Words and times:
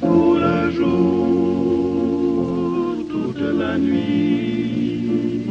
Tout 0.00 0.34
le 0.34 0.70
jour, 0.72 1.28
toute 3.08 3.38
la 3.38 3.78
nuit, 3.78 5.46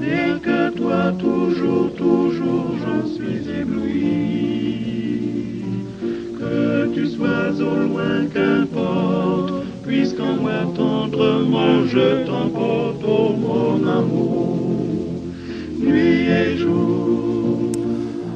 rien 0.00 0.38
que 0.38 0.70
toi, 0.70 1.12
toujours, 1.18 1.92
toujours, 1.96 2.76
j'en 2.78 3.04
suis 3.08 3.50
ébloui. 3.60 4.04
Que 6.38 6.94
tu 6.94 7.08
sois 7.08 7.50
au 7.60 7.74
loin, 7.88 8.26
qu'importe, 8.32 9.64
puisqu'en 9.84 10.34
moi 10.34 10.71
je. 11.12 12.22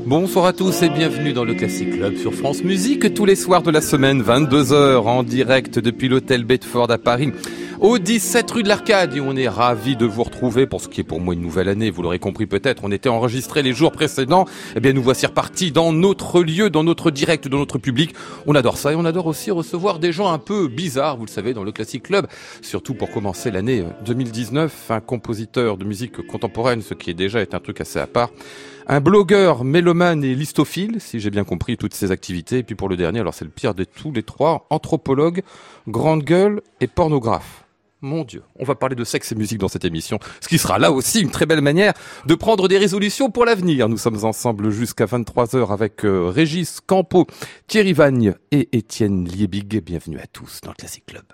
Bonsoir 0.07 0.47
à 0.47 0.53
tous 0.53 0.83
et 0.83 0.89
bienvenue 0.89 1.33
dans 1.33 1.45
le 1.45 1.55
Classic 1.55 1.91
Club 1.91 2.17
sur 2.17 2.33
France 2.33 2.63
Musique 2.63 3.13
tous 3.13 3.25
les 3.25 3.35
soirs 3.35 3.63
de 3.63 3.73
la 3.73 3.81
semaine, 3.81 4.23
22h 4.23 4.99
en 4.99 5.23
direct 5.25 5.81
depuis 5.81 6.09
l'hôtel 6.09 6.45
Bedford 6.45 6.91
à 6.93 6.99
Paris. 6.99 7.33
Au 7.81 7.99
17 7.99 8.51
rue 8.53 8.63
de 8.63 8.69
l'Arcade 8.69 9.15
et 9.15 9.21
on 9.21 9.37
est 9.37 9.49
ravis 9.49 9.97
de 9.97 10.07
vous 10.07 10.23
retrouver 10.23 10.67
pour 10.67 10.81
ce 10.81 10.89
qui 10.89 11.03
est 11.03 11.05
pour 11.05 11.21
moi 11.21 11.35
une 11.35 11.43
nouvelle 11.43 11.69
année, 11.69 11.91
vous 11.91 12.01
l'aurez 12.01 12.19
compris 12.19 12.47
peut-être, 12.47 12.85
on 12.85 12.91
était 12.91 13.11
enregistré 13.11 13.63
les 13.63 13.75
jours 13.75 13.93
précédents, 13.93 14.47
eh 14.75 14.81
bien 14.81 14.95
nous 14.95 15.03
voici 15.03 15.27
repartis 15.27 15.73
dans 15.73 15.93
notre 15.93 16.43
lieu, 16.43 16.71
dans 16.71 16.85
notre 16.85 17.11
direct, 17.11 17.49
dans 17.49 17.59
notre 17.59 17.77
public. 17.77 18.15
On 18.47 18.55
adore 18.55 18.79
ça 18.79 18.93
et 18.93 18.95
on 18.95 19.05
adore 19.05 19.27
aussi 19.27 19.51
recevoir 19.51 19.99
des 19.99 20.11
gens 20.11 20.33
un 20.33 20.39
peu 20.39 20.69
bizarres, 20.69 21.19
vous 21.19 21.27
le 21.27 21.31
savez, 21.31 21.53
dans 21.53 21.65
le 21.65 21.73
Classic 21.73 22.03
Club, 22.03 22.27
surtout 22.63 22.95
pour 22.95 23.11
commencer 23.11 23.51
l'année 23.51 23.85
2019, 24.07 24.91
un 24.91 25.01
compositeur 25.01 25.77
de 25.77 25.85
musique 25.85 26.27
contemporaine, 26.27 26.81
ce 26.81 26.95
qui 26.95 27.11
est 27.11 27.15
déjà 27.15 27.43
est 27.43 27.55
un 27.55 27.61
truc 27.61 27.83
assez 27.83 27.99
à 27.99 28.07
part. 28.07 28.31
Un 28.87 29.01
blogueur, 29.01 29.65
mélomane 29.65 30.25
et 30.25 30.35
listophile, 30.35 30.97
si 31.01 31.21
j'ai 31.21 31.31
bien 31.31 31.45
compris 31.45 31.77
toutes 31.77 31.93
ces 31.93 32.11
activités. 32.11 32.59
Et 32.59 32.63
puis 32.63 32.77
pour 32.77 32.89
le 32.89 32.97
dernier, 32.97 33.21
alors 33.21 33.35
c'est 33.35 33.45
le 33.45 33.51
pire 33.51 33.75
de 33.75 33.85
tous 33.85 34.13
les 34.13 34.23
trois, 34.23 34.67
anthropologue, 34.71 35.43
grande 35.89 36.23
gueule 36.23 36.63
et 36.81 36.87
pornographe. 36.87 37.66
Mon 38.03 38.25
Dieu, 38.25 38.43
on 38.59 38.65
va 38.65 38.75
parler 38.75 38.95
de 38.95 39.05
sexe 39.05 39.33
et 39.33 39.35
musique 39.35 39.59
dans 39.59 39.69
cette 39.69 39.87
émission, 39.87 40.19
ce 40.41 40.49
qui 40.49 40.59
sera 40.59 40.79
là 40.79 40.93
aussi 40.93 41.23
une 41.23 41.31
très 41.31 41.47
belle 41.47 41.63
manière 41.63 41.95
de 42.27 42.35
prendre 42.35 42.69
des 42.69 42.77
résolutions 42.77 43.31
pour 43.31 43.47
l'avenir. 43.47 43.89
Nous 43.89 43.97
sommes 43.97 44.23
ensemble 44.25 44.71
jusqu'à 44.71 45.07
23h 45.07 45.73
avec 45.73 46.05
euh, 46.05 46.29
Régis 46.29 46.81
Campo, 46.81 47.27
Thierry 47.67 47.95
Vagne 47.95 48.35
et 48.51 48.69
Étienne 48.77 49.27
Liebig. 49.27 49.83
Bienvenue 49.83 50.19
à 50.19 50.27
tous 50.27 50.61
dans 50.61 50.73
le 50.73 50.77
Classic 50.77 51.05
Club. 51.07 51.25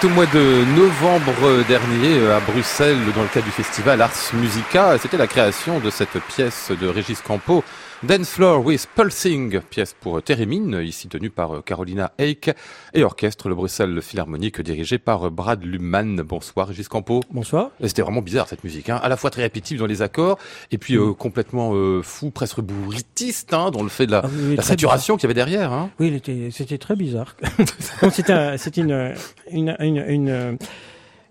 C'était 0.00 0.12
au 0.12 0.14
mois 0.14 0.26
de 0.26 0.64
novembre 0.76 1.64
dernier 1.66 2.20
euh, 2.20 2.36
à 2.36 2.38
Bruxelles 2.38 2.98
dans 3.16 3.22
le 3.22 3.28
cadre 3.28 3.46
du 3.46 3.50
festival 3.50 4.00
Ars 4.00 4.12
Musica. 4.34 4.96
C'était 4.96 5.16
la 5.16 5.26
création 5.26 5.80
de 5.80 5.90
cette 5.90 6.20
pièce 6.20 6.70
de 6.70 6.86
Régis 6.86 7.20
Campo 7.20 7.64
Dance 8.04 8.30
Floor 8.30 8.64
with 8.64 8.86
Pulsing, 8.94 9.60
pièce 9.60 9.92
pour 9.92 10.22
Térémine, 10.22 10.80
ici 10.84 11.08
tenue 11.08 11.30
par 11.30 11.64
Carolina 11.64 12.12
Eik, 12.18 12.48
et 12.94 13.02
orchestre 13.02 13.48
le 13.48 13.56
Bruxelles 13.56 14.00
Philharmonique 14.02 14.60
dirigé 14.60 14.98
par 14.98 15.32
Brad 15.32 15.64
Luman. 15.64 16.22
Bonsoir 16.22 16.68
Régis 16.68 16.86
Campo. 16.86 17.24
Bonsoir. 17.32 17.72
C'était 17.82 18.02
vraiment 18.02 18.22
bizarre 18.22 18.46
cette 18.46 18.62
musique, 18.62 18.88
hein. 18.88 19.00
à 19.02 19.08
la 19.08 19.16
fois 19.16 19.30
très 19.30 19.42
répétitive 19.42 19.80
dans 19.80 19.86
les 19.86 20.00
accords, 20.00 20.38
et 20.70 20.78
puis 20.78 20.94
euh, 20.94 21.12
complètement 21.12 21.72
euh, 21.74 22.00
fou, 22.04 22.30
presque 22.30 22.60
bourritiste, 22.60 23.52
hein, 23.52 23.72
dans 23.72 23.82
le 23.82 23.88
fait 23.88 24.06
de 24.06 24.12
la, 24.12 24.22
ah 24.56 24.62
saturation 24.62 25.16
qu'il 25.16 25.24
y 25.24 25.26
avait 25.26 25.34
derrière. 25.34 25.72
Hein. 25.72 25.90
Oui, 25.98 26.22
c'était 26.52 26.78
très 26.78 26.94
bizarre. 26.94 27.34
c'était 28.12 28.80
une, 28.80 29.14
une, 29.50 29.76
une, 29.80 30.04
une 30.06 30.58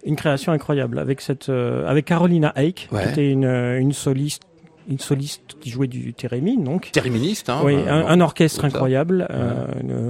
une 0.03 0.15
création 0.15 0.53
incroyable 0.53 0.99
avec 0.99 1.21
cette 1.21 1.49
euh, 1.49 1.85
avec 1.87 2.05
Carolina 2.05 2.53
Eik 2.55 2.87
qui 2.89 3.09
était 3.09 3.29
une, 3.29 3.45
une 3.45 3.91
soliste 3.91 4.46
une 4.87 4.99
soliste 4.99 5.57
qui 5.59 5.69
jouait 5.69 5.87
du 5.87 6.13
thérémine, 6.13 6.63
donc. 6.63 6.91
Théréministe, 6.91 7.49
hein. 7.49 7.61
Oui, 7.63 7.75
un, 7.75 8.21
orchestre 8.21 8.65
incroyable, 8.65 9.27
euh, 9.29 9.65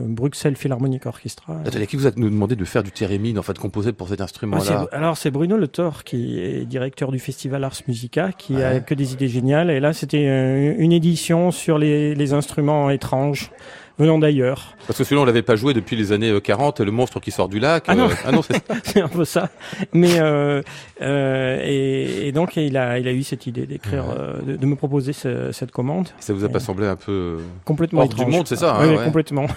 Bruxelles 0.06 0.56
Philharmonic 0.56 1.06
Orchestra. 1.06 1.60
Attendez, 1.66 1.88
qui 1.88 1.96
vous 1.96 2.08
a 2.08 2.12
nous 2.16 2.30
demandé 2.30 2.56
de 2.56 2.66
faire 2.66 2.84
du 2.84 2.92
thérémine, 2.92 3.40
en 3.40 3.44
fait, 3.44 3.58
composé 3.58 3.94
pour 3.94 4.08
cet 4.10 4.22
instrument-là 4.22 4.88
ah, 4.92 4.96
Alors, 4.96 5.18
c'est 5.18 5.32
Bruno 5.32 5.58
Le 5.58 5.68
Thor, 5.68 6.04
qui 6.04 6.40
est 6.40 6.66
directeur 6.66 7.12
du 7.12 7.20
festival 7.20 7.64
Ars 7.64 7.82
Musica, 7.88 8.32
qui 8.32 8.62
a 8.62 8.80
que 8.80 8.94
des 8.94 9.14
idées 9.14 9.28
géniales. 9.28 9.70
Et 9.72 9.80
là, 9.80 9.94
c'était 9.94 10.28
euh, 10.28 10.76
une 10.78 10.92
édition 10.92 11.52
sur 11.52 11.78
les, 11.78 12.16
les 12.16 12.34
instruments 12.34 12.90
étranges 12.90 13.52
venant 13.98 14.18
d'ailleurs. 14.18 14.76
Parce 14.86 14.98
que 14.98 15.04
celui-là, 15.04 15.22
on 15.22 15.26
l'avait 15.26 15.42
pas 15.42 15.56
joué 15.56 15.74
depuis 15.74 15.96
les 15.96 16.12
années 16.12 16.40
40, 16.42 16.80
euh, 16.80 16.86
le 16.86 16.92
monstre 16.92 17.20
qui 17.20 17.32
sort 17.32 17.50
du 17.50 17.60
lac. 17.60 17.86
Ah 17.88 17.96
non, 17.96 18.10
euh, 18.10 18.14
ah 18.26 18.32
non 18.32 18.42
c'est 18.84 19.02
un 19.02 19.08
peu 19.08 19.26
ça. 19.26 19.50
Mais 19.94 20.20
euh, 20.20 20.62
euh, 21.02 21.62
et, 21.64 22.28
et, 22.28 22.32
donc 22.32 22.56
il 22.56 22.78
a 22.78 23.00
il 23.00 23.08
a 23.08 23.12
eu 23.12 23.24
cette 23.24 23.48
idée 23.48 23.66
d'écrire, 23.66 24.06
de, 24.46 24.56
de, 24.56 24.66
me 24.66 24.76
proposer 24.76 25.14
ce, 25.14 25.52
cette 25.52 25.72
commande. 25.72 26.10
Ça 26.20 26.34
vous 26.34 26.46
a 26.46 26.50
pas 26.50 26.60
semblé 26.60 26.88
un 26.88 26.96
peu 26.96 27.40
complètement 27.66 28.02
hors 28.02 28.10
du 28.10 28.26
monde, 28.26 28.48
c'est 28.48 28.56
ça 28.56 28.76
hein, 28.76 28.88
Oui, 28.88 29.04
complètement. 29.04 29.48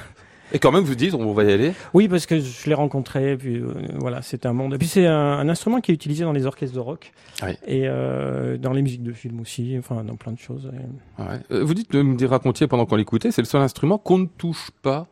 Et 0.53 0.59
quand 0.59 0.73
même, 0.73 0.85
vous 0.85 0.95
dites, 0.95 1.15
on 1.15 1.33
va 1.33 1.45
y 1.45 1.53
aller 1.53 1.73
Oui, 1.95 2.09
parce 2.09 2.27
que 2.27 2.41
je 2.41 2.69
l'ai 2.69 2.75
rencontré, 2.75 3.37
puis 3.37 3.57
euh, 3.57 3.73
voilà, 3.99 4.23
c'est 4.23 4.47
un 4.47 4.53
monde. 4.53 4.75
Et 4.75 4.79
puis 4.79 4.89
c'est 4.89 5.07
un, 5.07 5.49
instrument 5.49 5.81
qui 5.81 5.93
est 5.93 5.95
utilisé 5.95 6.25
dans 6.25 6.33
les 6.33 6.47
orchestres 6.47 6.75
de 6.75 6.81
rock 6.81 7.13
oui. 7.43 7.53
et 7.67 7.83
euh, 7.87 8.57
dans 8.57 8.73
les 8.73 8.83
musiques 8.83 9.03
de 9.03 9.13
film 9.13 9.41
aussi, 9.41 9.77
enfin 9.79 10.03
dans 10.05 10.17
plein 10.17 10.33
de 10.33 10.39
choses. 10.39 10.71
Ouais. 11.19 11.25
Euh, 11.51 11.65
vous 11.65 11.75
dites 11.75 11.93
me 11.95 12.27
racontiez 12.27 12.67
pendant 12.67 12.87
qu'on 12.87 12.97
l'écoutait, 12.97 13.31
c'est 13.31 13.43
le 13.43 13.47
seul 13.47 13.63
instrument 13.63 13.99
qu'on 13.99 14.19
ne 14.19 14.27
touche 14.27 14.71
pas. 14.83 15.07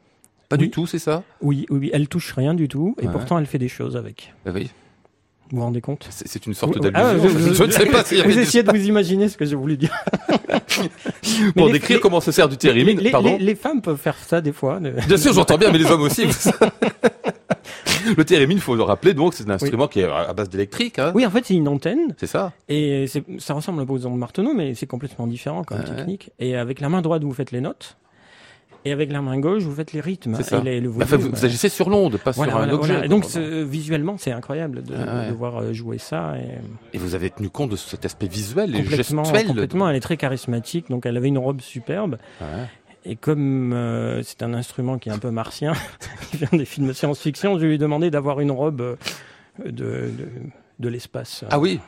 Pas 0.49 0.57
du 0.57 0.71
tout, 0.71 0.87
c'est 0.87 0.99
ça? 0.99 1.25
Oui, 1.43 1.67
oui, 1.69 1.91
elle 1.93 2.09
touche 2.09 2.33
rien 2.33 2.55
du 2.55 2.69
tout, 2.69 2.97
et 3.01 3.07
pourtant 3.07 3.39
elle 3.39 3.47
fait 3.47 3.59
des 3.59 3.69
choses 3.69 3.97
avec. 3.97 4.33
Bah 4.47 4.53
oui. 4.55 4.71
Vous 5.51 5.59
vous 5.59 5.65
rendez 5.65 5.81
compte 5.81 6.07
C'est 6.11 6.47
une 6.47 6.55
sorte 6.55 6.79
d'allusion. 6.79 7.03
Ah, 7.03 7.53
je, 7.55 7.65
ne 7.65 7.71
sais 7.71 7.87
pas 7.87 8.05
si 8.05 8.21
Vous 8.21 8.39
essayez 8.39 8.63
de 8.63 8.71
vous 8.71 8.87
imaginer 8.87 9.29
ce 9.29 9.37
que 9.37 9.47
j'ai 9.47 9.57
voulu 9.57 9.77
dire. 9.77 9.95
Pour 11.57 11.71
décrire 11.71 12.01
comment 12.01 12.21
se 12.21 12.33
sert 12.33 12.49
du 12.49 12.57
thérémine, 12.57 13.01
les, 13.01 13.11
pardon. 13.11 13.37
Les, 13.41 13.55
femmes 13.55 13.81
peuvent 13.81 13.99
faire 13.99 14.17
ça 14.17 14.41
des 14.41 14.53
fois. 14.53 14.79
Bien 14.79 15.17
sûr, 15.17 15.33
j'entends 15.33 15.57
bien, 15.57 15.71
mais 15.73 15.79
les 15.79 15.87
hommes 15.87 16.03
aussi. 16.03 16.27
le 18.17 18.25
thérémine, 18.25 18.59
faut 18.59 18.75
le 18.75 18.83
rappeler, 18.83 19.15
donc 19.15 19.35
c'est 19.35 19.49
un 19.49 19.55
instrument 19.55 19.89
qui 19.89 20.01
est 20.01 20.05
à 20.05 20.33
base 20.35 20.51
d'électrique. 20.51 20.99
Hein. 20.99 21.13
Oui, 21.15 21.25
en 21.25 21.31
fait, 21.31 21.45
c'est 21.47 21.55
une 21.55 21.69
antenne. 21.69 22.15
C'est 22.19 22.27
ça. 22.27 22.53
Et 22.69 23.07
ça 23.39 23.55
ressemble 23.55 23.81
un 23.81 23.87
peu 23.87 23.95
aux 23.95 24.07
ondes 24.07 24.19
Marteneau, 24.19 24.53
mais 24.55 24.75
c'est 24.75 24.87
complètement 24.87 25.27
différent 25.27 25.65
comme 25.65 25.83
technique. 25.83 26.31
Et 26.39 26.57
avec 26.57 26.81
la 26.81 26.89
main 26.89 27.01
droite, 27.01 27.23
vous 27.23 27.33
faites 27.33 27.53
les 27.53 27.61
notes. 27.61 27.97
Et 28.89 28.93
avec 28.93 29.13
la 29.13 29.21
main 29.21 29.39
gauche, 29.39 29.65
vous 29.65 29.75
faites 29.75 29.93
les 29.93 30.01
rythmes. 30.01 30.35
Ça. 30.43 30.63
Et 30.65 30.81
le 30.81 30.89
enfin, 30.89 31.19
vous, 31.19 31.45
agissez 31.45 31.69
sur 31.69 31.91
l'onde, 31.91 32.17
pas 32.17 32.33
sur 32.33 32.57
un 32.57 32.71
objet. 32.71 33.07
Donc 33.07 33.27
visuellement, 33.27 34.17
c'est 34.17 34.33
incroyable 34.33 34.83
de, 34.83 34.95
de, 34.95 35.33
voir 35.35 35.59
euh, 35.59 35.73
jouer 35.75 35.99
ça. 35.99 36.37
Et... 36.39 36.97
et... 36.97 36.99
vous 36.99 37.15
avez 37.15 37.29
tenu 37.29 37.51
compte 37.51 37.71
de 37.71 37.77
cet 37.77 38.07
aspect 38.07 38.29
visuel 38.29 38.75
et 38.75 38.83
complètement, 38.83 39.25
gestuel. 39.25 39.49
Complètement, 39.49 39.91
elle 39.91 39.97
est 39.97 40.01
très 40.01 40.17
charismatique. 40.17 40.89
Donc 40.89 41.05
elle 41.05 41.19
avait 41.19 41.29
une 41.29 41.37
robe 41.37 41.61
superbe. 41.61 42.17
Et 43.05 43.15
comme 43.15 43.75
euh, 43.75 44.23
c'est 44.23 44.43
un 44.43 44.55
instrument 44.55 44.97
qui 44.97 45.11
est 45.11 45.13
un 45.13 45.19
peu 45.19 45.31
martien, 45.31 45.75
qui 46.31 46.39
vient 46.39 46.49
des 46.59 46.65
films 46.65 46.89
de 46.89 46.95
science-fiction, 46.95 47.59
je 47.59 47.67
lui 47.67 47.75
ai 47.75 47.79
demandé 47.79 48.11
d'avoir 48.11 48.41
une 48.41 48.53
robe 48.53 48.81
euh, 48.81 48.97
de, 49.67 49.71
de, 49.71 50.29
de 50.79 50.89
l'espace. 50.89 51.45
Ah 51.51 51.59
oui 51.59 51.79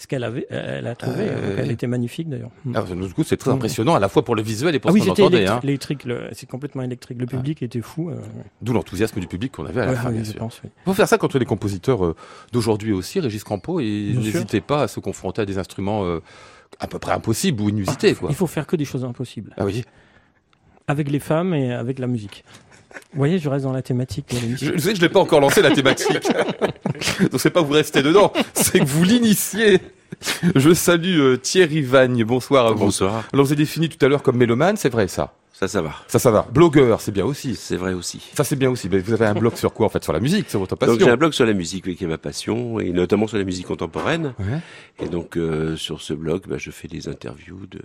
ce 0.00 0.06
qu'elle 0.06 0.24
avait, 0.24 0.46
elle 0.48 0.86
a 0.86 0.94
trouvé. 0.94 1.26
Euh, 1.28 1.56
elle 1.58 1.70
était 1.70 1.86
magnifique 1.86 2.26
d'ailleurs. 2.26 2.48
Ah, 2.74 2.80
du 2.84 3.12
coup, 3.12 3.22
c'est 3.22 3.36
très 3.36 3.50
impressionnant 3.50 3.94
à 3.94 4.00
la 4.00 4.08
fois 4.08 4.24
pour 4.24 4.34
le 4.34 4.40
visuel 4.40 4.74
et 4.74 4.78
pour 4.78 4.90
ah 4.90 4.94
ce 4.94 5.04
qu'on 5.04 5.10
entendait. 5.10 5.46
Hein. 5.46 5.60
électrique, 5.62 6.08
c'est 6.32 6.48
complètement 6.48 6.80
électrique. 6.80 7.18
Le 7.20 7.26
public 7.26 7.58
ah. 7.60 7.66
était 7.66 7.82
fou. 7.82 8.08
Euh, 8.08 8.16
D'où 8.62 8.72
l'enthousiasme 8.72 9.20
du 9.20 9.26
public 9.26 9.52
qu'on 9.52 9.66
avait 9.66 9.82
à 9.82 9.86
la 9.86 9.94
fin, 9.96 10.10
bien 10.10 10.24
sûr. 10.24 10.48
Il 10.64 10.70
faut 10.86 10.94
faire 10.94 11.06
ça 11.06 11.18
contre 11.18 11.38
les 11.38 11.44
compositeurs 11.44 12.02
euh, 12.02 12.16
d'aujourd'hui 12.50 12.92
aussi, 12.92 13.20
Régis 13.20 13.44
Campo, 13.44 13.78
et 13.78 14.14
n'hésitez 14.16 14.62
pas 14.62 14.84
à 14.84 14.88
se 14.88 15.00
confronter 15.00 15.42
à 15.42 15.44
des 15.44 15.58
instruments 15.58 16.18
à 16.78 16.86
peu 16.86 16.98
près 16.98 17.12
impossibles 17.12 17.60
ou 17.60 17.68
inusités. 17.68 18.14
Quoi. 18.14 18.30
Il 18.30 18.36
faut 18.36 18.46
faire 18.46 18.66
que 18.66 18.76
des 18.76 18.86
choses 18.86 19.04
impossibles. 19.04 19.54
Ah 19.58 19.66
oui. 19.66 19.84
Avec 20.88 21.10
les 21.10 21.20
femmes 21.20 21.52
et 21.52 21.74
avec 21.74 21.98
la 21.98 22.06
musique. 22.06 22.42
Vous 23.12 23.18
voyez, 23.18 23.38
je 23.38 23.48
reste 23.48 23.64
dans 23.64 23.72
la 23.72 23.82
thématique 23.82 24.26
de 24.30 24.56
Je, 24.56 24.78
sais 24.78 24.92
que 24.92 24.96
je 24.98 25.02
n'ai 25.02 25.08
pas 25.08 25.20
encore 25.20 25.40
lancé 25.40 25.62
la 25.62 25.70
thématique. 25.70 26.28
Donc 27.30 27.40
c'est 27.40 27.50
pas 27.50 27.62
vous 27.62 27.72
restez 27.72 28.02
dedans, 28.02 28.32
c'est 28.54 28.80
que 28.80 28.84
vous 28.84 29.04
l'initiez. 29.04 29.80
Je 30.54 30.74
salue 30.74 31.18
euh, 31.18 31.36
Thierry 31.36 31.82
Vagne, 31.82 32.24
bonsoir 32.24 32.66
à 32.66 32.72
vous. 32.72 32.86
Bonsoir. 32.86 33.24
Alors 33.32 33.46
vous 33.46 33.52
avez 33.52 33.62
défini 33.62 33.88
tout 33.88 34.04
à 34.04 34.08
l'heure 34.08 34.22
comme 34.22 34.36
mélomane, 34.36 34.76
c'est 34.76 34.90
vrai 34.90 35.08
ça 35.08 35.34
ça, 35.60 35.68
ça 35.68 35.82
va. 35.82 35.92
Ça, 36.08 36.18
ça 36.18 36.30
va. 36.30 36.46
Blogueur, 36.50 37.02
c'est 37.02 37.12
bien 37.12 37.26
aussi. 37.26 37.54
C'est 37.54 37.76
vrai 37.76 37.92
aussi. 37.92 38.30
Ça, 38.32 38.44
c'est 38.44 38.56
bien 38.56 38.70
aussi. 38.70 38.88
Mais 38.88 38.98
vous 38.98 39.12
avez 39.12 39.26
un 39.26 39.34
blog 39.34 39.56
sur 39.56 39.74
quoi, 39.74 39.84
en 39.84 39.88
fait 39.90 40.02
Sur 40.02 40.14
la 40.14 40.20
musique, 40.20 40.46
c'est 40.48 40.56
votre 40.56 40.74
passion. 40.74 40.94
Donc, 40.94 41.04
j'ai 41.04 41.10
un 41.10 41.18
blog 41.18 41.34
sur 41.34 41.44
la 41.44 41.52
musique, 41.52 41.84
oui, 41.84 41.96
qui 41.96 42.04
est 42.04 42.06
ma 42.06 42.16
passion, 42.16 42.80
et 42.80 42.92
notamment 42.92 43.26
sur 43.26 43.36
la 43.36 43.44
musique 43.44 43.66
contemporaine. 43.66 44.32
Ouais. 44.38 44.60
Et 45.04 45.10
donc, 45.10 45.36
euh, 45.36 45.76
sur 45.76 46.00
ce 46.00 46.14
blog, 46.14 46.44
bah, 46.48 46.56
je 46.56 46.70
fais 46.70 46.88
des 46.88 47.08
interviews 47.08 47.66
de 47.66 47.82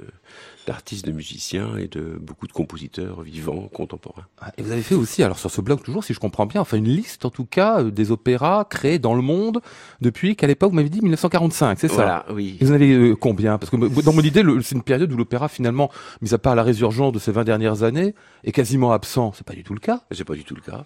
d'artistes, 0.65 1.05
de 1.05 1.11
musiciens 1.11 1.77
et 1.77 1.87
de 1.87 2.17
beaucoup 2.19 2.47
de 2.47 2.51
compositeurs 2.51 3.21
vivants, 3.21 3.69
contemporains. 3.73 4.25
Ah, 4.41 4.51
et 4.57 4.61
vous 4.61 4.71
avez 4.71 4.81
fait 4.81 4.95
aussi, 4.95 5.23
alors 5.23 5.37
sur 5.37 5.51
ce 5.51 5.61
blog 5.61 5.81
toujours, 5.81 6.03
si 6.03 6.13
je 6.13 6.19
comprends 6.19 6.45
bien, 6.45 6.61
enfin 6.61 6.77
une 6.77 6.87
liste 6.89 7.25
en 7.25 7.29
tout 7.29 7.45
cas 7.45 7.81
euh, 7.81 7.91
des 7.91 8.11
opéras 8.11 8.65
créés 8.65 8.99
dans 8.99 9.13
le 9.13 9.21
monde 9.21 9.61
depuis 10.01 10.35
qu'à 10.35 10.47
l'époque 10.47 10.71
vous 10.71 10.75
m'avez 10.75 10.89
dit 10.89 11.01
1945, 11.01 11.79
c'est 11.79 11.87
ça 11.87 11.93
Voilà, 11.93 12.25
oui. 12.33 12.57
Et 12.59 12.65
vous 12.65 12.71
en 12.71 12.75
avez 12.75 12.91
euh, 12.93 13.15
combien? 13.15 13.57
Parce 13.57 13.69
que 13.69 13.75
dans 13.75 14.13
mon 14.13 14.21
idée, 14.21 14.43
c'est 14.63 14.75
une 14.75 14.83
période 14.83 15.11
où 15.11 15.17
l'opéra 15.17 15.47
finalement, 15.47 15.91
mis 16.21 16.33
à 16.33 16.37
part 16.37 16.55
la 16.55 16.63
résurgence 16.63 17.11
de 17.11 17.19
ces 17.19 17.31
20 17.31 17.43
dernières 17.43 17.64
années, 17.73 18.13
est 18.43 18.51
quasiment 18.51 18.91
absent. 18.91 19.33
C'est 19.35 19.45
pas 19.45 19.53
du 19.53 19.63
tout 19.63 19.73
le 19.73 19.79
cas. 19.79 20.01
C'est 20.11 20.23
pas 20.23 20.35
du 20.35 20.43
tout 20.43 20.55
le 20.55 20.61
cas. 20.61 20.85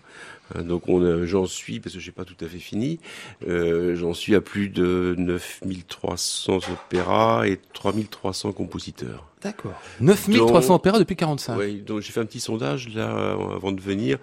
Euh, 0.55 0.63
donc 0.63 0.87
on, 0.87 1.25
j'en 1.25 1.45
suis, 1.45 1.79
parce 1.79 1.95
que 1.95 2.01
j'ai 2.01 2.11
pas 2.11 2.25
tout 2.25 2.35
à 2.43 2.47
fait 2.47 2.59
fini, 2.59 2.99
euh, 3.47 3.95
j'en 3.95 4.13
suis 4.13 4.35
à 4.35 4.41
plus 4.41 4.69
de 4.69 5.15
9300 5.17 6.59
opéras 6.71 7.47
et 7.47 7.59
3300 7.73 8.53
compositeurs. 8.53 9.27
D'accord. 9.41 9.79
9300 10.01 10.75
opéras 10.75 10.99
depuis 10.99 11.15
45. 11.15 11.57
Oui, 11.57 11.81
donc 11.81 12.01
j'ai 12.01 12.11
fait 12.11 12.19
un 12.19 12.25
petit 12.25 12.39
sondage 12.39 12.89
là 12.89 13.31
avant 13.55 13.71
de 13.71 13.81
venir, 13.81 14.17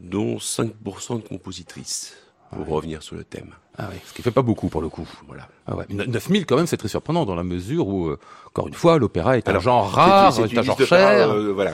dont 0.00 0.36
5% 0.36 1.22
de 1.22 1.28
compositrices 1.28 2.16
pour 2.50 2.66
revenir 2.66 3.02
sur 3.02 3.16
le 3.16 3.24
thème. 3.24 3.54
Ah 3.78 3.88
oui, 3.90 3.98
ce 4.04 4.12
qui 4.12 4.20
fait 4.20 4.30
pas 4.30 4.42
beaucoup 4.42 4.68
pour 4.68 4.82
le 4.82 4.90
coup. 4.90 5.08
Voilà. 5.26 5.48
Ah 5.66 5.76
ouais. 5.76 5.86
9000 5.88 6.44
quand 6.44 6.56
même, 6.56 6.66
c'est 6.66 6.76
très 6.76 6.88
surprenant 6.88 7.24
dans 7.24 7.34
la 7.34 7.42
mesure 7.42 7.88
où, 7.88 8.08
euh, 8.08 8.18
encore 8.48 8.68
une 8.68 8.74
fois, 8.74 8.98
l'opéra 8.98 9.38
est 9.38 9.48
un 9.48 9.60
genre 9.60 9.90
rare, 9.90 10.32
c'est 10.32 10.58
un 10.58 10.62
genre 10.62 10.78
cher. 10.82 11.30
Euh, 11.30 11.52
voilà, 11.52 11.72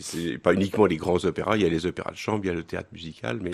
c'est 0.00 0.38
pas 0.38 0.52
uniquement 0.52 0.86
les 0.86 0.96
grands 0.96 1.24
opéras, 1.24 1.56
il 1.56 1.62
y 1.62 1.66
a 1.66 1.68
les 1.68 1.86
opéras 1.86 2.10
de 2.10 2.16
chambre, 2.16 2.40
il 2.42 2.48
y 2.48 2.50
a 2.50 2.54
le 2.54 2.64
théâtre 2.64 2.88
musical, 2.92 3.38
mais 3.40 3.52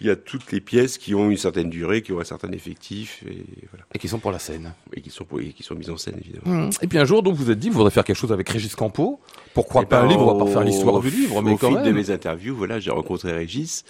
il 0.00 0.06
y 0.06 0.10
a 0.10 0.16
toutes 0.16 0.52
les 0.52 0.60
pièces 0.60 0.96
qui 0.96 1.14
ont 1.14 1.28
une 1.28 1.36
certaine 1.36 1.70
durée, 1.70 2.02
qui 2.02 2.12
ont 2.12 2.20
un 2.20 2.24
certain 2.24 2.52
effectif, 2.52 3.24
et 3.26 3.44
voilà. 3.70 3.84
Et 3.94 3.98
qui 3.98 4.06
sont 4.06 4.20
pour 4.20 4.30
la 4.30 4.38
scène. 4.38 4.72
Et 4.92 5.00
qui 5.00 5.10
sont 5.10 5.24
pour, 5.24 5.40
et 5.40 5.52
qui 5.52 5.64
sont 5.64 5.74
mises 5.74 5.90
en 5.90 5.96
scène 5.96 6.20
évidemment. 6.20 6.66
Mmh. 6.66 6.70
Et 6.82 6.86
puis 6.86 6.98
un 6.98 7.04
jour, 7.04 7.24
donc 7.24 7.34
vous 7.34 7.44
vous 7.44 7.50
êtes 7.50 7.58
dit, 7.58 7.68
vous 7.68 7.78
voudrez 7.78 7.90
faire 7.90 8.04
quelque 8.04 8.16
chose 8.16 8.32
avec 8.32 8.48
Régis 8.48 8.76
Campo. 8.76 9.20
Pourquoi 9.54 9.82
eh 9.82 9.86
pas 9.86 10.00
un 10.00 10.02
ben, 10.02 10.10
livre 10.10 10.22
On 10.22 10.38
va 10.38 10.44
pas 10.44 10.50
faire 10.50 10.62
l'histoire 10.62 11.00
du 11.00 11.10
livre, 11.10 11.42
mais 11.42 11.56
quand 11.56 11.70
même. 11.70 11.80
Au 11.80 11.84
fil 11.84 11.92
de 11.92 11.96
mes 11.98 12.10
interviews, 12.10 12.54
voilà, 12.54 12.78
j'ai 12.78 12.92
rencontré 12.92 13.32
Régis, 13.32 13.84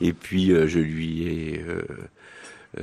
et 0.00 0.12
puis 0.12 0.50
euh, 0.50 0.66
je 0.66 0.80
lui 0.80 1.22
ai 1.28 1.60
euh, 1.60 1.82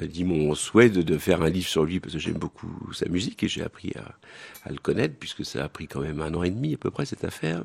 dit 0.01 0.23
mon 0.23 0.55
souhait 0.55 0.89
de, 0.89 1.17
faire 1.17 1.41
un 1.41 1.49
livre 1.49 1.67
sur 1.67 1.85
lui 1.85 1.99
parce 1.99 2.13
que 2.13 2.19
j'aime 2.19 2.37
beaucoup 2.37 2.91
sa 2.93 3.07
musique 3.07 3.43
et 3.43 3.47
j'ai 3.47 3.63
appris 3.63 3.93
à, 4.65 4.71
le 4.71 4.77
connaître 4.77 5.15
puisque 5.19 5.45
ça 5.45 5.63
a 5.63 5.69
pris 5.69 5.87
quand 5.87 6.01
même 6.01 6.21
un 6.21 6.33
an 6.33 6.43
et 6.43 6.49
demi 6.49 6.73
à 6.73 6.77
peu 6.77 6.91
près 6.91 7.05
cette 7.05 7.23
affaire. 7.23 7.63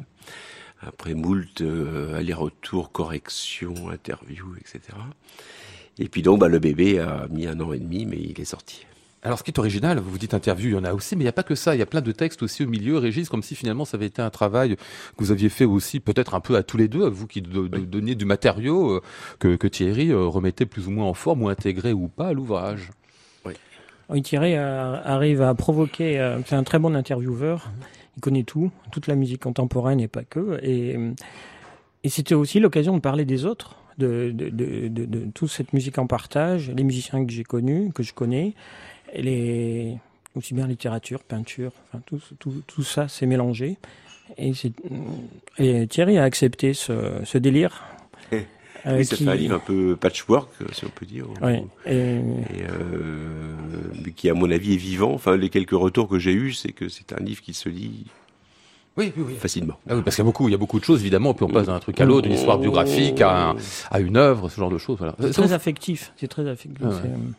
Après 0.82 1.14
moult 1.14 1.60
euh, 1.60 2.14
aller-retour, 2.14 2.92
correction, 2.92 3.90
interview, 3.90 4.54
etc. 4.56 4.96
Et 5.98 6.08
puis 6.08 6.22
donc 6.22 6.40
bah, 6.40 6.48
le 6.48 6.58
bébé 6.58 6.98
a 6.98 7.26
mis 7.30 7.46
un 7.46 7.60
an 7.60 7.72
et 7.72 7.78
demi 7.78 8.06
mais 8.06 8.18
il 8.18 8.40
est 8.40 8.44
sorti. 8.44 8.86
Alors, 9.22 9.38
ce 9.38 9.44
qui 9.44 9.50
est 9.50 9.58
original, 9.58 9.98
vous 9.98 10.10
vous 10.10 10.18
dites 10.18 10.32
interview, 10.32 10.70
il 10.70 10.72
y 10.72 10.78
en 10.78 10.84
a 10.84 10.94
aussi, 10.94 11.14
mais 11.14 11.22
il 11.22 11.24
n'y 11.24 11.28
a 11.30 11.32
pas 11.32 11.42
que 11.42 11.54
ça. 11.54 11.74
Il 11.74 11.78
y 11.78 11.82
a 11.82 11.86
plein 11.86 12.00
de 12.00 12.10
textes 12.10 12.42
aussi 12.42 12.64
au 12.64 12.68
milieu, 12.68 12.96
Régis, 12.96 13.28
comme 13.28 13.42
si 13.42 13.54
finalement 13.54 13.84
ça 13.84 13.98
avait 13.98 14.06
été 14.06 14.22
un 14.22 14.30
travail 14.30 14.76
que 14.76 15.18
vous 15.18 15.30
aviez 15.30 15.50
fait 15.50 15.66
aussi, 15.66 16.00
peut-être 16.00 16.34
un 16.34 16.40
peu 16.40 16.56
à 16.56 16.62
tous 16.62 16.78
les 16.78 16.88
deux, 16.88 17.06
vous 17.06 17.26
qui 17.26 17.42
donniez 17.42 18.14
du 18.14 18.24
matériau 18.24 18.92
euh, 18.92 19.02
que, 19.38 19.56
que, 19.56 19.68
Thierry 19.68 20.10
euh, 20.10 20.24
remettait 20.24 20.64
plus 20.64 20.86
ou 20.86 20.90
moins 20.90 21.04
en 21.04 21.12
forme 21.12 21.42
ou 21.42 21.48
intégré 21.50 21.92
ou 21.92 22.08
pas 22.08 22.28
à 22.28 22.32
l'ouvrage. 22.32 22.92
Oui. 23.44 23.52
oui. 24.08 24.22
Thierry 24.22 24.54
euh, 24.56 24.96
arrive 25.04 25.42
à 25.42 25.54
provoquer. 25.54 26.36
c'est 26.46 26.56
un 26.56 26.64
très 26.64 26.78
bon 26.78 26.96
intervieweur. 26.96 27.70
Il 28.16 28.20
connaît 28.20 28.44
tout, 28.44 28.70
toute 28.90 29.06
la 29.06 29.16
musique 29.16 29.42
contemporaine 29.42 30.00
et 30.00 30.08
pas 30.08 30.24
que. 30.24 30.58
Et, 30.62 30.96
et 32.04 32.08
c'était 32.08 32.34
aussi 32.34 32.58
l'occasion 32.58 32.94
de 32.94 33.00
parler 33.00 33.26
des 33.26 33.44
autres 33.44 33.76
de, 33.98 34.32
de, 34.34 34.48
de, 34.48 34.88
de, 34.88 35.30
toute 35.32 35.50
cette 35.50 35.72
musique 35.72 35.98
en 35.98 36.06
partage, 36.06 36.70
les 36.70 36.84
musiciens 36.84 37.24
que 37.24 37.32
j'ai 37.32 37.44
connus, 37.44 37.92
que 37.92 38.02
je 38.02 38.14
connais, 38.14 38.54
et 39.12 39.22
les, 39.22 39.96
aussi 40.34 40.54
bien 40.54 40.66
littérature, 40.66 41.22
peinture, 41.22 41.72
enfin 41.88 42.02
tout, 42.06 42.20
tout, 42.38 42.62
tout 42.66 42.82
ça 42.82 43.08
s'est 43.08 43.26
mélangé. 43.26 43.76
Et, 44.38 44.52
et, 45.58 45.86
Thierry 45.88 46.18
a 46.18 46.24
accepté 46.24 46.72
ce, 46.72 47.20
ce 47.24 47.38
délire. 47.38 47.82
Euh, 48.86 48.96
oui, 48.96 49.04
ça 49.04 49.16
fait 49.16 49.28
un 49.28 49.34
livre 49.34 49.56
un 49.56 49.58
peu 49.58 49.96
patchwork, 49.96 50.48
si 50.72 50.84
on 50.86 50.88
peut 50.88 51.04
dire. 51.04 51.26
Oui. 51.42 51.58
Et, 51.86 51.92
et 51.92 52.20
euh, 52.70 53.54
qui, 54.16 54.30
à 54.30 54.34
mon 54.34 54.50
avis, 54.50 54.74
est 54.74 54.78
vivant. 54.78 55.12
Enfin, 55.12 55.36
les 55.36 55.50
quelques 55.50 55.72
retours 55.72 56.08
que 56.08 56.18
j'ai 56.18 56.32
eus, 56.32 56.54
c'est 56.54 56.72
que 56.72 56.88
c'est 56.88 57.12
un 57.12 57.22
livre 57.22 57.42
qui 57.42 57.52
se 57.52 57.68
lit 57.68 58.06
oui, 59.00 59.12
oui, 59.16 59.24
oui. 59.28 59.34
Facilement. 59.36 59.78
Ah 59.88 59.94
oui, 59.96 60.02
parce 60.04 60.16
qu'il 60.16 60.22
y 60.22 60.26
a 60.26 60.30
beaucoup, 60.30 60.48
il 60.48 60.52
y 60.52 60.54
a 60.54 60.58
beaucoup 60.58 60.78
de 60.78 60.84
choses, 60.84 61.00
évidemment, 61.00 61.32
puis 61.32 61.44
on 61.44 61.48
passe 61.48 61.66
d'un 61.66 61.78
truc 61.78 61.98
à 62.00 62.04
l'autre, 62.04 62.22
d'une 62.22 62.36
histoire 62.36 62.58
biographique 62.58 63.20
à, 63.22 63.54
à, 63.90 64.00
une 64.00 64.16
œuvre, 64.16 64.50
ce 64.50 64.60
genre 64.60 64.70
de 64.70 64.78
choses. 64.78 64.98
Voilà. 64.98 65.14
C'est 65.20 65.32
très 65.32 65.52
affectif. 65.52 66.12
C'est 66.16 66.28
très 66.28 66.46
affectif. 66.46 66.84
Ah 66.84 66.90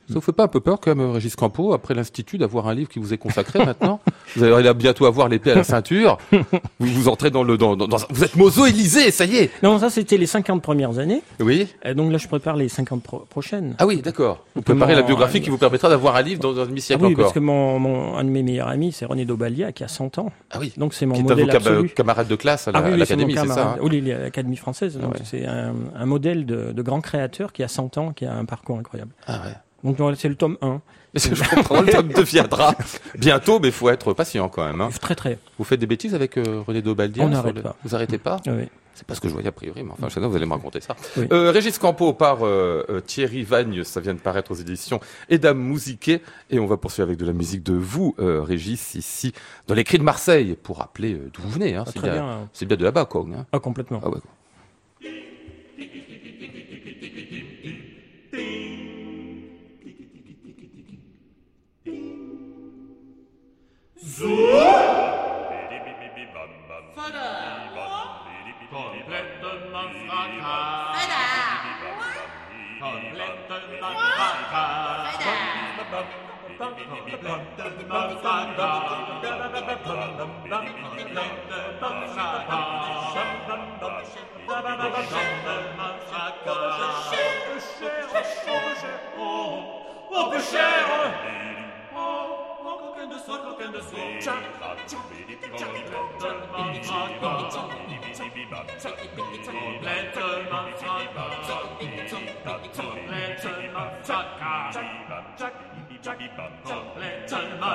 Ça 0.08 0.14
vous 0.16 0.22
fait 0.22 0.32
pas 0.32 0.44
un 0.44 0.48
peu 0.48 0.60
peur, 0.60 0.80
quand 0.80 0.96
même, 0.96 1.12
Régis 1.12 1.36
Campo, 1.36 1.74
après 1.74 1.94
l'Institut, 1.94 2.38
d'avoir 2.40 2.68
un 2.68 2.74
livre 2.74 2.90
qui 2.90 3.00
vous 3.00 3.14
est 3.14 3.18
consacré 3.18 3.64
maintenant 3.66 4.00
Vous 4.36 4.44
allez 4.44 4.74
bientôt 4.74 5.06
avoir 5.06 5.28
l'épée 5.28 5.52
à 5.52 5.56
la 5.56 5.64
ceinture. 5.64 6.18
vous 6.32 6.42
vous 6.80 7.10
entrez 7.10 7.32
dans 7.32 7.44
le, 7.44 7.58
dans, 7.58 7.76
dans, 7.76 7.88
vous 8.10 8.24
êtes 8.24 8.36
Mozo 8.36 8.66
Élysée, 8.66 9.12
ça 9.12 9.26
y 9.26 9.38
est. 9.38 9.52
Non, 9.64 9.80
ça 9.80 9.90
c'était 9.90 10.18
les 10.18 10.26
50 10.26 10.62
premières 10.62 11.00
années. 11.00 11.22
Oui. 11.40 11.68
Et 11.84 11.94
donc 11.94 12.12
là, 12.12 12.18
je 12.18 12.28
prépare 12.28 12.56
les 12.56 12.70
50 12.70 13.04
prochaines. 13.30 13.76
Ah 13.80 13.86
oui, 13.86 14.02
d'accord. 14.02 14.46
Vous 14.56 14.62
préparez 14.62 14.96
la 14.96 15.02
biographie 15.02 15.42
qui 15.42 15.50
vous 15.50 15.58
permettra 15.58 15.90
d'avoir 15.90 16.16
un 16.16 16.22
livre 16.22 16.42
dans 16.42 16.60
un 16.60 16.66
demi-siècle 16.66 17.02
ah 17.04 17.08
oui, 17.08 17.14
encore. 17.14 17.26
parce 17.26 17.34
que 17.34 17.40
mon, 17.40 17.80
mon, 17.80 18.16
un 18.18 18.24
de 18.24 18.30
mes 18.30 18.44
meilleurs 18.44 18.68
amis, 18.70 18.92
c'est 18.92 19.06
René 19.06 19.26
Daubalia, 19.26 19.72
qui 19.72 19.84
a 19.84 19.88
100 19.88 20.18
ans. 20.20 20.32
Ah 20.52 20.58
oui. 20.60 20.74
Donc 20.78 20.94
c'est 20.94 21.06
mon 21.06 21.16
qui 21.16 21.24
modèle 21.24 21.50
absolu. 21.50 21.90
camarade 21.90 22.28
de 22.28 22.36
classe 22.36 22.68
à 22.68 22.72
ah 22.74 22.90
l'Académie, 22.90 23.36
c'est 23.36 23.48
ça 23.48 23.76
hein 23.76 23.78
Oui, 23.82 24.02
l'Académie 24.02 24.58
française. 24.58 24.98
Donc 24.98 25.16
c'est 25.24 25.46
un, 25.46 25.74
un, 25.96 26.06
modèle 26.06 26.46
de, 26.46 26.72
de, 26.72 26.82
grand 26.82 27.02
créateur 27.02 27.52
qui 27.54 27.64
a 27.64 27.68
100 27.68 27.98
ans, 27.98 28.14
qui 28.14 28.26
a 28.26 28.34
un 28.34 28.46
parcours 28.46 28.78
incroyable. 28.78 29.12
Ah 29.28 29.42
ouais. 29.46 29.54
Donc 29.84 29.98
c'est 30.18 30.30
le 30.30 30.36
tome 30.36 30.58
1. 30.62 30.82
Je 31.14 31.56
comprends, 31.56 31.82
le 31.82 31.92
tome 31.92 32.08
2 32.10 32.24
viendra 32.24 32.74
bientôt, 33.18 33.60
mais 33.60 33.68
il 33.68 33.74
faut 33.74 33.90
être 33.90 34.14
patient 34.14 34.48
quand 34.50 34.66
même. 34.66 34.80
Hein. 34.80 34.90
Très 35.02 35.16
très. 35.16 35.40
Vous 35.58 35.66
faites 35.66 35.80
des 35.80 35.88
bêtises 35.88 36.16
avec 36.16 36.38
euh, 36.38 36.64
René 36.66 36.82
Daubaldi 36.82 37.20
On 37.22 37.30
n'arrête 37.30 37.56
le... 37.56 37.62
pas. 37.62 37.76
Vous 37.84 37.96
arrêtez 37.96 38.18
pas 38.18 38.38
Oui. 38.48 38.70
C'est 38.94 39.08
pas 39.08 39.16
ce 39.16 39.22
que 39.22 39.28
je 39.28 39.34
voyais 39.34 39.48
a 39.48 39.52
priori, 39.52 39.84
mais 39.84 39.92
enfin, 39.92 40.10
je 40.10 40.14
sais 40.14 40.20
pas, 40.20 40.28
vous 40.28 40.36
allez 40.36 40.46
me 40.46 40.54
raconter 40.54 40.82
ça. 40.82 40.96
Oui. 41.18 41.26
Euh, 41.32 41.52
Régis 41.52 41.78
Campo 41.78 42.14
par 42.14 42.46
euh, 42.46 42.86
euh, 42.90 43.00
Thierry 43.00 43.44
Vagne, 43.44 43.84
ça 43.84 44.00
vient 44.00 44.14
de 44.14 44.20
paraître 44.20 44.52
aux 44.52 44.56
éditions 44.56 45.00
Edam 45.30 45.58
Mousiquet, 45.58 46.22
et 46.50 46.60
on 46.60 46.68
va 46.68 46.78
poursuivre 46.78 47.08
avec 47.08 47.18
de 47.18 47.26
la 47.26 47.34
musique 47.34 47.64
de 47.64 47.74
vous, 47.74 48.16
euh, 48.20 48.42
Régis, 48.42 48.96
ici, 48.96 49.34
dans 49.68 49.76
les 49.76 49.86
cris 49.86 49.98
de 49.98 50.04
Marseille, 50.04 50.56
pour 50.62 50.78
rappeler 50.78 51.18
d'où 51.34 51.42
vous 51.42 51.50
venez. 51.50 51.76
Hein. 51.76 51.84
Ah, 51.88 51.90
c'est 51.92 52.00
très 52.00 52.12
bien, 52.12 52.24
bien. 52.24 52.50
c'est 52.54 52.66
bien 52.66 52.78
de 52.78 52.84
là-bas, 52.84 53.06
quoi. 53.06 53.26
Hein. 53.36 53.46
Ah, 53.52 53.60
complètement. 53.60 54.02
Ah 54.04 54.10
ouais. 54.10 54.12
Complètement 54.14 54.32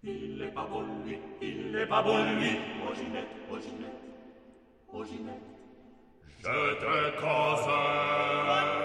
Il 0.05 0.43
est 0.43 0.55
pas 0.55 0.67
bon, 0.71 0.83
lui, 1.05 1.19
il 1.43 1.77
est 1.77 1.87
pas 1.87 2.03
bon, 2.03 2.17
lui. 2.37 2.57
Oginette, 2.89 3.29
Oginette, 3.51 4.01
Oginette. 4.93 5.48
J'étais 6.41 7.17
casé. 7.21 7.83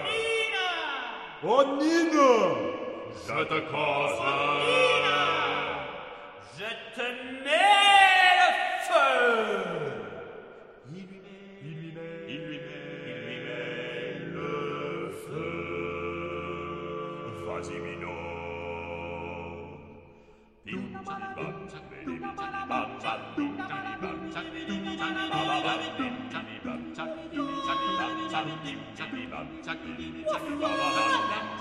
Onnina. 0.02 0.70
Onnina. 1.44 2.32
J'étais 3.26 3.62
cause, 3.70 4.18
Onnina. 4.20 5.20
Je 6.58 6.70
te 6.96 7.06
mets 7.44 8.34
le 8.40 8.48
feu. 8.88 9.93
Blanc, 28.44 28.60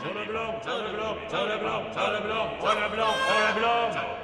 Tana 0.03 0.25
Blanc, 0.25 0.61
Tana 0.63 0.85
Blanc, 0.91 1.23
Tana 1.31 1.57
Blanc, 1.57 1.93
Tana 1.93 2.21
Blanc, 2.21 2.61
Tana 2.61 2.89
Blanc, 2.89 3.17
Tana 3.27 3.59
Blanc. 3.59 4.22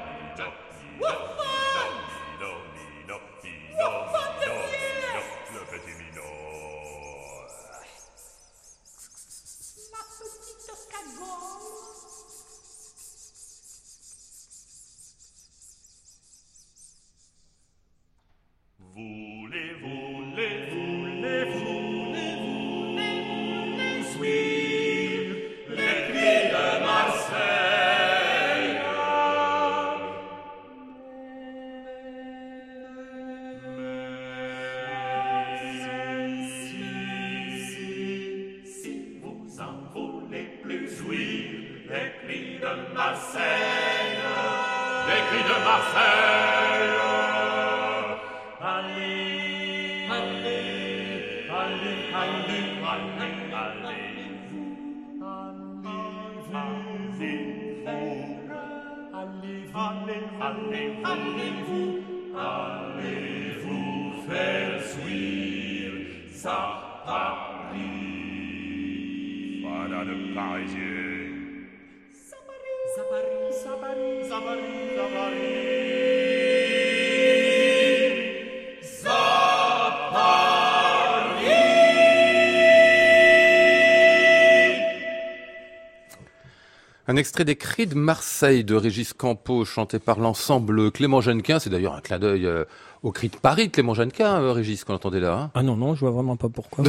Un 87.10 87.16
extrait 87.16 87.44
des 87.44 87.56
Cris 87.56 87.88
de 87.88 87.96
Marseille 87.96 88.63
de 88.63 88.75
Régis 88.75 89.13
Campo, 89.13 89.66
chanté 89.66 89.98
par 89.98 90.20
l'ensemble 90.20 90.92
Clément 90.92 91.22
Jeannequin. 91.22 91.58
C'est 91.58 91.72
d'ailleurs 91.72 91.96
un 91.96 92.01
clin 92.01 92.20
d'œil 92.20 92.46
euh, 92.46 92.66
au 93.03 93.12
Cris 93.12 93.29
de 93.29 93.38
Paris 93.38 93.68
de 93.68 93.72
Clément 93.72 93.94
Jeannequin, 93.94 94.41
euh, 94.41 94.51
Régis, 94.51 94.84
qu'on 94.84 94.94
entendait 94.94 95.20
là. 95.22 95.34
Hein 95.34 95.51
Ah 95.53 95.63
non, 95.63 95.75
non, 95.77 95.96
je 95.96 96.01
vois 96.01 96.12
vraiment 96.12 96.36
pas 96.38 96.50
pourquoi. 96.50 96.84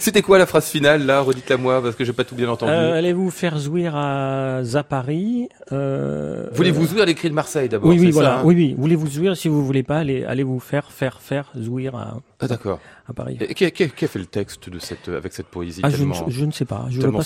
C'était 0.00 0.22
quoi 0.22 0.38
la 0.38 0.46
phrase 0.46 0.66
finale, 0.66 1.04
là 1.04 1.20
Redites-la 1.20 1.56
moi, 1.56 1.82
parce 1.82 1.94
que 1.94 2.04
j'ai 2.04 2.12
pas 2.12 2.24
tout 2.24 2.34
bien 2.34 2.48
entendu. 2.48 2.72
Euh, 2.72 2.94
allez-vous 2.96 3.30
faire 3.30 3.58
zouir 3.58 3.94
à 3.96 4.60
Zapari 4.62 5.48
euh, 5.72 6.46
Voulez-vous 6.52 6.84
euh, 6.84 6.86
zouir 6.86 7.06
les 7.06 7.14
Cris 7.14 7.28
de 7.28 7.34
Marseille 7.34 7.68
d'abord 7.68 7.90
Oui, 7.90 7.98
oui, 7.98 8.10
voilà. 8.10 8.28
ça, 8.30 8.38
hein 8.38 8.42
oui, 8.44 8.54
oui. 8.54 8.74
Voulez-vous 8.78 9.06
zouir 9.08 9.36
Si 9.36 9.48
vous 9.48 9.64
voulez 9.64 9.82
pas, 9.82 9.98
allez, 9.98 10.24
allez 10.24 10.42
vous 10.42 10.60
faire, 10.60 10.90
faire, 10.90 11.20
faire 11.20 11.50
zouir 11.58 11.94
à, 11.94 12.18
Ah 12.40 12.48
d'accord. 12.48 12.80
à 13.08 13.12
Paris. 13.12 13.36
Et 13.40 13.54
Qui, 13.54 13.70
qui- 13.72 13.90
qui 13.90 14.04
a 14.04 14.08
fait 14.08 14.18
le 14.18 14.26
texte 14.26 14.68
de 14.70 14.78
cette, 14.78 15.08
avec 15.08 15.32
cette 15.32 15.46
poésie 15.48 15.80
Ah, 15.82 15.90
je, 15.90 15.96
ne, 16.04 16.12
tellement... 16.12 16.28
je 16.28 16.44
ne 16.44 16.52
sais 16.52 16.64
pas. 16.64 16.86
Je 16.90 17.00
tellement 17.00 17.18
pas. 17.18 17.24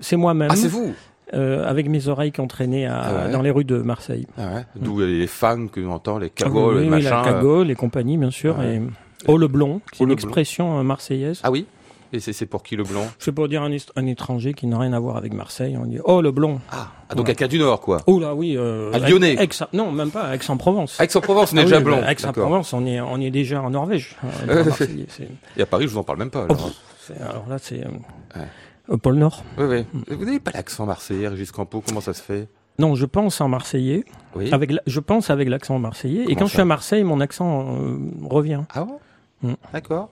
c'est 0.00 0.16
moi-même. 0.16 0.48
Ah 0.52 0.56
c'est 0.56 0.68
vous 0.68 0.94
euh, 1.34 1.68
avec 1.68 1.88
mes 1.88 2.08
oreilles 2.08 2.32
qui 2.32 2.40
ont 2.40 2.46
traîné 2.48 2.86
à- 2.86 3.00
Ah 3.00 3.26
ouais. 3.26 3.32
dans 3.32 3.42
les 3.42 3.50
rues 3.50 3.64
de 3.64 3.78
Marseille. 3.78 4.26
ah 4.38 4.54
ouais. 4.54 4.64
D'où 4.76 5.00
les 5.00 5.26
fans 5.26 5.66
que 5.68 5.80
l'on 5.80 5.92
entend, 5.92 6.18
les 6.18 6.26
Ah 6.26 6.30
oui, 6.30 6.44
cagoles, 6.44 6.76
oui, 6.76 6.82
les 6.84 6.88
machins. 6.90 7.10
la 7.10 7.20
euh. 7.20 7.24
cagole, 7.24 7.66
les 7.66 7.74
compagnies, 7.74 8.16
bien 8.18 8.30
sûr. 8.30 8.58
Ouais. 8.58 8.76
Et 8.76 8.80
oh 9.26 9.36
le 9.36 9.48
blond, 9.48 9.80
c'est 9.92 10.02
Oh, 10.02 10.06
une 10.06 10.12
expression 10.12 10.78
euh, 10.78 10.82
marseillaise. 10.82 11.40
Ah 11.42 11.50
oui 11.50 11.66
Et 12.12 12.20
c'est 12.20 12.32
c'est 12.32 12.46
pour 12.46 12.62
qui 12.62 12.74
le 12.76 12.84
blond 12.84 13.04
sais 13.18 13.32
pas 13.32 13.46
dire 13.48 13.62
un, 13.62 14.06
étranger 14.06 14.54
qui 14.54 14.66
n'a 14.66 14.78
rien 14.78 14.92
à 14.94 14.98
voir 14.98 15.16
avec 15.18 15.34
Marseille. 15.34 15.76
On 15.76 15.84
dit 15.84 15.98
oh 16.04 16.22
le 16.22 16.30
blond. 16.30 16.60
ah, 16.70 16.88
ah, 17.10 17.14
donc 17.14 17.26
Ouais. 17.26 17.32
à 17.32 17.34
Cas 17.34 17.48
du 17.48 17.58
Nord, 17.58 17.80
quoi. 17.82 18.00
Oh 18.06 18.18
là 18.18 18.34
oui. 18.34 18.54
Euh, 18.56 18.90
À 18.94 18.98
Lyonnais. 18.98 19.34
Aix- 19.38 19.64
non, 19.74 19.92
même 19.92 20.10
pas. 20.10 20.34
Aix-en-Provence. 20.34 20.98
Aix-en-Provence, 21.00 21.52
on 21.52 21.56
est 21.58 21.60
Ah 21.60 21.64
déjà 21.64 21.80
blond. 21.80 22.00
bah. 22.00 22.10
Aix-en-Provence, 22.12 22.72
on 22.72 22.86
est, 22.86 23.00
on 23.00 23.20
est 23.20 23.30
déjà 23.30 23.60
en 23.60 23.68
Norvège. 23.70 24.16
euh, 24.48 24.64
c'est- 24.78 25.28
Et 25.58 25.62
à 25.62 25.66
Paris, 25.66 25.84
je 25.84 25.92
vous 25.92 25.98
en 25.98 26.04
parle 26.04 26.18
même 26.20 26.30
pas. 26.30 26.46
Oh, 26.48 26.52
Alors. 26.52 26.70
c'est- 27.00 27.18
là, 27.18 27.58
c'est 27.60 27.80
euh, 27.84 27.88
Ouais. 28.36 28.46
Au 28.88 28.96
pôle 28.98 29.16
Nord. 29.16 29.44
Oui, 29.58 29.64
oui. 29.66 29.84
Vous 30.16 30.24
n'avez 30.24 30.40
pas 30.40 30.50
l'accent 30.52 30.86
marseillais, 30.86 31.28
Régis 31.28 31.50
Campo, 31.52 31.82
comment 31.86 32.00
ça 32.00 32.14
se 32.14 32.22
fait? 32.22 32.48
Non, 32.78 32.94
je 32.94 33.06
pense 33.06 33.40
en 33.40 33.48
marseillais. 33.48 34.04
Oui. 34.36 34.50
Avec, 34.52 34.70
la- 34.70 34.82
je 34.86 35.00
pense 35.00 35.30
avec 35.30 35.48
l'accent 35.48 35.78
marseillais. 35.78 36.24
Comment 36.24 36.30
et 36.30 36.36
quand 36.36 36.46
je 36.46 36.52
suis 36.52 36.60
à 36.60 36.64
Marseille, 36.64 37.02
mon 37.04 37.20
accent 37.20 37.76
euh, 37.76 37.98
revient. 38.28 38.62
Ah 38.72 38.84
bon? 38.84 38.98
Mm. 39.42 39.54
D'accord. 39.72 40.10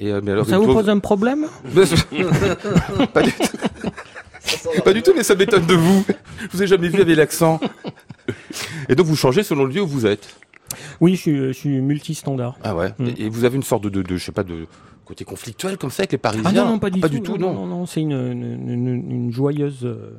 Et 0.00 0.12
euh, 0.12 0.20
mais 0.22 0.32
alors, 0.32 0.46
Ça 0.46 0.58
vous 0.58 0.64
chose- 0.66 0.74
pose 0.74 0.88
un 0.90 0.98
problème? 0.98 1.46
Pas 3.12 3.22
du 3.22 3.32
tout. 3.32 3.46
pas 4.84 4.92
du 4.92 5.02
tout, 5.02 5.12
mais 5.14 5.22
ça 5.22 5.34
m'étonne 5.34 5.66
de 5.66 5.74
vous. 5.74 6.04
Je 6.40 6.56
vous 6.56 6.62
ai 6.62 6.66
jamais 6.66 6.88
vu 6.88 7.00
avec 7.00 7.16
l'accent. 7.16 7.60
Et 8.88 8.94
donc 8.94 9.06
vous 9.06 9.16
changez 9.16 9.42
selon 9.42 9.64
le 9.64 9.72
lieu 9.74 9.82
où 9.82 9.86
vous 9.86 10.06
êtes? 10.06 10.36
Oui, 11.00 11.16
je 11.16 11.20
suis, 11.20 11.36
je 11.48 11.52
suis 11.52 11.80
multistandard. 11.80 12.56
Ah 12.62 12.74
ouais. 12.74 12.92
Mm. 12.98 13.06
Et, 13.06 13.22
et 13.24 13.28
vous 13.28 13.44
avez 13.44 13.56
une 13.56 13.62
sorte 13.62 13.84
de, 13.84 13.88
de, 13.88 14.02
de, 14.02 14.16
je 14.16 14.24
sais 14.24 14.32
pas, 14.32 14.44
de 14.44 14.66
côté 15.08 15.24
conflictuel 15.24 15.76
comme 15.78 15.90
ça 15.90 16.02
avec 16.02 16.12
les 16.12 16.18
Parisiens 16.18 16.44
Ah 16.46 16.52
non, 16.52 16.66
non, 16.66 16.78
pas 16.78 16.90
du 16.90 17.00
pas 17.00 17.08
tout. 17.08 17.14
du 17.14 17.22
tout, 17.22 17.38
non. 17.38 17.52
non. 17.54 17.66
non, 17.66 17.86
c'est 17.86 18.00
une, 18.02 18.12
une, 18.12 18.70
une- 18.70 19.10
une 19.10 19.32
joyeuse 19.32 19.80
euh, 19.84 20.12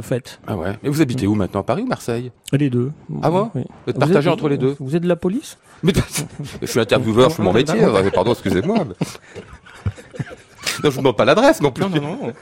fête. 0.00 0.40
Ah 0.46 0.56
ouais. 0.56 0.78
Et 0.82 0.88
vous 0.88 1.00
habitez 1.02 1.26
où 1.26 1.34
maintenant, 1.34 1.60
à 1.60 1.62
Paris 1.62 1.82
ou 1.82 1.86
Marseille? 1.86 2.32
Les 2.52 2.70
deux. 2.70 2.90
Ah 3.22 3.30
bon? 3.30 3.50
Oui. 3.54 3.62
Vous 3.86 3.90
êtes 3.90 3.98
partagé 3.98 4.30
entre 4.30 4.48
les 4.48 4.56
deux? 4.58 4.76
Vous 4.80 4.96
êtes 4.96 5.02
de 5.02 5.08
la 5.08 5.16
police? 5.16 5.58
Mais 5.82 5.92
je 6.62 6.66
suis 6.66 6.80
intervieweur, 6.80 7.30
je 7.30 7.34
fais 7.36 7.42
mon 7.42 7.52
métier. 7.52 7.78
Ah, 7.82 7.88
euh, 7.88 8.10
Pardon, 8.10 8.32
excusez-moi. 8.32 8.78
Non, 10.84 10.90
je 10.90 10.94
vous 10.94 10.98
demande 11.00 11.16
pas 11.16 11.24
l'adresse 11.24 11.60
non 11.60 11.72
plus. 11.72 11.82
Non, 11.84 11.90
non, 11.90 12.00
non. 12.00 12.32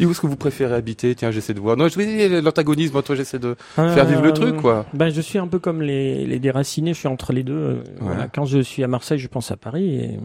Et 0.00 0.06
où 0.06 0.10
est-ce 0.10 0.20
que 0.20 0.26
vous 0.26 0.36
préférez 0.36 0.74
habiter? 0.74 1.14
Tiens, 1.14 1.30
j'essaie 1.30 1.54
de 1.54 1.60
voir. 1.60 1.76
Non, 1.76 1.88
je 1.88 1.96
oui, 1.98 2.40
l'antagonisme, 2.42 2.92
moi, 2.94 3.02
toi, 3.02 3.14
j'essaie 3.16 3.38
de 3.38 3.56
faire 3.74 4.04
vivre 4.04 4.22
le 4.22 4.32
truc, 4.32 4.56
quoi. 4.56 4.86
Ben, 4.94 5.10
je 5.10 5.20
suis 5.20 5.38
un 5.38 5.46
peu 5.46 5.58
comme 5.58 5.82
les, 5.82 6.24
les 6.26 6.38
déracinés, 6.38 6.94
je 6.94 6.98
suis 6.98 7.08
entre 7.08 7.32
les 7.32 7.42
deux. 7.42 7.52
euh, 7.54 7.76
voilà. 8.00 8.28
Quand 8.28 8.44
je 8.44 8.58
suis 8.58 8.82
à 8.84 8.88
Marseille, 8.88 9.18
je 9.18 9.28
pense 9.28 9.50
à 9.50 9.56
Paris. 9.56 10.18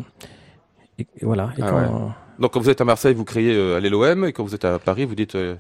Et, 1.00 1.06
voilà. 1.22 1.50
Et 1.58 1.62
Ah 1.64 1.70
quand, 1.70 1.76
ouais. 1.78 1.84
euh, 1.84 2.08
Donc, 2.40 2.54
quand 2.54 2.60
vous 2.60 2.70
êtes 2.70 2.82
à 2.82 2.86
Marseille, 2.86 3.14
vous 3.14 3.26
criez 3.26 3.56
euh, 3.56 3.76
allez 3.78 3.90
l'OM, 3.90 4.26
et 4.26 4.34
quand 4.34 4.44
vous 4.44 4.56
êtes 4.56 4.66
à 4.66 4.78
Paris, 4.80 5.06
vous 5.06 5.16
dites 5.16 5.36
euh, 5.36 5.56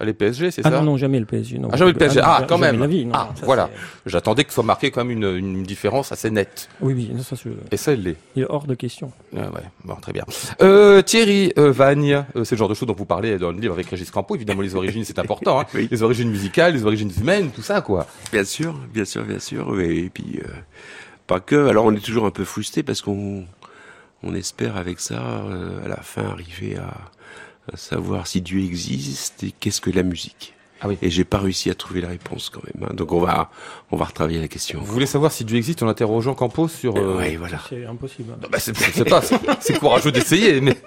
allez 0.00 0.12
PSG, 0.12 0.50
c'est 0.50 0.62
Ah 0.64 0.70
ça 0.70 0.78
non, 0.78 0.82
non, 0.84 0.96
jamais 0.96 1.20
le 1.20 1.26
PSG. 1.26 1.58
Non. 1.58 1.68
Ah, 1.72 1.76
jamais 1.76 1.92
le 1.92 1.98
PSG. 1.98 2.20
Ah, 2.22 2.44
quand 2.48 2.58
même. 2.58 2.80
la 2.80 2.86
vie, 2.86 3.06
non, 3.06 3.12
Ah, 3.14 3.30
ça, 3.34 3.44
voilà. 3.46 3.70
J'attendais 4.06 4.44
que 4.44 4.52
soit 4.52 4.64
marqué 4.64 4.90
quand 4.90 5.04
même 5.04 5.10
une, 5.16 5.36
une 5.36 5.62
différence 5.62 6.10
assez 6.12 6.30
nette. 6.30 6.68
Oui, 6.80 6.94
oui, 6.94 7.12
ça, 7.22 7.36
c'est- 7.36 7.50
Et 7.70 7.76
ça, 7.76 7.92
elle 7.92 8.02
l'est. 8.02 8.16
il 8.36 8.42
est 8.42 8.46
hors 8.48 8.66
de 8.66 8.74
question. 8.74 9.12
Ah 9.36 9.50
ouais, 9.50 9.60
bon, 9.84 9.94
très 9.96 10.12
bien. 10.12 10.24
Euh, 10.62 11.02
Thierry 11.02 11.52
euh, 11.58 11.70
Vagne, 11.70 12.24
euh, 12.36 12.44
c'est 12.44 12.54
le 12.54 12.58
genre 12.58 12.68
de 12.68 12.74
choses 12.74 12.88
dont 12.88 12.94
vous 12.94 13.04
parlez 13.04 13.38
dans 13.38 13.52
le 13.52 13.60
livre 13.60 13.74
avec 13.74 13.88
Régis 13.88 14.10
Campo. 14.10 14.34
Évidemment, 14.34 14.62
les 14.62 14.74
origines, 14.74 15.04
c'est 15.04 15.18
important. 15.18 15.60
Hein. 15.60 15.64
Oui. 15.74 15.86
Les 15.90 16.02
origines 16.02 16.30
musicales, 16.30 16.72
les 16.74 16.84
origines 16.84 17.12
humaines, 17.20 17.50
tout 17.54 17.62
ça, 17.62 17.80
quoi. 17.80 18.06
Bien 18.32 18.44
sûr, 18.44 18.74
bien 18.92 19.04
sûr, 19.04 19.22
bien 19.24 19.38
sûr. 19.38 19.80
Et 19.80 20.10
puis, 20.12 20.40
euh, 20.44 20.48
pas 21.26 21.38
que. 21.40 21.68
Alors, 21.68 21.84
on 21.84 21.94
est 21.94 22.04
toujours 22.04 22.26
un 22.26 22.30
peu 22.30 22.44
frustré 22.44 22.82
parce 22.82 23.02
qu'on 23.02 23.44
on 24.22 24.34
espère 24.34 24.76
avec 24.76 25.00
ça, 25.00 25.14
euh, 25.48 25.84
à 25.84 25.88
la 25.88 25.96
fin, 25.96 26.24
arriver 26.24 26.76
à, 26.76 26.90
à 27.72 27.76
savoir 27.76 28.26
si 28.26 28.40
Dieu 28.40 28.60
existe 28.60 29.42
et 29.42 29.52
qu'est-ce 29.52 29.80
que 29.80 29.90
la 29.90 30.02
musique. 30.02 30.54
Ah 30.82 30.88
oui. 30.88 30.96
Et 31.02 31.10
j'ai 31.10 31.24
pas 31.24 31.38
réussi 31.38 31.68
à 31.68 31.74
trouver 31.74 32.00
la 32.00 32.08
réponse 32.08 32.48
quand 32.48 32.62
même. 32.64 32.88
hein. 32.88 32.94
Donc, 32.94 33.12
on 33.12 33.20
va, 33.20 33.50
on 33.90 33.96
va 33.96 34.06
retravailler 34.06 34.40
la 34.40 34.48
question. 34.48 34.80
Vous 34.80 34.90
voulez 34.92 35.04
savoir 35.06 35.30
si 35.30 35.44
Dieu 35.44 35.58
existe 35.58 35.82
en 35.82 35.88
interrogeant 35.88 36.34
Campo 36.34 36.68
sur... 36.68 36.96
euh, 36.96 37.18
Oui, 37.18 37.36
voilà. 37.36 37.60
C'est 37.68 37.84
impossible. 37.84 38.32
Non, 38.40 38.48
bah, 38.50 38.58
c'est, 38.58 38.74
je 38.74 38.90
sais 38.92 39.04
pas, 39.04 39.20
c'est, 39.60 39.78
courageux 39.78 40.10
d'essayer, 40.10 40.62
mais 40.62 40.78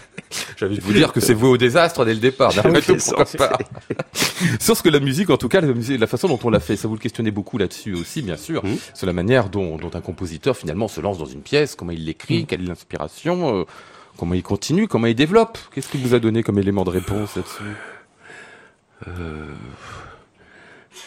j'ai 0.56 0.66
envie 0.66 0.78
de 0.78 0.82
vous 0.82 0.92
dire 0.92 1.12
que 1.12 1.20
c'est 1.20 1.32
voué 1.34 1.48
au 1.48 1.56
désastre 1.56 2.04
dès 2.04 2.14
le 2.14 2.18
départ. 2.18 2.52
D'après 2.54 2.72
Oui, 2.72 2.82
tout, 2.82 2.96
c'est 2.98 3.10
pourquoi 3.14 3.24
ça. 3.24 3.38
pas. 3.38 3.58
Sur 4.60 4.76
ce 4.76 4.82
que 4.82 4.88
la 4.88 4.98
musique, 5.00 5.30
en 5.30 5.36
tout 5.36 5.48
cas, 5.48 5.60
la, 5.60 5.72
musique, 5.72 6.00
la 6.00 6.08
façon 6.08 6.26
dont 6.26 6.40
on 6.42 6.50
l'a 6.50 6.58
fait, 6.60 6.74
ça 6.76 6.88
vous 6.88 6.94
le 6.94 7.00
questionnez 7.00 7.30
beaucoup 7.30 7.56
là-dessus 7.56 7.94
aussi, 7.94 8.22
bien 8.22 8.36
sûr, 8.36 8.64
Mhm. 8.64 8.76
sur 8.94 9.06
la 9.06 9.12
manière 9.12 9.48
dont, 9.48 9.76
dont 9.76 9.92
un 9.94 10.00
compositeur 10.00 10.56
finalement 10.56 10.88
se 10.88 11.00
lance 11.00 11.18
dans 11.18 11.24
une 11.24 11.42
pièce, 11.42 11.76
comment 11.76 11.92
il 11.92 12.04
l'écrit, 12.04 12.40
Mhm. 12.40 12.46
quelle 12.46 12.62
est 12.62 12.66
l'inspiration, 12.66 13.60
euh, 13.60 13.64
comment 14.16 14.34
il 14.34 14.42
continue, 14.42 14.88
comment 14.88 15.06
il 15.06 15.14
développe? 15.14 15.58
Qu'est-ce 15.72 15.88
qu'il 15.88 16.00
vous 16.00 16.14
a 16.14 16.18
donné 16.18 16.42
comme 16.42 16.58
élément 16.58 16.84
de 16.84 16.90
réponse 16.90 17.36
là-dessus? 17.36 17.62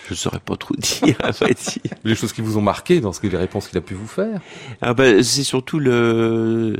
Je 0.07 0.13
saurais 0.15 0.39
pas 0.39 0.55
trop 0.55 0.75
dire, 0.77 1.15
à 1.23 1.31
vrai 1.31 1.53
dire. 1.53 1.93
Les 2.03 2.15
choses 2.15 2.33
qui 2.33 2.41
vous 2.41 2.57
ont 2.57 2.61
marqué 2.61 2.99
dans 3.01 3.13
ce 3.13 3.19
que 3.19 3.27
les 3.27 3.37
réponses 3.37 3.67
qu'il 3.67 3.77
a 3.77 3.81
pu 3.81 3.93
vous 3.93 4.07
faire? 4.07 4.39
Ah 4.81 4.93
ben, 4.93 5.21
c'est 5.23 5.43
surtout 5.43 5.79
le, 5.79 6.77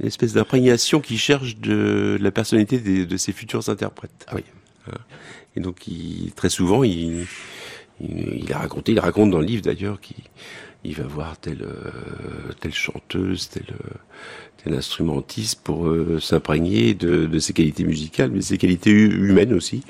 l'espèce 0.00 0.32
d'imprégnation 0.32 1.00
qu'il 1.00 1.18
cherche 1.18 1.56
de 1.56 2.18
la 2.20 2.30
personnalité 2.30 2.78
des- 2.78 3.06
de 3.06 3.16
ses 3.16 3.32
futurs 3.32 3.68
interprètes. 3.68 4.26
Ah 4.28 4.34
oui. 4.36 4.44
Hein. 4.88 4.96
Et 5.56 5.60
donc, 5.60 5.86
il, 5.86 6.32
très 6.34 6.48
souvent, 6.50 6.82
il, 6.84 7.26
il, 8.00 8.44
il 8.44 8.52
a 8.52 8.58
raconté, 8.58 8.92
il 8.92 9.00
raconte 9.00 9.30
dans 9.30 9.38
le 9.40 9.46
livre 9.46 9.62
d'ailleurs, 9.62 10.00
qu'il 10.00 10.16
il 10.84 10.94
va 10.96 11.04
voir 11.04 11.36
telle, 11.38 11.62
euh, 11.62 12.52
telle 12.60 12.74
chanteuse, 12.74 13.48
telle, 13.48 13.66
euh, 13.72 13.94
tel 14.64 14.74
instrumentiste 14.74 15.60
pour 15.62 15.86
euh, 15.86 16.18
s'imprégner 16.20 16.94
de, 16.94 17.26
de 17.26 17.38
ses 17.38 17.52
qualités 17.52 17.84
musicales, 17.84 18.30
mais 18.32 18.40
ses 18.42 18.58
qualités 18.58 18.90
hu- 18.90 19.28
humaines 19.28 19.54
aussi. 19.54 19.82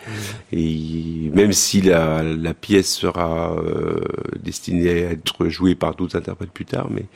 Et 0.53 0.61
il- 0.63 1.31
même 1.33 1.53
si 1.53 1.81
la, 1.81 2.23
la 2.23 2.55
pièce 2.55 2.93
sera 2.95 3.57
euh, 3.57 4.01
destinée 4.43 5.07
à 5.07 5.11
être 5.13 5.49
jouée 5.49 5.75
par 5.75 5.95
d'autres 5.95 6.17
interprètes 6.17 6.51
plus 6.51 6.67
tard, 6.67 6.89
mais 6.91 7.07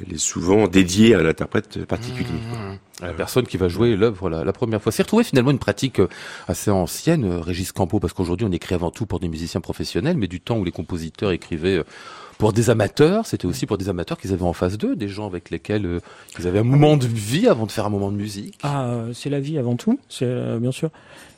elle 0.00 0.14
est 0.14 0.18
souvent 0.18 0.68
dédiée 0.68 1.14
à 1.14 1.18
un 1.18 1.26
interprète 1.26 1.84
particulier. 1.84 2.38
quoi. 2.50 3.06
à 3.06 3.08
la 3.08 3.12
personne 3.14 3.46
qui 3.46 3.56
va 3.58 3.68
jouer 3.68 3.94
l'œuvre 3.96 4.30
la, 4.30 4.42
la 4.44 4.52
première 4.52 4.80
fois. 4.80 4.90
C'est 4.90 5.02
retrouvé 5.02 5.22
finalement 5.24 5.50
une 5.50 5.58
pratique 5.58 6.00
assez 6.48 6.70
ancienne, 6.70 7.26
Régis 7.26 7.72
Campo, 7.72 7.98
parce 8.00 8.12
qu'aujourd'hui 8.14 8.46
on 8.48 8.52
écrit 8.52 8.74
avant 8.74 8.90
tout 8.90 9.04
pour 9.06 9.20
des 9.20 9.28
musiciens 9.28 9.60
professionnels, 9.60 10.16
mais 10.16 10.28
du 10.28 10.40
temps 10.40 10.56
où 10.56 10.64
les 10.64 10.70
compositeurs 10.72 11.32
écrivaient 11.32 11.82
pour 12.42 12.52
des 12.52 12.70
amateurs, 12.70 13.24
c'était 13.24 13.46
aussi 13.46 13.66
pour 13.66 13.78
des 13.78 13.88
amateurs 13.88 14.18
qu'ils 14.18 14.32
avaient 14.32 14.42
en 14.42 14.52
face 14.52 14.76
d'eux, 14.76 14.96
des 14.96 15.06
gens 15.06 15.28
avec 15.28 15.48
lesquels 15.50 15.86
euh, 15.86 16.00
ils 16.40 16.48
avaient 16.48 16.58
un 16.58 16.64
moment 16.64 16.96
de 16.96 17.06
vie 17.06 17.46
avant 17.46 17.66
de 17.66 17.70
faire 17.70 17.86
un 17.86 17.88
moment 17.88 18.10
de 18.10 18.16
musique. 18.16 18.58
Ah, 18.64 18.86
euh, 18.86 19.12
c'est 19.12 19.30
la 19.30 19.38
vie 19.38 19.58
avant 19.58 19.76
tout, 19.76 20.00
c'est 20.08 20.24
euh, 20.24 20.58
bien 20.58 20.72
sûr. 20.72 20.90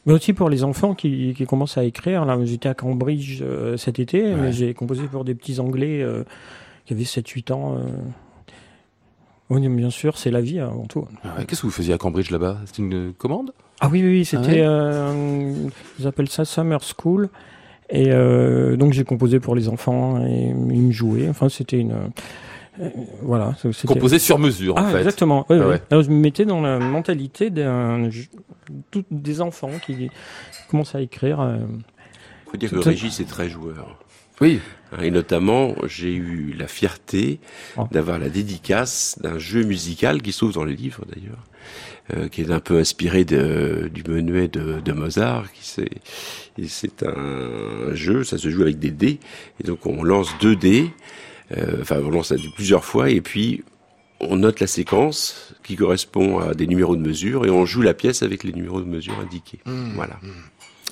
Mais 0.07 0.15
aussi 0.15 0.33
pour 0.33 0.49
les 0.49 0.65
enfants 0.65 0.95
qui, 0.95 1.35
qui 1.37 1.45
commencent 1.45 1.77
à 1.77 1.85
écrire. 1.85 2.25
Là, 2.25 2.39
j'étais 2.45 2.71
à 2.71 2.75
Cambridge 2.75 3.43
cet 3.77 3.99
été, 3.99 4.35
j'ai 4.51 4.73
composé 4.73 5.03
pour 5.03 5.27
des 5.27 5.35
petits 5.35 5.61
Anglais 5.61 6.07
qui 6.87 6.95
avaient 6.95 7.03
7-8 7.03 7.53
ans. 7.53 7.77
Oui, 9.51 9.69
bien 9.69 9.91
sûr, 9.91 10.17
c'est 10.17 10.31
la 10.31 10.41
vie 10.41 10.59
avant 10.59 10.87
tout. 10.87 11.07
Ah 11.23 11.35
ouais, 11.37 11.45
Qu'est-ce 11.45 11.61
que 11.61 11.67
vous 11.67 11.73
faisiez 11.73 11.93
à 11.93 11.99
Cambridge 11.99 12.31
là-bas? 12.31 12.61
C'était 12.65 12.83
une 12.83 13.13
commande? 13.13 13.53
Ah 13.81 13.91
oui, 13.93 14.03
oui, 14.03 14.09
oui, 14.09 14.25
c'était, 14.25 14.63
Ah 14.63 15.13
ouais 15.13 15.71
ils 15.99 16.07
appellent 16.07 16.31
ça 16.31 16.47
Summer 16.47 16.81
School. 16.83 17.29
Et 17.91 18.11
euh, 18.11 18.77
donc 18.77 18.93
j'ai 18.93 19.05
composé 19.05 19.41
pour 19.41 19.55
les 19.55 19.69
enfants 19.69 20.25
et 20.27 20.49
ils 20.49 20.55
me 20.83 20.93
jouaient. 20.93 21.29
Enfin, 21.29 21.49
c'était 21.49 21.79
une, 21.79 21.93
euh, 22.81 22.89
voilà. 23.23 23.55
Composé 23.87 24.19
sur 24.19 24.39
mesure 24.39 24.75
en 24.77 24.81
Ah, 24.81 24.91
fait. 24.91 24.99
exactement. 24.99 25.47
Ah 25.51 25.55
ouais. 25.55 25.83
Alors, 25.91 26.03
je 26.03 26.11
me 26.11 26.17
mettais 26.19 26.45
dans 26.45 26.61
la 26.61 26.79
mentalité 26.79 27.51
d'un, 27.51 28.09
des 29.11 29.41
enfants 29.41 29.71
qui 29.85 30.11
commencent 30.71 30.95
à 30.95 31.01
écrire. 31.03 31.41
euh, 31.41 31.59
faut 32.51 32.57
dire 32.57 32.71
que 32.71 32.77
Régis 32.79 33.21
est 33.21 33.29
très 33.29 33.49
joueur. 33.49 33.99
Oui. 34.41 34.61
Hein, 34.93 35.03
Et 35.03 35.11
notamment, 35.13 35.75
j'ai 35.87 36.13
eu 36.15 36.55
la 36.59 36.67
fierté 36.67 37.39
Oh. 37.77 37.87
d'avoir 37.93 38.19
la 38.19 38.29
dédicace 38.29 39.19
d'un 39.23 39.39
jeu 39.39 39.63
musical 39.63 40.23
qui 40.23 40.33
se 40.33 40.39
trouve 40.39 40.53
dans 40.55 40.65
le 40.65 40.73
livre 40.73 41.05
d'ailleurs, 41.15 41.45
euh, 42.13 42.29
qui 42.29 42.43
est 42.43 42.51
un 42.51 42.61
peu 42.61 42.79
inspiré 42.79 43.25
de, 43.25 43.91
du 43.93 44.03
menuet 44.11 44.49
de, 44.49 44.81
de 44.81 44.93
Mozart. 44.93 45.51
Qui 45.53 45.65
c'est, 45.65 45.91
et 46.59 46.69
c'est 46.69 47.03
un 47.03 47.95
jeu, 47.95 48.25
ça 48.25 48.37
se 48.39 48.49
joue 48.51 48.63
avec 48.63 48.79
des 48.79 48.91
dés, 48.91 49.19
et 49.61 49.65
donc 49.65 49.87
on 49.87 50.03
lance 50.03 50.29
deux 50.41 50.57
dés, 50.57 50.91
euh, 51.57 51.79
enfin 51.81 52.01
on 52.05 52.11
lance 52.11 52.29
ça 52.29 52.37
plusieurs 52.55 52.85
fois, 52.85 53.11
et 53.11 53.21
puis 53.21 53.65
on 54.21 54.37
note 54.37 54.61
la 54.61 54.67
séquence 54.67 55.55
qui 55.65 55.77
correspond 55.77 56.39
à 56.39 56.55
des 56.55 56.67
numéros 56.67 56.97
de 56.97 57.03
mesure, 57.03 57.45
et 57.47 57.51
on 57.51 57.65
joue 57.67 57.83
la 57.83 57.95
pièce 57.95 58.23
avec 58.23 58.45
les 58.45 58.53
numéros 58.53 58.81
de 58.81 58.87
mesure 58.87 59.19
indiqués. 59.21 59.59
Voilà. 59.95 60.19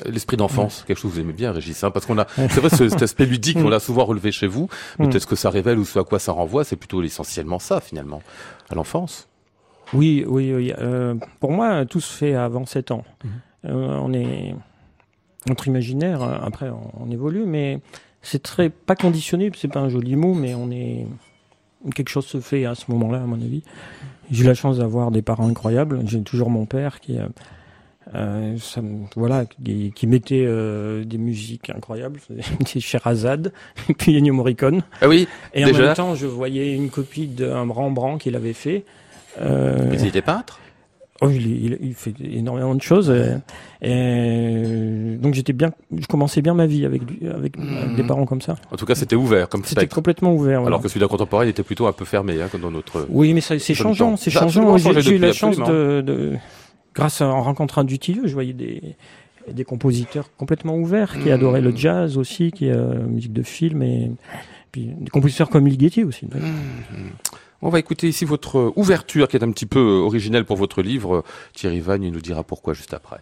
L'esprit 0.07 0.37
d'enfance, 0.39 0.85
quelque 0.87 0.99
chose 0.99 1.11
que 1.13 1.17
vous 1.17 1.21
aimez 1.21 1.35
bien, 1.35 1.53
Régis, 1.53 1.85
hein, 1.85 1.91
parce 1.91 2.07
qu'on 2.07 2.19
a, 2.19 2.27
c'est 2.37 2.61
vrai, 2.61 2.71
ce- 2.71 2.89
cet 2.89 3.03
aspect 3.03 3.27
ludique, 3.27 3.59
on 3.59 3.69
l'a 3.69 3.79
souvent 3.79 4.05
relevé 4.07 4.33
chez 4.33 4.47
vous, 4.47 4.69
mais 4.99 5.05
peut-être 5.11 5.27
que 5.29 5.37
ça 5.37 5.51
révèle 5.51 5.79
ou 5.79 5.85
ce 5.85 5.99
à 5.99 6.05
quoi 6.05 6.19
ça 6.19 6.33
renvoie, 6.33 6.65
c'est 6.65 6.77
plutôt 6.77 7.03
essentiellement 7.03 7.59
ça, 7.59 7.81
finalement, 7.81 8.23
à 8.71 8.75
l'enfance. 8.75 9.29
Oui, 9.93 10.25
oui, 10.27 10.53
oui. 10.55 10.73
Euh, 10.79 11.15
pour 11.41 11.53
moi, 11.53 11.85
tout 11.87 12.01
se 12.01 12.13
fait 12.13 12.35
avant 12.35 12.65
7 12.67 12.91
ans. 12.91 13.05
Mhm. 13.25 13.31
Euh, 13.67 13.99
on 14.03 14.13
est 14.13 14.55
notre 15.49 15.69
imaginaire. 15.69 16.23
euh, 16.23 16.37
Après, 16.43 16.71
on, 16.71 16.91
on 17.07 17.11
évolue, 17.11 17.45
mais 17.47 17.81
c'est 18.23 18.43
très 18.43 18.71
pas 18.71 18.97
conditionné. 18.97 19.51
C'est 19.57 19.69
pas 19.73 19.81
un 19.81 19.89
joli 19.89 20.17
mot, 20.17 20.35
mais 20.35 20.55
on 20.55 20.71
est 20.71 21.07
quelque 21.95 22.09
chose 22.11 22.27
se 22.27 22.41
fait 22.41 22.65
à 22.65 22.75
ce 22.75 22.91
moment-là, 22.93 23.19
à 23.23 23.27
mon 23.27 23.35
avis. 23.41 23.63
J'ai 24.31 24.45
eu 24.45 24.47
la 24.47 24.55
chance 24.55 24.79
d'avoir 24.79 25.11
des 25.11 25.21
parents 25.23 25.49
incroyables. 25.49 26.01
J'ai 26.07 26.23
toujours 26.23 26.49
mon 26.49 26.65
père 26.65 27.01
qui, 27.01 27.19
euh, 28.15 28.57
ça 28.59 28.81
voilà, 29.17 29.45
qui, 29.47 29.93
qui 29.95 30.07
mettait 30.07 30.45
euh, 30.47 31.05
des 31.05 31.19
musiques 31.19 31.71
incroyables, 31.71 32.21
des 32.75 32.81
Sherazade, 32.81 33.53
puis 33.99 34.17
Ennio 34.17 34.33
Morricone. 34.33 34.83
Ah 35.01 35.09
oui, 35.09 35.29
Et 35.55 35.65
en 35.65 35.73
même 35.73 35.95
temps, 35.95 36.15
je 36.15 36.27
voyais 36.27 36.75
une 36.75 36.89
copie 36.91 37.27
d'un 37.27 37.63
Rembrandt 37.69 38.23
qu'il 38.23 38.37
avait 38.37 38.53
fait. 38.55 38.85
Euh, 39.41 39.89
mais 39.91 39.99
il 40.01 40.07
était 40.09 40.23
peintre? 40.23 40.59
Oh, 41.25 41.29
il, 41.31 41.95
fait 41.95 42.13
énormément 42.21 42.75
de 42.75 42.83
choses. 42.83 43.09
euh, 43.09 43.37
Et, 43.81 45.17
donc 45.19 45.35
j'étais 45.35 45.53
bien, 45.53 45.71
je 45.97 46.07
commençais 46.07 46.43
bien 46.43 46.53
ma 46.55 46.67
vie 46.67 46.85
avec, 46.85 47.03
avec 47.33 47.55
des 47.95 48.03
parents 48.03 48.27
comme 48.27 48.41
ça. 48.41 48.57
En 48.73 48.77
tout 48.77 48.87
cas, 48.87 48.97
c'était 48.97 49.15
ouvert 49.15 49.49
comme 49.49 49.65
C'était 49.65 49.87
complètement 49.87 50.35
ouvert. 50.35 50.61
voilà. 50.63 50.67
Alors 50.75 50.83
que 50.83 50.89
celui 50.89 51.01
d'un 51.01 51.07
contemporain, 51.09 51.45
il 51.45 51.51
était 51.51 51.63
plutôt 51.63 51.87
un 51.87 51.93
peu 51.93 52.05
fermé, 52.05 52.43
hein, 52.43 52.49
comme 52.51 52.63
dans 52.63 52.73
notre. 52.73 53.07
Oui, 53.09 53.35
mais 53.35 53.41
c'est 53.41 53.59
changeant, 53.75 54.17
c'est 54.17 54.31
changeant. 54.33 54.77
J'ai 54.79 55.15
eu 55.15 55.19
la 55.19 55.33
chance 55.33 55.59
de, 55.59 56.01
de- 56.05 56.37
grâce 56.95 57.21
à 57.21 57.29
en 57.29 57.43
rencontrant 57.43 57.85
du 57.85 57.99
Tilleux, 58.01 58.27
je 58.27 58.33
voyais 58.35 58.53
des 58.53 58.83
des 59.51 59.65
compositeurs 59.65 60.29
complètement 60.37 60.77
ouverts 60.77 61.19
qui 61.19 61.29
Mmh. 61.29 61.33
adoraient 61.33 61.61
le 61.61 61.75
jazz 61.75 62.17
aussi, 62.17 62.53
qui 62.53 62.71
euh, 62.71 63.03
musique 63.07 63.33
de 63.33 63.43
film 63.43 63.83
et 63.83 64.13
puis 64.71 64.93
des 65.01 65.11
compositeurs 65.11 65.51
comme 65.51 65.67
Ligeti 65.67 66.05
aussi. 66.05 66.29
On 67.65 67.71
va 67.71 67.79
écouter 67.79 68.09
ici 68.09 68.25
votre 68.25 68.59
euh, 68.59 68.73
ouverture, 68.75 69.29
qui 69.29 69.37
est 69.37 69.45
un 69.45 69.53
petit 69.53 69.67
peu 69.67 69.79
euh, 69.79 70.05
originelle 70.05 70.45
pour 70.45 70.57
votre 70.57 70.83
livre. 70.83 71.25
Thierry 71.55 71.79
Vagne 71.79 72.11
nous 72.11 72.21
dira 72.21 72.43
pourquoi 72.43 72.75
juste 72.75 72.93
après. 72.93 73.21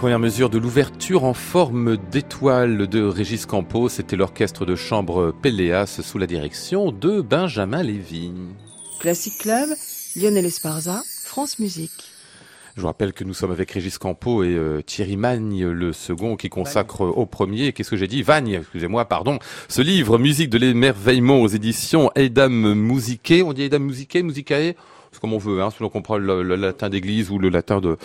Les 0.00 0.02
premières 0.02 0.18
mesures 0.18 0.48
de 0.48 0.56
l'ouverture 0.56 1.24
en 1.24 1.34
forme 1.34 1.98
d'étoile 1.98 2.86
de 2.86 3.02
Régis 3.02 3.44
Campo, 3.44 3.90
c'était 3.90 4.16
l'orchestre 4.16 4.64
de 4.64 4.74
chambre 4.74 5.30
Péléas 5.42 6.00
sous 6.02 6.16
la 6.16 6.26
direction 6.26 6.90
de 6.90 7.20
Benjamin 7.20 7.82
Lévy. 7.82 8.32
Classic 8.98 9.36
Club, 9.38 9.68
Lionel 10.16 10.46
Esparza, 10.46 11.02
France 11.26 11.58
Musique. 11.58 12.12
Je 12.76 12.80
vous 12.80 12.86
rappelle 12.86 13.12
que 13.12 13.24
nous 13.24 13.34
sommes 13.34 13.50
avec 13.50 13.72
Régis 13.72 13.98
Campo 13.98 14.42
et 14.42 14.54
euh, 14.54 14.80
Thierry 14.80 15.18
Magne, 15.18 15.66
le 15.66 15.92
second, 15.92 16.36
qui 16.36 16.48
consacre 16.48 17.02
au 17.02 17.26
premier, 17.26 17.74
qu'est-ce 17.74 17.90
que 17.90 17.98
j'ai 17.98 18.06
dit? 18.06 18.22
Vagne, 18.22 18.60
excusez-moi, 18.62 19.04
pardon, 19.04 19.38
ce 19.68 19.82
livre, 19.82 20.16
Musique 20.16 20.48
de 20.48 20.56
l'émerveillement 20.56 21.42
aux 21.42 21.48
éditions 21.48 22.10
Edam 22.14 22.72
Musicae, 22.72 23.42
on 23.44 23.52
dit 23.52 23.64
Edam 23.64 23.84
Musicae, 23.84 24.22
Musicae? 24.22 24.76
Comme 25.18 25.32
on 25.32 25.38
veut, 25.38 25.60
hein, 25.62 25.70
selon 25.70 25.88
qu'on 25.88 26.02
prend 26.02 26.16
le, 26.16 26.42
le 26.42 26.56
latin 26.56 26.88
d'église 26.88 27.30
ou 27.30 27.38
le 27.38 27.48
latin 27.48 27.80
de, 27.80 27.96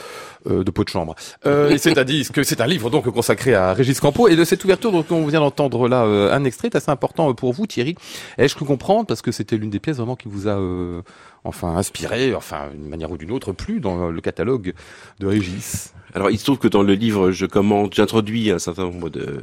euh, 0.49 0.63
de 0.63 0.71
pot 0.71 0.83
de 0.83 0.89
chambre. 0.89 1.15
Euh, 1.45 1.77
c'est-à-dire 1.77 2.31
que 2.31 2.43
c'est 2.43 2.61
un 2.61 2.67
livre 2.67 2.89
donc 2.89 3.09
consacré 3.09 3.53
à 3.53 3.73
Régis 3.73 3.99
Campo. 3.99 4.27
Et 4.27 4.35
de 4.35 4.43
cette 4.43 4.63
ouverture 4.63 4.91
dont 4.91 5.05
on 5.11 5.25
vient 5.25 5.39
d'entendre 5.39 5.87
là 5.87 6.05
euh, 6.05 6.33
un 6.33 6.43
extrait 6.43 6.69
est 6.69 6.75
assez 6.75 6.91
important 6.91 7.33
pour 7.33 7.53
vous, 7.53 7.67
Thierry. 7.67 7.95
Ai-je 8.37 8.55
cru 8.55 8.65
comprendre? 8.65 9.05
Parce 9.05 9.21
que 9.21 9.31
c'était 9.31 9.57
l'une 9.57 9.69
des 9.69 9.79
pièces 9.79 9.97
vraiment 9.97 10.15
qui 10.15 10.27
vous 10.27 10.47
a 10.47 10.57
euh, 10.57 11.01
enfin 11.43 11.75
inspiré, 11.75 12.33
enfin 12.33 12.69
d'une 12.73 12.89
manière 12.89 13.11
ou 13.11 13.17
d'une 13.17 13.31
autre, 13.31 13.51
plus 13.51 13.79
dans 13.79 14.09
le 14.09 14.21
catalogue 14.21 14.73
de 15.19 15.27
Régis. 15.27 15.93
Alors, 16.15 16.31
il 16.31 16.39
se 16.39 16.45
trouve 16.45 16.59
que 16.59 16.69
dans 16.69 16.81
le 16.81 16.93
livre, 16.93 17.31
je 17.31 17.45
commente, 17.45 17.93
j'introduis 17.93 18.49
un 18.49 18.57
certain 18.57 18.83
nombre 18.83 19.09
de, 19.09 19.41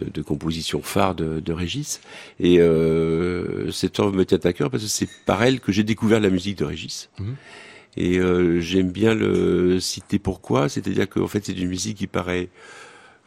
de, 0.00 0.10
de 0.10 0.22
compositions 0.22 0.80
phares 0.80 1.14
de, 1.14 1.40
de 1.40 1.52
Régis. 1.52 2.00
Et 2.40 2.58
euh, 2.58 3.70
cette 3.70 4.00
œuvre 4.00 4.12
me 4.12 4.24
tient 4.24 4.38
à 4.42 4.52
cœur 4.54 4.70
parce 4.70 4.82
que 4.82 4.88
c'est 4.88 5.08
par 5.26 5.42
elle 5.42 5.60
que 5.60 5.72
j'ai 5.72 5.84
découvert 5.84 6.20
la 6.20 6.30
musique 6.30 6.56
de 6.56 6.64
Régis. 6.64 7.10
Mhm. 7.18 7.36
Et 7.98 8.18
euh, 8.18 8.60
j'aime 8.60 8.90
bien 8.90 9.14
le 9.14 9.78
citer 9.78 10.18
pourquoi, 10.18 10.70
c'est-à-dire 10.70 11.08
qu'en 11.08 11.28
fait 11.28 11.44
c'est 11.44 11.56
une 11.56 11.68
musique 11.68 11.98
qui 11.98 12.06
paraît 12.06 12.48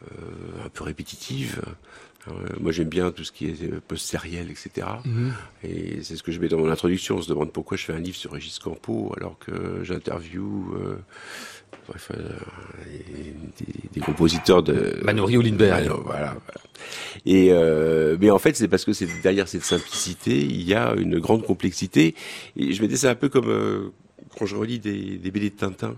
euh, 0.02 0.66
un 0.66 0.68
peu 0.68 0.82
répétitive. 0.82 1.62
Euh, 2.28 2.32
moi 2.60 2.72
j'aime 2.72 2.88
bien 2.88 3.10
tout 3.10 3.24
ce 3.24 3.32
qui 3.32 3.46
est 3.46 3.62
euh, 3.62 3.80
post-sériel, 3.86 4.50
etc. 4.50 4.86
Mhm. 5.04 5.32
Et 5.64 6.02
c'est 6.02 6.16
ce 6.16 6.22
que 6.22 6.32
je 6.32 6.40
mets 6.40 6.48
dans 6.48 6.58
mon 6.58 6.70
introduction. 6.70 7.16
On 7.16 7.22
se 7.22 7.28
demande 7.28 7.52
pourquoi 7.52 7.76
je 7.76 7.84
fais 7.84 7.92
un 7.92 7.98
livre 7.98 8.16
sur 8.16 8.32
Régis 8.32 8.58
Campo 8.58 9.12
alors 9.16 9.38
que 9.38 9.82
j'interview 9.84 10.74
euh, 10.74 10.96
bref, 11.86 12.12
euh, 12.14 12.30
des, 13.92 14.00
compositeurs 14.00 14.62
de 14.62 14.98
Manoury 15.02 15.36
ou 15.36 15.42
Lindbergh. 15.42 15.88
Mano, 15.88 16.02
voilà. 16.04 16.36
voilà. 16.46 16.60
Et 17.26 17.48
euh, 17.50 18.16
mais 18.20 18.30
en 18.30 18.38
fait, 18.38 18.56
c'est 18.56 18.68
parce 18.68 18.84
que 18.84 18.92
c'est 18.92 19.08
derrière 19.22 19.48
cette 19.48 19.64
simplicité, 19.64 20.36
il 20.38 20.62
y 20.62 20.74
a 20.74 20.94
une 20.94 21.18
grande 21.18 21.44
complexité. 21.44 22.14
Et 22.56 22.72
je 22.72 22.82
me 22.82 22.88
dis, 22.88 22.96
c'est 22.96 23.08
un 23.08 23.14
peu 23.14 23.28
comme 23.28 23.48
euh, 23.48 23.90
quand 24.38 24.46
je 24.46 24.56
relis 24.56 24.78
des, 24.78 25.18
des 25.18 25.30
BD 25.30 25.50
de 25.50 25.56
Tintin. 25.56 25.96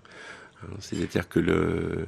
Hein, 0.62 0.68
C'est-à-dire 0.80 1.28
que 1.28 1.40
le, 1.40 2.06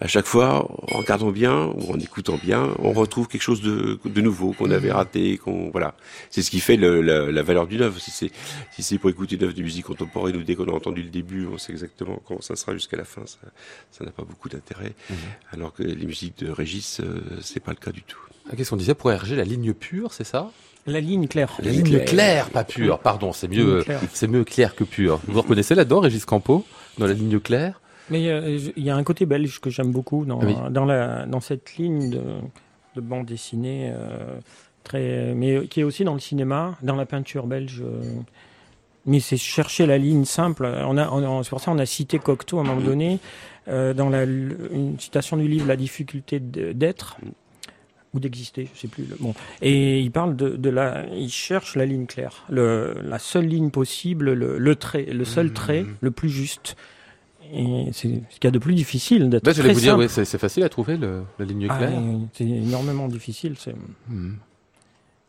à 0.00 0.08
chaque 0.08 0.26
fois, 0.26 0.68
en 0.92 0.98
regardant 0.98 1.30
bien 1.30 1.66
ou 1.76 1.92
en 1.92 1.98
écoutant 1.98 2.38
bien, 2.42 2.68
on 2.78 2.92
retrouve 2.92 3.28
quelque 3.28 3.42
chose 3.42 3.60
de, 3.62 3.98
de 4.04 4.20
nouveau 4.20 4.52
qu'on 4.52 4.70
avait 4.70 4.90
raté, 4.92 5.38
qu'on 5.38 5.70
voilà. 5.70 5.94
C'est 6.30 6.42
ce 6.42 6.50
qui 6.50 6.60
fait 6.60 6.76
le- 6.76 7.00
la, 7.02 7.30
la 7.30 7.42
valeur 7.42 7.66
d'une 7.66 7.82
œuvre. 7.82 7.98
Si 8.00 8.10
c'est 8.10 8.30
si 8.72 8.82
c'est 8.82 8.98
pour 8.98 9.10
écouter 9.10 9.36
une 9.36 9.44
œuvre 9.44 9.54
de 9.54 9.62
musique 9.62 9.84
contemporaine 9.86 10.36
ou 10.36 10.42
dès 10.42 10.54
qu'on 10.56 10.66
a 10.68 10.72
entendu 10.72 11.02
le 11.02 11.10
début, 11.10 11.46
on 11.52 11.58
sait 11.58 11.72
exactement 11.72 12.20
comment 12.26 12.40
ça 12.40 12.56
sera 12.56 12.72
jusqu'à 12.72 12.96
la 12.96 13.04
fin. 13.04 13.22
Ça 13.26 13.38
ça 13.90 14.04
n'a 14.04 14.10
pas 14.10 14.24
beaucoup 14.24 14.48
d'intérêt. 14.48 14.92
Alors 15.52 15.72
que 15.72 15.82
les 15.82 16.06
musiques 16.06 16.38
de 16.38 16.50
Régis, 16.50 17.00
euh, 17.00 17.20
c'est 17.42 17.60
pas 17.60 17.72
le 17.72 17.76
cas 17.78 17.92
du 17.92 18.02
tout. 18.02 18.18
Ah, 18.50 18.56
Qu'est-ce 18.56 18.70
qu'on 18.70 18.76
disait 18.76 18.94
pour 18.94 19.10
RG 19.10 19.36
La 19.36 19.44
ligne 19.44 19.72
pure, 19.72 20.12
c'est 20.12 20.24
ça? 20.24 20.50
La 20.86 21.00
ligne 21.00 21.28
claire. 21.28 21.52
La 21.62 21.70
ligne 21.70 22.04
claire, 22.04 22.50
pas 22.50 22.64
pure. 22.64 22.98
Pardon, 22.98 23.32
c'est 23.32 23.46
mieux, 23.46 23.82
claire. 23.84 24.00
c'est 24.12 24.26
mieux 24.26 24.42
clair 24.42 24.74
que 24.74 24.82
pur. 24.82 25.20
Vous 25.28 25.34
vous 25.34 25.42
reconnaissez 25.42 25.76
là-dedans, 25.76 26.00
Régis 26.00 26.24
Campo, 26.24 26.64
dans 26.98 27.06
la 27.06 27.12
ligne 27.12 27.38
claire? 27.38 27.80
Mais 28.10 28.28
euh, 28.28 28.58
il 28.76 28.82
y 28.82 28.90
a 28.90 28.96
un 28.96 29.04
côté 29.04 29.26
belge 29.26 29.60
que 29.60 29.70
j'aime 29.70 29.92
beaucoup 29.92 30.24
dans, 30.24 30.40
oui. 30.42 30.54
dans, 30.70 30.84
la, 30.84 31.24
dans 31.26 31.40
cette 31.40 31.76
ligne 31.76 32.10
de, 32.10 32.22
de 32.96 33.00
bande 33.00 33.26
dessinée, 33.26 33.92
euh, 33.94 34.38
très, 34.84 35.34
mais 35.34 35.66
qui 35.68 35.80
est 35.80 35.84
aussi 35.84 36.04
dans 36.04 36.14
le 36.14 36.20
cinéma, 36.20 36.76
dans 36.82 36.96
la 36.96 37.06
peinture 37.06 37.46
belge. 37.46 37.80
euh. 37.84 38.00
mais 39.06 39.20
c'est 39.20 39.36
chercher 39.36 39.86
la 39.86 39.98
ligne 39.98 40.24
simple. 40.24 40.64
On 40.66 40.96
a, 40.98 41.08
on 41.10 41.38
a- 41.40 41.42
c'est 41.44 41.50
pour 41.50 41.60
ça 41.60 41.70
qu'on 41.70 41.78
a 41.78 41.86
cité 41.86 42.18
Cocteau 42.18 42.58
à 42.58 42.62
un 42.62 42.64
moment 42.64 42.80
donné, 42.80 43.18
euh, 43.68 43.94
dans 43.94 44.08
la, 44.08 44.24
une 44.24 44.96
citation 44.98 45.36
du 45.36 45.46
livre 45.48 45.66
La 45.68 45.76
difficulté 45.76 46.40
d'être 46.40 47.16
ou 48.14 48.20
d'exister, 48.20 48.68
je 48.74 48.80
sais 48.80 48.88
plus. 48.88 49.04
le- 49.04 49.16
Bon, 49.20 49.32
et 49.62 50.00
il 50.00 50.10
parle 50.10 50.36
de, 50.36 50.50
de 50.50 50.68
la, 50.70 51.06
il 51.14 51.30
cherche 51.30 51.76
la 51.76 51.86
ligne 51.86 52.06
claire, 52.06 52.44
le, 52.50 52.94
la 53.04 53.18
seule 53.18 53.46
ligne 53.46 53.70
possible, 53.70 54.32
le, 54.34 54.58
le 54.58 54.76
trait, 54.76 55.04
le 55.04 55.24
seul 55.24 55.46
Mmh. 55.46 55.52
trait, 55.52 55.86
le 56.00 56.10
plus 56.10 56.28
juste. 56.28 56.76
Et 57.52 57.88
c'est 57.92 58.08
ce 58.30 58.36
qu'il 58.40 58.44
y 58.44 58.46
a 58.46 58.50
de 58.50 58.58
plus 58.58 58.74
difficile 58.74 59.28
d'être 59.28 59.44
Bah, 59.44 59.52
J'allais 59.52 59.74
très 59.74 59.90
vous 59.92 59.98
dire, 59.98 60.10
c'est 60.10 60.38
facile 60.38 60.62
à 60.64 60.68
trouver 60.68 60.96
le- 60.96 61.22
la 61.38 61.44
ligne 61.44 61.66
Ah, 61.68 61.76
claire. 61.76 61.92
c'est 62.32 62.44
énormément 62.44 63.08
difficile. 63.08 63.54
c'est- 63.58 63.74
Hmm. 64.08 64.32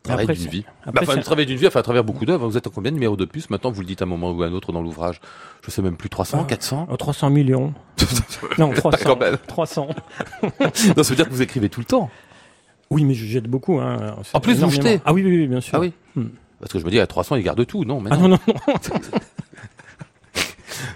Travail 0.02 0.26
d'une 0.26 0.36
vie. 0.50 0.64
après, 0.84 0.92
Bah, 1.06 1.12
enfin, 1.12 1.20
travail 1.22 1.46
d'une 1.46 1.56
vie, 1.56 1.66
enfin, 1.66 1.80
à 1.80 1.82
travers 1.82 2.04
beaucoup 2.04 2.26
d'œuvres. 2.26 2.46
Vous 2.46 2.58
êtes 2.58 2.66
en 2.66 2.70
combien 2.70 2.90
de 2.90 2.96
numéros 2.96 3.16
de 3.16 3.24
plus 3.24 3.48
Maintenant, 3.48 3.70
vous 3.70 3.80
le 3.80 3.86
dites 3.86 4.02
à 4.02 4.04
un 4.04 4.08
moment 4.08 4.32
ou 4.32 4.42
à 4.42 4.46
un 4.48 4.52
autre 4.52 4.70
dans 4.70 4.82
l'ouvrage. 4.82 5.18
Je 5.64 5.70
sais 5.70 5.80
même 5.80 5.96
plus, 5.96 6.10
300, 6.10 6.40
Ah. 6.42 6.44
400 6.46 6.86
Oh, 6.90 6.96
300 6.98 7.30
millions. 7.30 7.72
non, 8.58 8.70
300. 8.74 8.98
Quand 9.02 9.18
même. 9.18 9.38
300. 9.46 9.88
Non, 10.96 11.02
ça 11.02 11.08
veut 11.10 11.16
dire 11.16 11.24
que 11.26 11.32
vous 11.32 11.40
écrivez 11.42 11.70
tout 11.70 11.80
le 11.80 11.86
temps. 11.86 12.10
Oui, 12.90 13.04
mais 13.04 13.14
je 13.14 13.24
jette 13.24 13.48
beaucoup. 13.48 13.80
Hein. 13.80 14.16
En 14.34 14.40
plus, 14.40 14.54
vous 14.60 14.68
jetez 14.70 15.00
Ah 15.06 15.14
oui, 15.14 15.22
oui, 15.24 15.38
oui, 15.38 15.46
bien 15.46 15.60
sûr. 15.62 15.74
Ah 15.76 15.80
oui 15.80 15.92
Hmm. 16.16 16.28
Parce 16.60 16.70
que 16.72 16.78
je 16.78 16.84
me 16.84 16.90
dis, 16.90 17.00
à 17.00 17.06
300, 17.06 17.36
ils 17.36 17.42
gardent 17.42 17.66
tout. 17.66 17.84
Non, 17.84 18.00
mais 18.00 18.10
Ah 18.12 18.16
non. 18.18 18.28
non, 18.28 18.38
non, 18.46 18.74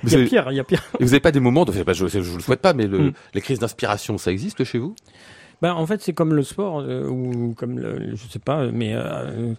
Il 0.05 0.13
y 0.13 0.17
a 0.17 0.27
pire, 0.27 0.49
il 0.51 0.57
y 0.57 0.61
a 0.61 0.65
pire. 0.65 0.83
Et 1.01 1.05
vous 1.05 1.11
n'avez 1.11 1.21
pas 1.21 1.33
des 1.33 1.41
moments 1.41 1.65
de, 1.65 1.83
bah, 1.83 1.93
je, 1.93 2.07
je 2.07 2.19
vous 2.21 2.37
le 2.37 2.43
souhaite 2.43 2.61
pas, 2.61 2.73
mais 2.73 2.87
le, 2.87 2.99
Hmm. 2.99 3.13
les 3.35 3.41
crises 3.41 3.59
d'inspiration, 3.59 4.19
ça 4.19 4.31
existe 4.33 4.65
chez 4.65 4.79
vous? 4.79 4.95
Ben, 5.63 5.73
en 5.73 5.87
fait, 5.87 6.01
c'est 6.03 6.13
comme 6.13 6.35
le 6.35 6.43
sport, 6.43 6.81
euh, 6.81 7.09
ou 7.09 7.55
comme 7.57 7.79
le, 7.79 8.15
je 8.15 8.29
sais 8.29 8.39
pas, 8.39 8.67
mais 8.67 8.93
euh, 8.95 9.55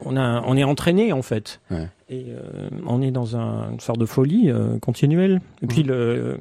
on, 0.00 0.16
a, 0.16 0.42
on 0.46 0.56
est 0.56 0.64
entraîné, 0.64 1.12
en 1.12 1.22
fait. 1.22 1.60
Ouais. 1.70 1.88
Et 2.10 2.26
euh, 2.28 2.68
on 2.86 3.00
est 3.00 3.10
dans 3.10 3.36
un, 3.36 3.70
une 3.72 3.80
sorte 3.80 3.98
de 3.98 4.06
folie 4.06 4.50
continuelle. 4.82 5.40
Et 5.62 5.66
puis, 5.66 5.82
le, 5.82 6.38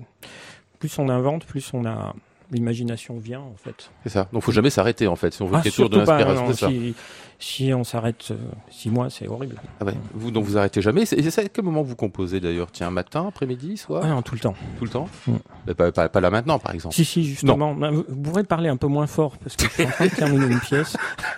plus 0.79 0.97
on 0.99 1.07
invente, 1.09 1.45
plus 1.45 1.71
on 1.73 1.85
a. 1.85 2.13
L'imagination 2.51 3.17
vient, 3.19 3.41
en 3.41 3.55
fait. 3.63 3.91
C'est 4.03 4.09
ça. 4.09 4.27
Donc, 4.33 4.41
faut 4.41 4.51
jamais 4.51 4.71
s'arrêter, 4.71 5.05
en 5.07 5.15
fait. 5.15 5.33
Si 5.33 5.41
on 5.41 5.45
veut 5.45 5.55
Ah, 5.57 5.61
qu'il 5.61 5.67
y 5.69 5.73
ait 5.73 5.75
toujours 5.75 5.89
de 5.89 5.97
l'inspiration, 5.97 6.53
si, 6.53 6.95
si 7.37 7.73
on 7.73 7.83
s'arrête 7.83 8.29
euh, 8.31 8.37
six 8.71 8.89
mois, 8.89 9.09
c'est 9.11 9.27
horrible. 9.27 9.61
Ah 9.79 9.85
ouais. 9.85 9.93
Vous, 10.15 10.31
donc, 10.31 10.45
vous 10.45 10.57
arrêtez 10.57 10.81
jamais. 10.81 11.03
Et 11.03 11.05
c'est 11.05 11.45
à 11.45 11.47
quel 11.47 11.63
moment 11.63 11.83
vous 11.83 11.95
composez 11.95 12.39
d'ailleurs? 12.39 12.71
Tiens, 12.71 12.89
matin, 12.89 13.25
après-midi, 13.27 13.77
soir? 13.77 14.01
Ah 14.03 14.09
non, 14.09 14.21
tout 14.23 14.33
le 14.33 14.41
temps. 14.41 14.55
Tout 14.79 14.85
le 14.85 14.89
temps? 14.89 15.07
Mm. 15.27 15.73
Pas, 15.73 15.91
pas, 15.91 16.09
pas 16.09 16.19
là 16.21 16.31
maintenant, 16.31 16.57
par 16.57 16.73
exemple. 16.73 16.95
Si, 16.95 17.05
si, 17.05 17.23
justement. 17.23 17.73
Vous, 17.73 18.03
vous 18.07 18.21
pourrez 18.21 18.43
parler 18.43 18.69
un 18.69 18.77
peu 18.77 18.87
moins 18.87 19.07
fort, 19.07 19.37
parce 19.37 19.55
que 19.55 19.65
je 19.65 19.69
suis 19.69 19.85
en 19.85 19.89
train 19.91 20.05
de 20.07 20.11
terminer 20.11 20.45
une 20.47 20.59
pièce. 20.59 20.97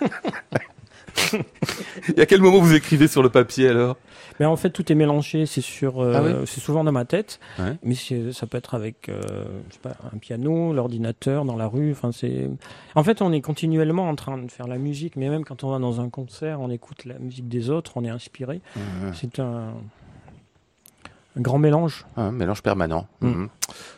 Et 2.16 2.20
à 2.20 2.26
quel 2.26 2.40
moment 2.40 2.58
vous 2.58 2.74
écrivez 2.74 3.08
sur 3.08 3.22
le 3.22 3.28
papier 3.28 3.68
alors? 3.68 3.96
Mais 4.40 4.46
en 4.46 4.56
fait, 4.56 4.70
tout 4.70 4.90
est 4.90 4.94
mélangé. 4.94 5.46
C'est 5.46 5.60
sur, 5.60 6.00
euh, 6.02 6.14
Ah 6.16 6.22
oui 6.22 6.32
c'est 6.46 6.60
souvent 6.60 6.84
dans 6.84 6.92
ma 6.92 7.04
tête, 7.04 7.38
Ouais. 7.58 7.76
mais 7.82 7.94
ça 8.32 8.46
peut 8.46 8.56
être 8.58 8.74
avec, 8.74 9.08
euh, 9.08 9.20
je 9.68 9.74
sais 9.74 9.80
pas, 9.82 9.94
un 10.12 10.18
piano, 10.18 10.72
l'ordinateur, 10.72 11.44
dans 11.44 11.56
la 11.56 11.66
rue. 11.66 11.92
Enfin, 11.92 12.12
c'est. 12.12 12.48
En 12.94 13.04
fait, 13.04 13.22
on 13.22 13.32
est 13.32 13.40
continuellement 13.42 14.08
en 14.08 14.14
train 14.16 14.38
de 14.38 14.50
faire 14.50 14.66
la 14.66 14.78
musique, 14.78 15.16
mais 15.16 15.28
même 15.28 15.44
quand 15.44 15.64
on 15.64 15.70
va 15.70 15.78
dans 15.78 16.00
un 16.00 16.08
concert, 16.08 16.60
on 16.60 16.70
écoute 16.70 17.04
la 17.04 17.18
musique 17.18 17.48
des 17.48 17.70
autres, 17.70 17.92
on 17.96 18.04
est 18.04 18.10
inspiré. 18.10 18.60
C'est 19.12 19.38
un, 19.38 19.74
un 21.36 21.40
grand 21.40 21.58
mélange. 21.58 22.04
Un 22.16 22.30
mélange 22.30 22.62
permanent. 22.62 23.06
Mm. 23.20 23.28
Mhm. 23.28 23.48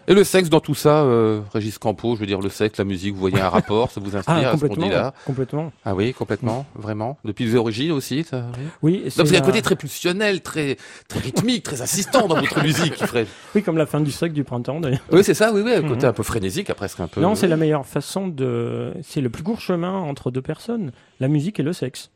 Et 0.06 0.14
le 0.14 0.22
sexe 0.22 0.48
dans 0.50 0.60
tout 0.60 0.74
ça, 0.74 1.02
euh, 1.02 1.40
Régis 1.52 1.78
Campo, 1.78 2.14
je 2.14 2.20
veux 2.20 2.26
dire 2.26 2.40
le 2.40 2.48
sexe, 2.48 2.78
la 2.78 2.84
musique, 2.84 3.14
vous 3.14 3.20
voyez 3.20 3.40
un 3.40 3.48
rapport, 3.48 3.90
ça 3.90 4.00
vous 4.00 4.14
inspire 4.16 4.34
Ah, 4.34 4.38
à 4.50 4.56
ce 4.56 4.60
qu'on 4.60 4.68
complètement. 4.68 4.84
dit 4.86 4.92
là 4.92 5.14
Complètement. 5.26 5.72
Ah 5.84 5.94
oui, 5.96 6.12
complètement, 6.14 6.66
vraiment. 6.76 7.18
Depuis 7.24 7.46
les 7.46 7.56
origines 7.56 7.90
aussi, 7.90 8.22
ça, 8.22 8.44
oui. 8.82 9.02
Oui, 9.04 9.12
a 9.34 9.36
un 9.38 9.40
côté 9.40 9.62
très 9.62 9.74
pulsionnel, 9.76 10.42
très, 10.42 10.76
très 11.08 11.18
rythmique, 11.20 11.64
très 11.64 11.82
insistant 11.82 12.28
dans 12.28 12.38
votre 12.38 12.62
musique, 12.62 12.94
Fred. 13.04 13.26
oui, 13.54 13.62
comme 13.62 13.78
la 13.78 13.86
fin 13.86 14.00
du 14.00 14.12
siècle 14.12 14.34
du 14.34 14.44
printemps 14.44 14.78
d'ailleurs. 14.78 15.00
Oui, 15.10 15.24
c'est 15.24 15.34
ça, 15.34 15.52
oui, 15.52 15.62
oui, 15.64 15.72
un 15.72 15.82
côté 15.82 16.02
Mhm. 16.04 16.10
un 16.10 16.12
peu 16.12 16.22
frénésique, 16.22 16.72
presque 16.74 17.00
un 17.00 17.08
peu. 17.08 17.20
Non, 17.20 17.34
c'est 17.34 17.48
la 17.48 17.56
meilleure 17.56 17.86
façon 17.86 18.28
de. 18.28 18.92
C'est 19.02 19.20
le 19.20 19.30
plus 19.30 19.42
court 19.42 19.60
chemin 19.60 19.92
entre 19.98 20.30
deux 20.30 20.42
personnes, 20.42 20.92
la 21.18 21.26
musique 21.28 21.58
et 21.58 21.62
le 21.64 21.72
sexe. 21.72 22.10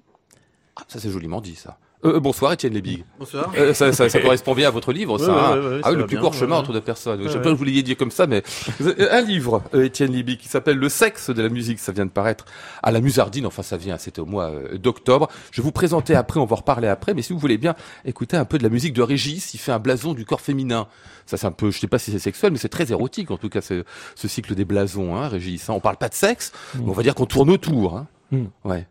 Ah, 0.76 0.82
ça 0.86 1.00
c'est 1.00 1.10
joliment 1.10 1.40
dit, 1.40 1.56
ça. 1.56 1.78
Euh, 2.04 2.14
euh, 2.14 2.20
bonsoir, 2.20 2.52
Étienne 2.52 2.74
Lebig. 2.74 3.04
Bonsoir. 3.18 3.50
Euh, 3.56 3.74
ça, 3.74 3.92
ça, 3.92 4.08
ça 4.08 4.20
correspond 4.20 4.54
bien 4.54 4.68
à 4.68 4.70
votre 4.70 4.92
livre, 4.92 5.18
ça. 5.18 5.32
Ouais, 5.32 5.38
hein 5.38 5.50
ouais, 5.52 5.58
ouais, 5.58 5.74
ouais, 5.74 5.80
ah 5.82 5.86
ça 5.86 5.90
oui, 5.92 5.96
le 5.98 6.06
plus 6.06 6.14
bien, 6.16 6.20
court 6.22 6.34
chemin 6.34 6.52
ouais. 6.52 6.60
entre 6.60 6.72
deux 6.72 6.80
personnes. 6.80 7.20
je 7.24 7.28
sais 7.28 7.42
pas 7.42 7.50
que 7.50 7.56
vous 7.56 7.64
l'ayez 7.64 7.82
dit 7.82 7.96
comme 7.96 8.12
ça, 8.12 8.28
mais 8.28 8.42
avez 8.80 9.10
un 9.10 9.20
livre, 9.20 9.62
euh, 9.74 9.84
Étienne 9.86 10.12
Libby, 10.12 10.38
qui 10.38 10.46
s'appelle 10.48 10.76
Le 10.76 10.88
sexe 10.88 11.30
de 11.30 11.42
la 11.42 11.48
musique. 11.48 11.80
Ça 11.80 11.90
vient 11.90 12.06
de 12.06 12.10
paraître 12.10 12.44
à 12.84 12.92
la 12.92 13.00
Musardine. 13.00 13.46
Enfin, 13.46 13.62
ça 13.62 13.76
vient, 13.76 13.98
c'était 13.98 14.20
au 14.20 14.26
mois 14.26 14.50
euh, 14.50 14.78
d'octobre. 14.78 15.28
Je 15.50 15.60
vais 15.60 15.64
vous 15.64 15.72
présenter 15.72 16.14
après, 16.14 16.38
on 16.38 16.44
va 16.44 16.52
en 16.52 16.56
reparler 16.56 16.86
après. 16.86 17.14
Mais 17.14 17.22
si 17.22 17.32
vous 17.32 17.38
voulez 17.40 17.58
bien 17.58 17.74
écouter 18.04 18.36
un 18.36 18.44
peu 18.44 18.58
de 18.58 18.62
la 18.62 18.68
musique 18.68 18.92
de 18.92 19.02
Régis, 19.02 19.54
il 19.54 19.58
fait 19.58 19.72
un 19.72 19.80
blason 19.80 20.14
du 20.14 20.24
corps 20.24 20.40
féminin. 20.40 20.86
Ça, 21.26 21.36
c'est 21.36 21.46
un 21.46 21.52
peu, 21.52 21.70
je 21.72 21.80
sais 21.80 21.88
pas 21.88 21.98
si 21.98 22.12
c'est 22.12 22.20
sexuel, 22.20 22.52
mais 22.52 22.58
c'est 22.58 22.68
très 22.68 22.90
érotique, 22.92 23.30
en 23.32 23.36
tout 23.38 23.48
cas, 23.48 23.60
ce, 23.60 23.82
ce 24.14 24.28
cycle 24.28 24.54
des 24.54 24.64
blasons, 24.64 25.16
hein, 25.16 25.26
Régis. 25.28 25.68
hein. 25.68 25.74
On 25.74 25.80
parle 25.80 25.96
pas 25.96 26.08
de 26.08 26.14
sexe, 26.14 26.52
mais 26.76 26.88
on 26.88 26.92
va 26.92 27.02
dire 27.02 27.14
qu'on 27.16 27.26
tourne 27.26 27.50
autour. 27.50 27.96
Hein. 27.96 28.06
Mm. 28.30 28.44
Ouais. 28.64 28.86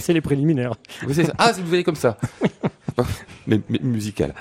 C'est 0.00 0.12
les 0.12 0.20
préliminaires. 0.20 0.74
Oui, 1.06 1.14
c'est 1.14 1.24
ça. 1.24 1.34
Ah, 1.38 1.52
vous 1.52 1.66
voyez 1.66 1.84
comme 1.84 1.96
ça. 1.96 2.16
mais, 3.46 3.60
mais 3.68 3.78
musical. 3.82 4.34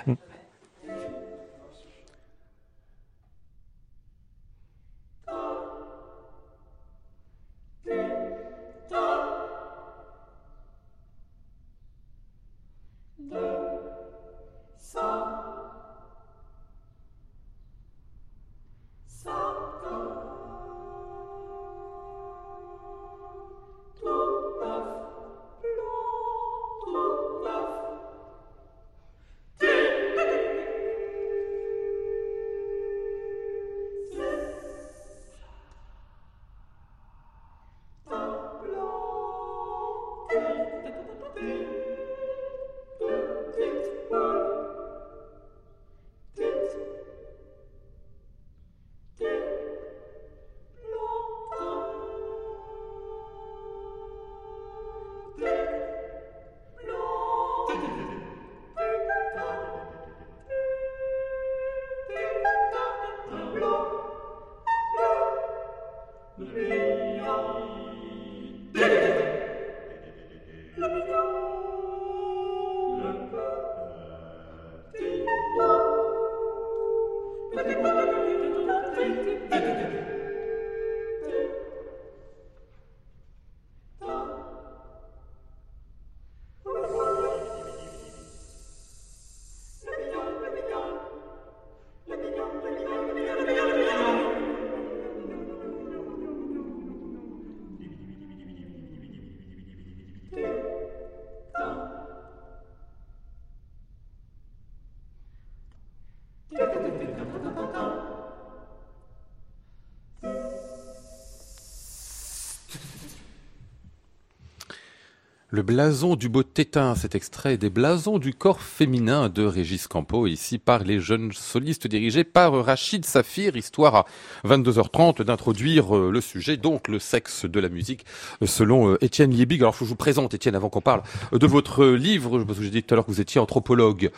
Le 115.56 115.62
blason 115.62 116.16
du 116.16 116.30
beau 116.30 116.42
tétin, 116.42 116.96
cet 116.96 117.14
extrait 117.14 117.58
des 117.58 117.70
blasons 117.70 118.18
du 118.18 118.34
corps 118.34 118.60
féminin 118.60 119.30
de 119.30 119.44
Régis 119.46 119.86
Campo, 119.86 120.26
ici 120.26 120.58
par 120.58 120.84
les 120.84 121.00
jeunes 121.00 121.32
solistes 121.32 121.86
dirigés 121.86 122.24
par 122.24 122.66
Rachid 122.66 123.06
Safir, 123.06 123.56
histoire 123.56 123.96
à 123.98 124.06
22h30 124.46 125.22
d'introduire 125.22 125.96
euh, 125.96 126.10
le 126.12 126.22
sujet, 126.22 126.58
donc 126.58 126.88
le 126.88 126.98
sexe 126.98 127.46
de 127.46 127.60
la 127.60 127.70
musique, 127.70 128.04
euh, 128.42 128.48
selon 128.48 128.94
euh, 128.94 129.06
Étienne 129.06 129.30
Liebig. 129.30 129.62
Alors 129.62 129.76
je 129.80 129.84
vous 129.84 129.96
présente, 129.96 130.34
Étienne, 130.34 130.56
avant 130.56 130.70
qu'on 130.70 130.82
parle 130.82 131.04
de 131.32 131.46
votre 131.46 131.86
livre, 131.86 132.44
parce 132.46 132.58
que 132.58 132.64
j'ai 132.64 132.72
dit 132.72 132.82
tout 132.82 132.92
à 132.92 132.96
l'heure 132.96 133.06
que 133.06 133.12
vous 133.12 133.22
étiez 133.22 133.40
anthropologue, 133.40 134.10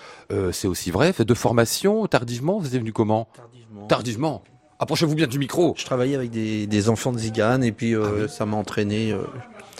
c'est 0.53 0.69
aussi 0.69 0.89
vrai, 0.89 1.11
fait 1.11 1.25
de 1.25 1.33
formation, 1.33 2.07
tardivement, 2.07 2.59
vous 2.59 2.67
êtes 2.67 2.79
venu 2.79 2.93
comment? 2.93 3.27
Tardivement. 3.35 3.87
Tardivement 3.87 4.43
Approchez-vous 4.77 5.15
bien 5.15 5.27
du 5.27 5.39
micro. 5.39 5.73
Je 5.77 5.85
travaillais 5.85 6.15
avec 6.15 6.31
des, 6.31 6.67
des 6.67 6.89
enfants 6.89 7.13
de 7.13 7.17
Zigane 7.17 7.63
et 7.63 7.71
puis 7.71 7.95
euh, 7.95 8.27
ça 8.27 8.45
m'a 8.45 8.57
entraîné. 8.57 9.13
euh, 9.13 9.19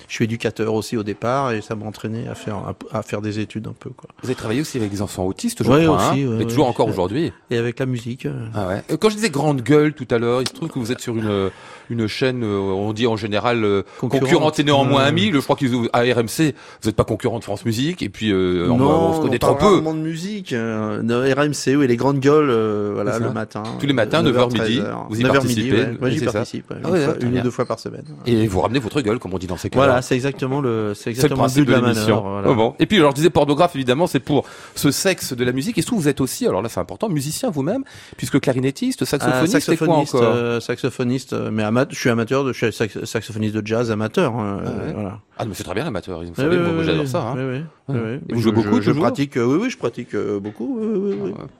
je 0.07 0.13
suis 0.13 0.25
éducateur 0.25 0.73
aussi 0.73 0.97
au 0.97 1.03
départ 1.03 1.51
et 1.51 1.61
ça 1.61 1.75
m'a 1.75 1.85
entraîné 1.85 2.27
à 2.27 2.35
faire 2.35 2.57
à 2.91 3.01
faire 3.01 3.21
des 3.21 3.39
études 3.39 3.67
un 3.67 3.73
peu 3.79 3.89
quoi. 3.89 4.09
Vous 4.21 4.27
avez 4.27 4.35
travaillé 4.35 4.61
aussi 4.61 4.77
avec 4.77 4.91
des 4.91 5.01
enfants 5.01 5.25
autistes, 5.25 5.63
je 5.63 5.69
Ouais, 5.69 5.83
crois, 5.85 5.95
aussi, 5.97 6.21
hein, 6.23 6.27
ouais, 6.27 6.33
mais 6.33 6.37
ouais. 6.39 6.45
toujours 6.45 6.67
encore 6.67 6.87
aujourd'hui. 6.87 7.31
Et 7.49 7.57
avec 7.57 7.79
la 7.79 7.85
musique. 7.85 8.25
euh, 8.25 8.47
Ah 8.53 8.67
ouais. 8.67 8.83
Euh, 8.91 8.97
Quand 8.97 9.09
je 9.09 9.15
disais 9.15 9.29
grande 9.29 9.61
gueule 9.61 9.93
tout 9.93 10.07
à 10.11 10.17
l'heure, 10.17 10.41
il 10.41 10.47
se 10.47 10.53
trouve 10.53 10.69
que 10.69 10.79
vous 10.79 10.91
êtes 10.91 10.99
sur 11.01 11.15
une 11.17 11.49
une 11.91 12.07
chaîne, 12.07 12.43
euh, 12.43 12.57
on 12.59 12.93
dit 12.93 13.05
en 13.05 13.15
général 13.15 13.63
euh, 13.63 13.83
Concurrente. 13.99 14.59
et 14.59 14.63
néanmoins 14.63 15.03
amie. 15.03 15.29
Je 15.31 15.37
crois 15.37 15.55
qu'ils 15.55 15.71
à 15.93 15.99
RMC, 16.01 16.55
vous 16.81 16.87
n'êtes 16.89 16.95
pas 16.95 17.03
concurrent 17.03 17.37
de 17.37 17.43
France 17.43 17.63
Musique 17.63 18.01
et 18.01 18.09
puis 18.09 18.31
euh, 18.31 18.67
on, 18.71 18.77
non, 18.77 19.09
on 19.09 19.13
se 19.17 19.21
connaît 19.21 19.35
on 19.43 19.53
trop 19.53 19.55
peu. 19.55 19.81
de 19.81 19.97
musique. 19.97 20.51
Euh, 20.53 21.03
de 21.03 21.13
RMC, 21.33 21.77
oui, 21.77 21.87
les 21.87 21.95
grandes 21.95 22.19
gueules, 22.19 22.49
euh, 22.49 22.91
voilà, 22.95 23.19
le 23.19 23.29
matin. 23.31 23.61
Tous 23.79 23.85
les 23.85 23.93
matins, 23.93 24.23
9h 24.23 24.51
midi, 24.53 24.79
13h. 24.79 24.95
vous 25.09 25.21
y 25.21 25.23
9h 25.23 25.27
participez, 25.33 25.61
midi, 25.85 25.97
et 26.05 26.11
j'y 26.11 26.25
participe. 26.25 26.73
Ah 26.83 26.89
une 27.21 27.37
ou 27.37 27.41
deux 27.41 27.51
fois 27.51 27.65
par 27.65 27.79
semaine. 27.79 28.03
Et 28.25 28.47
vous 28.47 28.61
ramenez 28.61 28.79
votre 28.79 29.01
gueule, 29.01 29.19
comme 29.19 29.33
on 29.33 29.37
dit 29.37 29.45
dans 29.47 29.57
ces 29.57 29.69
cas-là. 29.69 29.84
Voilà, 29.85 30.01
c'est 30.01 30.15
exactement 30.15 30.61
le, 30.61 30.93
c'est 30.93 31.03
C'est 31.03 31.09
le 31.09 31.11
exactement 31.15 31.35
le 31.35 31.39
principe 31.47 31.65
but 31.65 31.71
de 31.71 31.77
de 31.77 31.81
la 31.81 31.87
l'émission. 31.89 32.15
manœuvre. 32.23 32.29
voilà. 32.31 32.49
Oh 32.49 32.55
bon. 32.55 32.75
Et 32.79 32.85
puis, 32.85 32.97
alors, 32.97 33.11
je 33.11 33.15
disais 33.15 33.29
pornographe, 33.29 33.75
évidemment, 33.75 34.07
c'est 34.07 34.19
pour 34.19 34.45
ce 34.75 34.91
sexe 34.91 35.33
de 35.33 35.43
la 35.43 35.51
musique. 35.51 35.77
Et 35.77 35.81
surtout, 35.81 35.97
vous 35.97 36.07
êtes 36.07 36.21
aussi, 36.21 36.45
alors 36.47 36.61
là, 36.61 36.69
c'est 36.69 36.79
important, 36.79 37.09
musicien 37.09 37.49
vous-même, 37.49 37.83
puisque 38.17 38.39
clarinettiste, 38.39 39.01
Ah, 39.03 39.05
saxophoniste, 39.05 39.51
c'est 39.59 39.77
quoi 39.77 39.87
saxophoniste, 39.87 40.15
encore 40.15 40.27
euh, 40.35 40.59
saxophoniste, 40.59 41.33
euh, 41.33 41.49
mais 41.51 41.63
je 41.91 41.95
suis 41.99 42.09
amateur, 42.09 42.43
de, 42.43 42.53
je 42.53 42.65
suis 42.65 42.73
sax- 42.73 43.03
saxophoniste 43.05 43.55
de 43.55 43.65
jazz 43.65 43.91
amateur. 43.91 44.33
hein, 44.35 44.59
Ah 44.65 44.67
euh, 44.69 44.87
ouais. 44.87 44.93
voilà. 44.93 45.19
Ah, 45.37 45.45
mais 45.45 45.53
c'est 45.53 45.63
très 45.63 45.73
bien 45.73 45.83
l'amateur. 45.83 46.21
Vous 46.23 46.35
savez, 46.35 46.57
oui, 46.57 46.71
moi, 46.73 46.83
j'adore 46.83 47.07
ça. 47.07 47.21
Hein. 47.21 47.33
oui, 47.37 47.43
oui, 47.43 47.63
oui, 47.89 47.99
oui. 48.03 48.19
Et 48.29 48.33
vous 48.33 48.41
jouez 48.41 48.51
beaucoup, 48.53 48.81
je, 48.81 48.91
pratique, 48.91 49.37
euh, 49.37 49.43
oui, 49.45 49.57
oui, 49.63 49.69
je 49.69 49.77
pratique 49.77 50.15
euh, 50.15 50.39
beaucoup. 50.39 50.79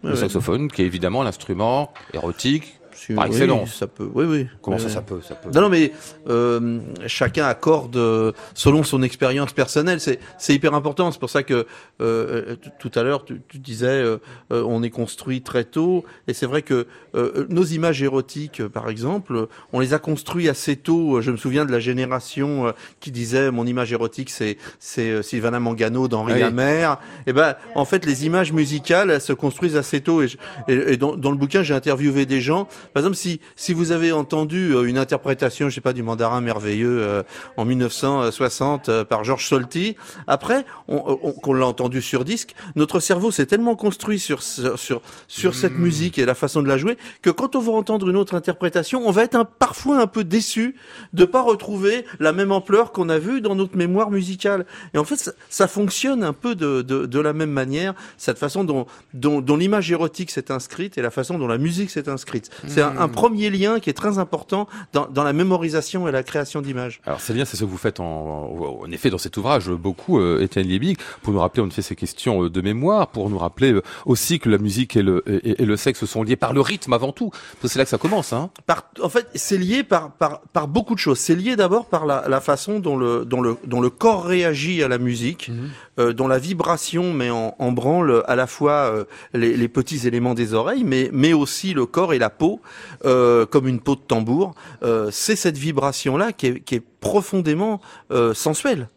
Ah 0.03 0.07
le 0.09 0.15
saxophone, 0.15 0.69
qui 0.69 0.81
est 0.81 0.85
évidemment 0.85 1.23
l'instrument 1.23 1.91
érotique. 2.13 2.79
Si- 2.95 3.13
par 3.13 3.25
oui, 3.25 3.31
excellence. 3.31 3.75
ça 3.75 3.88
peut. 3.88 4.10
Oui, 4.13 4.25
oui. 4.25 4.47
Comment 4.62 4.77
ça, 4.79 4.89
ça 4.89 5.01
peut, 5.01 5.19
ça 5.21 5.36
peut 5.36 5.49
Non, 5.53 5.62
non, 5.62 5.69
mais 5.69 5.91
euh, 6.29 6.79
chacun 7.08 7.45
accorde 7.45 7.95
euh, 7.97 8.31
selon 8.53 8.84
son 8.84 9.03
expérience 9.03 9.53
personnelle. 9.53 9.99
C'est 9.99 10.19
c'est 10.38 10.53
hyper 10.55 10.73
important. 10.73 11.12
C'est 11.12 11.19
pour 11.19 11.29
ça 11.29 11.43
que 11.43 11.65
euh, 12.01 12.55
t- 12.55 12.69
tout 12.79 12.91
à 12.95 13.03
l'heure 13.03 13.25
tu, 13.25 13.41
tu 13.47 13.60
disais 13.60 13.88
euh, 13.88 14.17
euh, 14.51 14.63
on 14.65 14.81
est 14.84 14.89
construit 14.89 15.41
très 15.41 15.63
tôt, 15.65 16.05
et 16.27 16.34
c'est 16.34 16.45
vrai 16.45 16.62
que 16.62 16.88
euh, 17.15 17.45
nos 17.49 17.63
images 17.63 18.01
érotiques, 18.01 18.62
euh, 18.62 18.69
par 18.69 18.89
exemple, 18.89 19.47
on 19.73 19.79
les 19.79 19.93
a 19.93 19.99
construites 19.99 20.49
assez 20.49 20.75
tôt. 20.75 21.21
Je 21.21 21.31
me 21.31 21.38
souviens 21.38 21.65
de 21.65 21.71
la 21.71 21.79
génération 21.79 22.67
euh, 22.67 22.71
qui 22.99 23.12
disait 23.12 23.51
mon 23.51 23.65
image 23.65 23.91
érotique 23.93 24.29
c'est 24.29 24.58
c'est 24.79 25.10
euh, 25.10 25.21
Sylvana 25.21 25.60
Mangano 25.60 26.08
d'Henri 26.08 26.34
Oui. 26.34 26.39
Lamer. 26.39 26.99
Et 27.27 27.34
ben 27.34 27.55
en 27.75 27.86
fait 27.86 28.05
les 28.05 28.25
images 28.25 28.51
musicales 28.53 29.12
elles 29.12 29.21
se 29.21 29.34
construisent 29.34 29.77
assez 29.77 30.01
tôt. 30.01 30.21
Et, 30.21 30.27
je- 30.27 30.38
et, 30.67 30.93
et 30.93 30.97
dans, 30.97 31.15
dans 31.15 31.31
le 31.31 31.38
bouquin 31.38 31.63
j'ai 31.63 31.73
interviewé 31.73 32.25
des 32.25 32.41
gens. 32.41 32.67
Par 32.93 33.02
exemple 33.02 33.15
si 33.17 33.39
si 33.56 33.74
vous 33.74 33.91
avez 33.91 34.12
entendu 34.12 34.74
euh, 34.74 34.84
une 34.84 34.98
interprétation, 34.98 35.69
je 35.69 35.76
sais 35.76 35.82
pas, 35.82 35.93
du 35.93 36.04
mandarin 36.04 36.41
merveilleux 36.41 37.00
euh, 37.02 37.24
en 37.58 37.65
1960 37.65 38.89
euh, 38.89 39.04
par 39.04 39.24
Georges 39.24 39.48
Solti, 39.48 39.95
après, 40.28 40.65
on, 40.88 41.19
on- 41.24 41.32
qu'on 41.34 41.54
l'a 41.54 41.65
entendu 41.65 42.02
sur 42.02 42.24
disque, 42.26 42.56
notre 42.76 43.00
cerveau 43.00 43.32
s'est 43.32 43.45
tellement 43.45 43.76
construit 43.76 44.19
sur 44.19 44.41
sur 44.41 44.80
sur, 44.80 45.02
sur 45.28 45.56
cette 45.56 45.78
musique 45.78 46.17
et 46.17 46.26
la 46.26 46.36
façon 46.36 46.62
de 46.62 46.67
la 46.67 46.78
jouer 46.78 46.98
que 47.21 47.30
quand 47.30 47.56
on 47.56 47.60
va 47.60 47.71
entendre 47.74 48.10
une 48.10 48.15
autre 48.17 48.36
interprétation, 48.36 49.02
on 49.06 49.12
va 49.12 49.24
être 49.24 49.36
un, 49.36 49.45
parfois 49.45 50.00
un 50.02 50.08
peu 50.08 50.24
déçu 50.24 50.76
de 51.13 51.26
pas 51.26 51.41
retrouver 51.41 52.06
la 52.19 52.32
même 52.34 52.52
ampleur 52.52 52.91
qu'on 52.91 53.10
a 53.10 53.17
vue 53.19 53.41
dans 53.41 53.56
notre 53.56 53.76
mémoire 53.78 54.12
musicale. 54.12 54.65
Et 54.93 54.98
en 54.98 55.04
fait, 55.04 55.17
ça, 55.17 55.32
ça 55.50 55.67
fonctionne 55.67 56.24
un 56.24 56.34
peu 56.34 56.56
de, 56.56 56.82
de, 56.82 57.06
de 57.06 57.19
la 57.19 57.34
même 57.34 57.52
manière, 57.52 57.93
cette 58.17 58.38
façon 58.38 58.63
dont, 58.63 58.86
dont, 59.13 59.41
dont 59.41 59.58
l'image 59.58 59.91
érotique 59.91 60.32
s'est 60.32 60.52
inscrite 60.52 60.98
et 60.98 61.02
la 61.02 61.12
façon 61.12 61.38
dont 61.38 61.48
la 61.48 61.58
musique 61.58 61.89
s'est 61.89 62.10
inscrite. 62.10 62.50
C'est 62.75 62.81
un, 62.81 62.97
un 62.97 63.07
premier 63.07 63.49
lien 63.49 63.79
qui 63.79 63.89
est 63.89 63.93
très 63.93 64.19
important 64.19 64.67
dans, 64.93 65.07
dans 65.07 65.23
la 65.23 65.33
mémorisation 65.33 66.07
et 66.07 66.11
la 66.11 66.23
création 66.23 66.61
d'images. 66.61 67.01
Alors 67.05 67.21
c'est 67.21 67.33
bien, 67.33 67.45
c'est 67.45 67.57
ce 67.57 67.63
que 67.65 67.69
vous 67.69 67.77
faites 67.77 67.99
en, 67.99 68.83
en 68.83 68.91
effet 68.91 69.09
dans 69.09 69.17
cet 69.17 69.38
ouvrage 69.38 69.69
beaucoup, 69.69 70.19
euh, 70.19 70.41
Étienne 70.41 70.67
Liebig, 70.67 70.97
pour 71.21 71.33
nous 71.33 71.39
rappeler 71.39 71.63
en 71.63 71.67
effet 71.67 71.81
ces 71.81 71.95
questions 71.95 72.43
euh, 72.43 72.49
de 72.49 72.61
mémoire, 72.61 73.07
pour 73.07 73.29
nous 73.29 73.38
rappeler 73.38 73.73
euh, 73.73 73.81
aussi 74.05 74.39
que 74.39 74.49
la 74.49 74.57
musique 74.57 74.95
et 74.95 75.01
le, 75.01 75.23
et, 75.27 75.61
et 75.61 75.65
le 75.65 75.77
sexe 75.77 76.05
sont 76.05 76.23
liés 76.23 76.35
par 76.35 76.53
le 76.53 76.61
rythme 76.61 76.93
avant 76.93 77.11
tout. 77.11 77.31
C'est 77.63 77.77
là 77.77 77.83
que 77.83 77.89
ça 77.89 77.97
commence. 77.97 78.33
Hein. 78.33 78.49
Par, 78.65 78.83
en 79.01 79.09
fait, 79.09 79.27
c'est 79.35 79.57
lié 79.57 79.83
par, 79.83 80.11
par, 80.11 80.41
par 80.53 80.67
beaucoup 80.67 80.95
de 80.95 80.99
choses. 80.99 81.19
C'est 81.19 81.35
lié 81.35 81.55
d'abord 81.55 81.85
par 81.85 82.05
la, 82.05 82.25
la 82.27 82.41
façon 82.41 82.79
dont 82.79 82.97
le, 82.97 83.25
dont, 83.25 83.41
le, 83.41 83.57
dont 83.65 83.81
le 83.81 83.89
corps 83.89 84.25
réagit 84.25 84.83
à 84.83 84.88
la 84.88 84.97
musique, 84.97 85.51
euh, 85.99 86.13
dont 86.13 86.27
la 86.27 86.39
vibration 86.39 87.13
met 87.13 87.29
en, 87.29 87.55
en 87.58 87.71
branle 87.71 88.23
à 88.27 88.36
la 88.36 88.47
fois 88.47 88.71
euh, 88.71 89.05
les, 89.34 89.55
les 89.55 89.67
petits 89.67 90.08
éléments 90.08 90.34
des 90.34 90.53
oreilles, 90.53 90.84
mais, 90.84 91.10
mais 91.13 91.34
aussi 91.34 91.73
le 91.73 91.86
corps 91.86 92.13
et 92.13 92.19
la 92.19 92.29
peau, 92.29 92.62
euh, 93.05 93.45
comme 93.45 93.67
une 93.67 93.79
peau 93.79 93.95
de 93.95 94.01
tambour. 94.01 94.53
Euh, 94.84 95.10
c'est 95.12 95.36
cette 95.36 95.58
vibration-là 95.58 96.34
qui 96.34 96.47
est, 96.47 96.60
qui 96.60 96.75
est 96.75 96.84
profondément 96.99 97.81
euh, 98.12 98.34
sensuelle. 98.34 98.89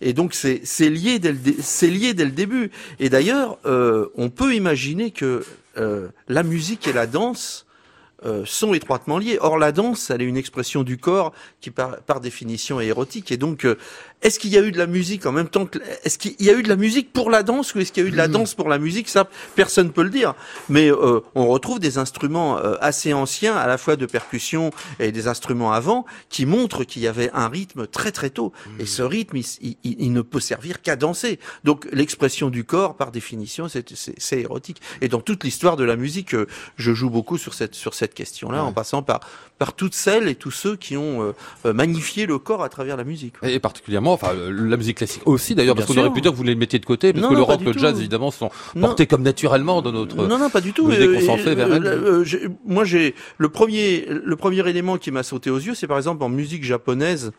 Et 0.00 0.12
donc 0.12 0.34
c'est 0.34 0.60
c'est 0.64 0.90
lié 0.90 1.18
dès 1.18 1.32
le 1.32 1.38
c'est 1.60 1.88
lié 1.88 2.12
dès 2.12 2.24
le 2.26 2.30
début. 2.30 2.70
Et 2.98 3.08
d'ailleurs, 3.08 3.58
euh, 3.64 4.08
on 4.16 4.28
peut 4.28 4.54
imaginer 4.54 5.10
que 5.10 5.42
euh, 5.78 6.08
la 6.28 6.42
musique 6.42 6.86
et 6.86 6.92
la 6.92 7.06
danse 7.06 7.66
euh, 8.24 8.44
sont 8.46 8.72
étroitement 8.74 9.18
liées. 9.18 9.38
Or, 9.40 9.58
la 9.58 9.72
danse, 9.72 10.10
elle 10.10 10.22
est 10.22 10.26
une 10.26 10.38
expression 10.38 10.82
du 10.82 10.96
corps 10.96 11.32
qui, 11.60 11.70
par, 11.70 11.98
par 11.98 12.20
définition, 12.20 12.80
est 12.80 12.86
érotique. 12.86 13.30
Et 13.30 13.36
donc, 13.36 13.64
euh, 13.64 13.76
est-ce 14.22 14.38
qu'il 14.38 14.50
y 14.50 14.58
a 14.58 14.62
eu 14.62 14.72
de 14.72 14.78
la 14.78 14.86
musique 14.86 15.26
en 15.26 15.32
même 15.32 15.48
temps 15.48 15.66
que... 15.66 15.78
Est-ce 16.04 16.18
qu'il 16.18 16.34
y 16.40 16.50
a 16.50 16.54
eu 16.54 16.62
de 16.62 16.68
la 16.68 16.76
musique 16.76 17.12
pour 17.12 17.30
la 17.30 17.42
danse 17.42 17.74
ou 17.74 17.80
est-ce 17.80 17.92
qu'il 17.92 18.02
y 18.02 18.06
a 18.06 18.08
eu 18.08 18.12
de 18.12 18.16
la 18.16 18.28
danse 18.28 18.54
pour 18.54 18.68
la 18.68 18.78
musique? 18.78 19.08
Ça, 19.08 19.28
personne 19.54 19.92
peut 19.92 20.02
le 20.02 20.10
dire. 20.10 20.34
Mais 20.68 20.90
euh, 20.90 21.20
on 21.34 21.46
retrouve 21.46 21.78
des 21.80 21.98
instruments 21.98 22.58
euh, 22.58 22.74
assez 22.80 23.12
anciens, 23.12 23.54
à 23.56 23.66
la 23.66 23.78
fois 23.78 23.96
de 23.96 24.06
percussion 24.06 24.70
et 24.98 25.12
des 25.12 25.28
instruments 25.28 25.72
avant, 25.72 26.06
qui 26.28 26.46
montrent 26.46 26.82
qu'il 26.84 27.02
y 27.02 27.06
avait 27.06 27.30
un 27.34 27.48
rythme 27.48 27.86
très 27.86 28.10
très 28.10 28.30
tôt. 28.30 28.52
Et 28.80 28.86
ce 28.86 29.02
rythme, 29.02 29.36
il, 29.36 29.44
il- 29.62 29.76
il- 29.84 30.12
ne 30.12 30.22
peut 30.22 30.40
servir 30.40 30.80
qu'à 30.82 30.96
danser. 30.96 31.38
Donc, 31.64 31.86
l'expression 31.92 32.48
du 32.48 32.64
corps, 32.64 32.96
par 32.96 33.12
définition, 33.12 33.68
c'est- 33.68 33.94
c'est 33.94 34.14
c'est 34.18 34.40
érotique. 34.40 34.80
Et 35.02 35.08
dans 35.08 35.20
toute 35.20 35.44
l'histoire 35.44 35.76
de 35.76 35.84
la 35.84 35.96
musique, 35.96 36.34
euh, 36.34 36.46
je 36.76 36.92
joue 36.94 37.10
beaucoup 37.10 37.36
sur 37.38 37.52
cette 37.54 37.74
sur 37.74 37.92
cette 37.94 38.14
question-là, 38.14 38.64
en 38.64 38.72
passant 38.72 39.02
par 39.02 39.20
par 39.58 39.72
toutes 39.72 39.94
celles 39.94 40.28
et 40.28 40.34
tous 40.34 40.50
ceux 40.50 40.76
qui 40.76 40.96
ont 40.98 41.22
euh, 41.22 41.32
euh, 41.64 41.72
magnifié 41.72 42.26
le 42.26 42.38
corps 42.38 42.62
à 42.62 42.68
travers 42.68 42.96
la 42.96 43.04
musique. 43.04 43.34
Et 43.42 43.58
particulièrement, 43.58 44.12
enfin, 44.12 44.32
euh, 44.34 44.50
la 44.52 44.76
musique 44.76 44.98
classique 44.98 45.22
aussi 45.24 45.54
d'ailleurs, 45.54 45.74
parce 45.74 45.86
qu'on 45.86 45.96
aurait 45.98 46.12
pu 46.12 46.20
dire 46.20 46.32
que 46.32 46.36
vous 46.36 46.42
les 46.42 46.54
mettiez 46.54 46.78
de 46.78 46.84
côté, 46.84 47.12
parce 47.12 47.22
Non, 47.22 47.28
que 47.30 47.34
le 47.34 47.40
non, 47.40 47.46
pas 47.46 47.52
rock, 47.54 47.62
le 47.64 47.72
tout. 47.72 47.78
jazz, 47.78 47.98
évidemment, 47.98 48.30
sont 48.30 48.50
Non. 48.74 48.88
portés 48.88 49.06
comme 49.06 49.22
naturellement 49.22 49.80
dans 49.80 49.92
notre. 49.92 50.14
Non, 50.26 50.38
non, 50.38 50.50
pas 50.50 50.60
du 50.60 50.72
tout. 50.74 50.84
Qu'on 50.88 51.20
s'en 51.20 51.34
Euh, 51.34 51.38
fait 51.38 51.54
vers 51.54 51.68
euh, 51.70 51.76
elle. 51.76 51.86
euh, 51.86 52.48
moi, 52.66 52.84
j'ai 52.84 53.14
le 53.38 53.48
premier, 53.48 54.06
le 54.08 54.36
premier 54.36 54.68
élément 54.68 54.98
qui 54.98 55.10
m'a 55.10 55.22
sauté 55.22 55.48
aux 55.50 55.58
yeux, 55.58 55.74
c'est 55.74 55.86
par 55.86 55.96
exemple 55.96 56.22
en 56.22 56.28
musique 56.28 56.62
japonaise, 56.64 57.32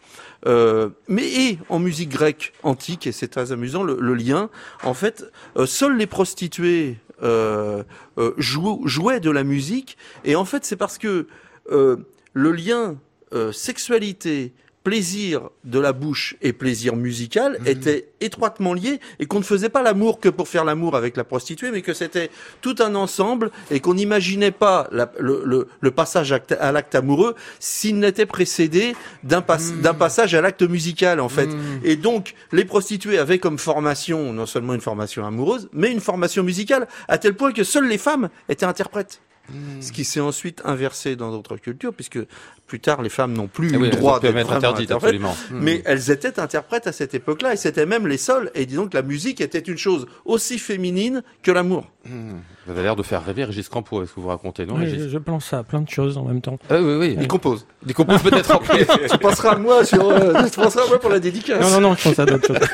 euh, 0.47 0.89
mais 1.07 1.27
et 1.27 1.59
en 1.69 1.77
musique 1.79 2.09
grecque 2.09 2.53
antique, 2.63 3.05
et 3.05 3.11
c'est 3.11 3.27
très 3.27 3.51
amusant 3.51 3.83
le, 3.83 3.97
le 3.99 4.13
lien. 4.15 4.49
En 4.83 4.93
fait, 4.95 5.23
euh, 5.57 5.65
seules 5.67 5.97
les 5.97 6.07
prostituées 6.07 6.97
euh, 7.23 7.83
euh, 8.17 8.31
jouaient 8.37 9.19
de 9.19 9.29
la 9.31 9.43
musique, 9.43 9.97
et 10.25 10.35
en 10.35 10.45
fait, 10.45 10.65
c'est 10.65 10.75
parce 10.75 10.97
que 10.97 11.27
euh, 11.71 11.97
le 12.33 12.51
lien 12.51 12.97
euh, 13.33 13.51
sexualité, 13.51 14.53
plaisir 14.83 15.49
de 15.65 15.79
la 15.79 15.91
bouche 15.91 16.37
et 16.41 16.53
plaisir 16.53 16.95
musical 16.95 17.57
Mhm. 17.59 17.67
étaient 17.67 18.07
étroitement 18.21 18.73
liés 18.73 19.01
et 19.19 19.25
qu'on 19.25 19.39
ne 19.39 19.43
faisait 19.43 19.67
pas 19.67 19.81
l'amour 19.81 20.21
que 20.21 20.29
pour 20.29 20.47
faire 20.47 20.63
l'amour 20.63 20.95
avec 20.95 21.17
la 21.17 21.25
prostituée, 21.25 21.71
mais 21.71 21.81
que 21.81 21.93
c'était 21.93 22.29
tout 22.61 22.75
un 22.79 22.95
ensemble 22.95 23.51
et 23.69 23.81
qu'on 23.81 23.95
n'imaginait 23.95 24.51
pas 24.51 24.87
la- 24.93 25.11
le, 25.19 25.41
le- 25.43 25.67
le 25.81 25.91
passage 25.91 26.31
à 26.31 26.71
l'acte 26.71 26.95
amoureux 26.95 27.35
s'il 27.59 27.99
n'était 27.99 28.25
précédé 28.25 28.95
d'un 29.23 29.41
pas- 29.41 29.57
Mhm. 29.57 29.81
d'un 29.81 29.93
passage 29.93 30.33
à 30.35 30.39
l'acte 30.41 30.63
musical 30.63 31.19
en 31.19 31.27
fait. 31.27 31.49
Et 31.83 31.97
donc 31.97 32.33
les 32.53 32.63
prostituées 32.63 33.17
avaient 33.17 33.39
comme 33.39 33.57
formation 33.57 34.31
non 34.31 34.45
seulement 34.45 34.73
une 34.73 34.79
formation 34.81 35.25
amoureuse, 35.25 35.67
mais 35.73 35.91
une 35.91 35.99
formation 35.99 36.43
musicale 36.43 36.87
à 37.09 37.17
tel 37.17 37.33
point 37.35 37.51
que 37.51 37.65
seules 37.65 37.89
les 37.89 37.97
femmes 37.97 38.29
étaient 38.47 38.65
interprètes. 38.65 39.19
Mhm. 39.49 39.81
Ce 39.81 39.91
qui 39.91 40.03
s'est 40.03 40.19
ensuite 40.19 40.61
inversé 40.65 41.15
dans 41.15 41.31
d'autres 41.31 41.57
cultures, 41.57 41.93
puisque 41.93 42.19
plus 42.67 42.79
tard 42.79 43.01
les 43.01 43.09
femmes 43.09 43.33
n'ont 43.33 43.47
plus 43.47 43.71
eu 43.71 43.77
oui, 43.77 43.89
le 43.89 43.95
droit 43.95 44.19
d'être 44.19 44.51
interdites, 44.51 44.91
absolument. 44.91 45.35
Mhm. 45.51 45.59
mais 45.61 45.81
elles 45.85 46.11
étaient 46.11 46.39
interprètes 46.39 46.87
à 46.87 46.91
cette 46.91 47.13
époque-là, 47.13 47.53
et 47.53 47.57
c'était 47.57 47.85
même 47.85 48.07
les 48.07 48.17
seules. 48.17 48.51
Et 48.55 48.65
disons 48.65 48.87
que 48.87 48.95
la 48.95 49.03
musique 49.03 49.41
était 49.41 49.59
une 49.59 49.77
chose 49.77 50.07
aussi 50.25 50.59
féminine 50.59 51.23
que 51.43 51.51
l'amour. 51.51 51.89
Hmm. 52.05 52.39
Vous 52.67 52.73
avez 52.73 52.83
l'air 52.83 52.95
de 52.97 53.03
faire 53.03 53.23
rêver 53.25 53.45
Régis 53.45 53.69
Campo, 53.69 54.03
est-ce 54.03 54.11
que 54.13 54.19
vous 54.19 54.27
racontez, 54.27 54.65
non 54.65 54.75
Régis 54.75 55.03
je, 55.03 55.09
je 55.09 55.17
pense 55.17 55.53
à 55.53 55.63
plein 55.63 55.81
de 55.81 55.89
choses 55.89 56.17
en 56.17 56.25
même 56.25 56.41
temps. 56.41 56.59
Ah 56.69 56.75
oui, 56.81 56.95
oui. 56.99 57.17
Il 57.19 57.27
compose. 57.27 57.65
Il 57.87 57.93
compose 57.93 58.21
peut-être 58.21 58.51
après. 58.51 58.85
tu 59.09 59.17
penseras 59.17 59.51
à 59.53 59.57
moi 59.57 59.85
sur, 59.85 60.09
euh, 60.09 60.43
tu 60.51 60.59
penseras 60.59 60.83
à 60.83 60.87
moi 60.87 60.99
pour 60.99 61.09
la 61.09 61.19
dédicace. 61.19 61.61
Non, 61.61 61.69
non, 61.79 61.89
non, 61.89 61.95
je 61.95 62.03
pense 62.03 62.19
à 62.19 62.25
d'autres 62.25 62.47
choses. 62.47 62.57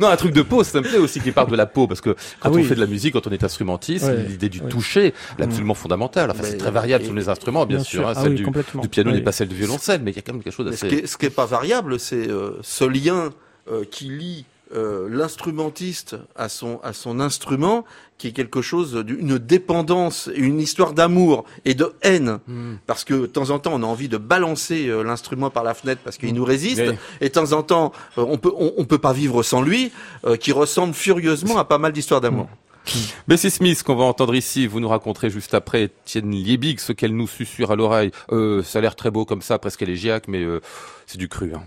Non, 0.00 0.08
un 0.08 0.16
truc 0.16 0.32
de 0.32 0.42
peau, 0.42 0.64
ça 0.64 0.80
me 0.80 0.88
plaît 0.88 0.98
aussi 0.98 1.20
qu'il 1.20 1.32
parle 1.32 1.50
de 1.50 1.56
la 1.56 1.66
peau, 1.66 1.86
parce 1.86 2.00
que 2.00 2.10
quand 2.10 2.16
Ah 2.42 2.50
on 2.50 2.54
oui. 2.54 2.64
fait 2.64 2.74
de 2.74 2.80
la 2.80 2.86
musique, 2.86 3.12
quand 3.12 3.26
on 3.26 3.30
est 3.30 3.44
instrumentiste, 3.44 4.06
Ouais, 4.06 4.24
l'idée 4.28 4.48
du 4.48 4.60
ouais. 4.60 4.68
toucher, 4.68 5.12
elle 5.36 5.42
est 5.44 5.46
absolument 5.46 5.74
fondamentale. 5.74 6.30
Enfin, 6.30 6.42
c'est 6.44 6.56
très 6.56 6.70
variable 6.70 7.04
et- 7.04 7.06
sur 7.06 7.14
les 7.14 7.28
instruments, 7.28 7.66
bien, 7.66 7.76
bien 7.76 7.84
sûr. 7.84 8.00
sûr. 8.00 8.08
hein. 8.08 8.14
Ah 8.16 8.22
celle 8.22 8.30
oui, 8.30 8.36
du, 8.36 8.42
complètement. 8.44 8.82
du 8.82 8.88
piano 8.88 9.12
n'est 9.12 9.20
pas 9.20 9.32
celle 9.32 9.48
du 9.48 9.54
violoncelle, 9.54 10.00
mais 10.02 10.10
il 10.10 10.16
y 10.16 10.18
a 10.18 10.22
quand 10.22 10.32
même 10.32 10.42
quelque 10.42 10.54
chose 10.54 10.66
ce 10.66 10.70
d'assez... 10.70 10.88
qui 10.88 10.94
est, 10.96 11.06
ce 11.06 11.16
qui 11.18 11.26
est 11.26 11.30
pas 11.30 11.46
variable, 11.46 12.00
c'est 12.00 12.28
euh, 12.28 12.52
ce 12.62 12.84
lien 12.84 13.30
euh, 13.70 13.84
qui 13.88 14.04
lie 14.06 14.44
euh, 14.74 15.08
l'instrumentiste 15.10 16.16
à 16.36 16.48
son 16.48 16.80
à 16.82 16.92
son 16.92 17.20
instrument, 17.20 17.84
qui 18.18 18.28
est 18.28 18.32
quelque 18.32 18.62
chose 18.62 18.94
d'une 19.04 19.38
dépendance, 19.38 20.30
une 20.34 20.60
histoire 20.60 20.92
d'amour 20.92 21.44
et 21.64 21.74
de 21.74 21.92
haine, 22.02 22.38
Hmm. 22.46 22.76
parce 22.86 23.04
que 23.04 23.14
de 23.14 23.26
temps 23.26 23.50
en 23.50 23.58
temps 23.58 23.72
on 23.74 23.82
a 23.82 23.86
envie 23.86 24.08
de 24.08 24.16
balancer 24.18 24.88
euh, 24.88 25.02
l'instrument 25.02 25.50
par 25.50 25.64
la 25.64 25.74
fenêtre 25.74 26.00
parce 26.04 26.16
qu'il 26.18 26.34
nous 26.34 26.44
résiste, 26.44 26.82
et 27.20 27.28
de 27.28 27.32
temps 27.32 27.52
en 27.52 27.62
temps 27.62 27.92
euh, 28.18 28.24
on 28.26 28.38
peut 28.38 28.52
on, 28.56 28.72
on 28.76 28.84
peut 28.84 28.98
pas 28.98 29.12
vivre 29.12 29.42
sans 29.42 29.62
lui, 29.62 29.92
qui 30.40 30.52
ressemble 30.52 30.94
furieusement 30.94 31.58
à 31.58 31.64
pas 31.64 31.78
mal 31.78 31.92
d'histoires 31.92 32.20
d'amour. 32.20 32.48
Bessie 33.28 33.50
Smith, 33.50 33.82
qu'on 33.82 33.94
va 33.94 34.04
entendre 34.04 34.34
ici, 34.34 34.66
vous 34.66 34.80
nous 34.80 34.88
raconterez 34.88 35.30
juste 35.30 35.54
après 35.54 35.84
Étienne 35.84 36.30
Liebig, 36.30 36.80
ce 36.80 36.92
qu'elle 36.92 37.14
nous 37.14 37.28
susurre 37.28 37.70
à 37.70 37.76
l'oreille. 37.76 38.10
Euh, 38.32 38.62
ça 38.62 38.78
a 38.78 38.82
l'air 38.82 38.96
très 38.96 39.10
beau 39.10 39.24
comme 39.24 39.42
ça, 39.42 39.58
presque 39.58 39.82
élégiaque, 39.82 40.24
mais 40.28 40.42
euh, 40.42 40.60
c'est 41.06 41.18
du 41.18 41.28
cru. 41.28 41.52
Hein. 41.54 41.62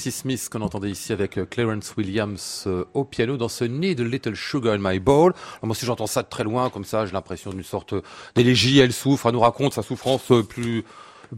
Bessie 0.00 0.12
Smith 0.12 0.48
qu'on 0.50 0.62
entendait 0.62 0.88
ici 0.88 1.12
avec 1.12 1.36
euh, 1.36 1.44
Clarence 1.44 1.92
Williams 1.94 2.64
euh, 2.66 2.84
au 2.94 3.04
piano 3.04 3.36
dans 3.36 3.50
ce 3.50 3.64
Need 3.64 4.00
a 4.00 4.04
Little 4.04 4.34
Sugar 4.34 4.72
in 4.72 4.78
My 4.80 4.98
Bowl. 4.98 5.34
Alors 5.58 5.66
moi 5.66 5.74
si 5.76 5.84
j'entends 5.84 6.06
ça 6.06 6.22
de 6.22 6.28
très 6.30 6.42
loin 6.42 6.70
comme 6.70 6.84
ça, 6.86 7.04
j'ai 7.04 7.12
l'impression 7.12 7.50
d'une 7.50 7.62
sorte 7.62 7.92
d'élégie, 8.34 8.78
elle 8.78 8.94
souffre, 8.94 9.26
elle 9.26 9.34
nous 9.34 9.40
raconte 9.40 9.74
sa 9.74 9.82
souffrance 9.82 10.30
euh, 10.30 10.42
plus 10.42 10.84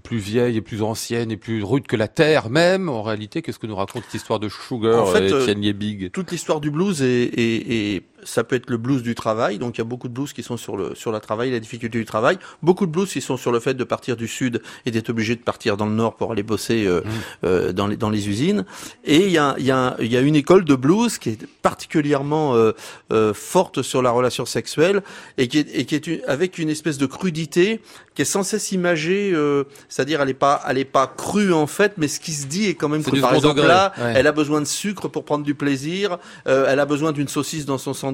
plus 0.05 0.19
vieille 0.19 0.57
et 0.57 0.61
plus 0.63 0.81
ancienne 0.81 1.31
et 1.33 1.37
plus 1.37 1.63
rude 1.65 1.87
que 1.89 1.97
la 1.97 2.07
terre 2.09 2.49
même. 2.51 2.89
En 2.89 3.03
réalité, 3.03 3.43
qu'est-ce 3.43 3.59
que 3.59 3.67
nous 3.67 3.75
raconte 3.77 4.05
cette 4.05 4.15
histoire 4.15 4.39
de 4.39 4.49
Sugar 4.49 5.03
En 5.03 5.07
fait, 5.07 5.27
et 5.29 5.33
euh, 5.33 5.55
Liebig 5.55 6.13
Toute 6.13 6.31
l'histoire 6.31 6.61
du 6.61 6.71
blues 6.71 7.03
est, 7.03 7.25
est- 7.25 7.97
est- 7.97 8.03
ça 8.25 8.45
peut 8.45 8.57
être 8.57 8.71
le 8.71 8.77
blues 8.77 9.03
du 9.03 9.15
travail. 9.15 9.59
Donc 9.59 9.77
il 9.77 9.81
y 9.81 9.83
a 9.83 9.85
beaucoup 9.85 10.09
de 10.09 10.13
blues 10.15 10.33
qui 10.33 10.43
sont 10.43 10.57
sur 10.57 10.77
le 10.77 10.95
sur 10.95 11.13
la 11.13 11.21
travail, 11.21 11.51
la 11.51 11.61
difficulté 11.61 11.99
du 11.99 12.05
travail. 12.05 12.39
Beaucoup 12.63 12.87
de 12.87 12.91
blues 12.93 13.11
qui 13.11 13.21
sont 13.21 13.37
sur 13.37 13.53
le 13.53 13.61
fait 13.61 13.75
de 13.75 13.85
partir 13.85 14.17
du 14.17 14.29
sud 14.29 14.63
et 14.87 14.91
d'être 14.91 15.11
obligé 15.11 15.35
de 15.37 15.41
partir 15.41 15.77
dans 15.77 15.87
le 15.87 15.93
nord 15.93 16.17
pour 16.17 16.33
aller 16.33 16.43
bosser 16.43 16.87
euh, 16.87 17.01
Mmh. 17.03 17.09
euh, 17.45 17.73
dans 17.73 17.87
les 17.89 17.97
dans 17.97 18.11
les 18.11 18.29
usines. 18.29 18.65
Et 19.05 19.27
il 19.27 19.31
y 19.33 19.39
a 19.39 19.55
il 19.59 19.65
y 19.65 19.71
a 19.71 19.97
il 20.01 20.11
y 20.13 20.17
a 20.17 20.21
une 20.21 20.37
école 20.37 20.65
de 20.65 20.75
blues 20.75 21.19
qui 21.19 21.31
est 21.31 21.47
particulièrement 21.63 22.55
euh, 22.55 23.35
forte 23.35 23.83
sur 23.83 24.03
la 24.03 24.11
relation 24.11 24.45
sexuelle 24.47 25.03
et 25.39 25.49
qui 25.49 25.59
est 25.59 25.69
et 25.75 25.85
qui 25.85 25.95
est 25.95 26.07
une- 26.07 26.21
avec 26.27 26.59
une 26.59 26.71
espèce 26.71 26.99
de 26.99 27.07
crudité 27.07 27.81
qui 28.15 28.23
est 28.23 28.27
sans 28.27 28.43
cesse 28.43 28.73
imagée. 28.73 29.35
C'est-à-dire 29.89 30.21
elle 30.21 30.29
est 30.31 30.35
pas 30.35 30.63
elle 30.69 30.79
est 30.79 30.85
pas 30.85 31.07
crue 31.07 31.53
en 31.53 31.67
fait, 31.67 31.93
mais 31.97 32.09
ce 32.09 32.21
qui 32.21 32.33
se 32.33 32.47
dit 32.47 32.67
est 32.67 32.75
quand 32.75 32.89
même 32.89 33.03
cru. 33.03 33.13
du 33.13 33.21
Par 33.21 33.35
exemple 33.35 33.57
degré, 33.57 33.69
là, 33.69 33.93
ouais. 33.99 34.13
elle 34.17 34.27
a 34.27 34.33
besoin 34.33 34.61
de 34.61 34.67
sucre 34.67 35.09
pour 35.09 35.25
prendre 35.25 35.45
du 35.45 35.55
plaisir. 35.55 36.19
elle 36.45 36.81
a 36.81 36.87
besoin 36.87 37.13
d'une 37.13 37.29
saucisse 37.29 37.65
dans 37.67 37.79
son 37.79 37.95
sandwich, 37.95 38.12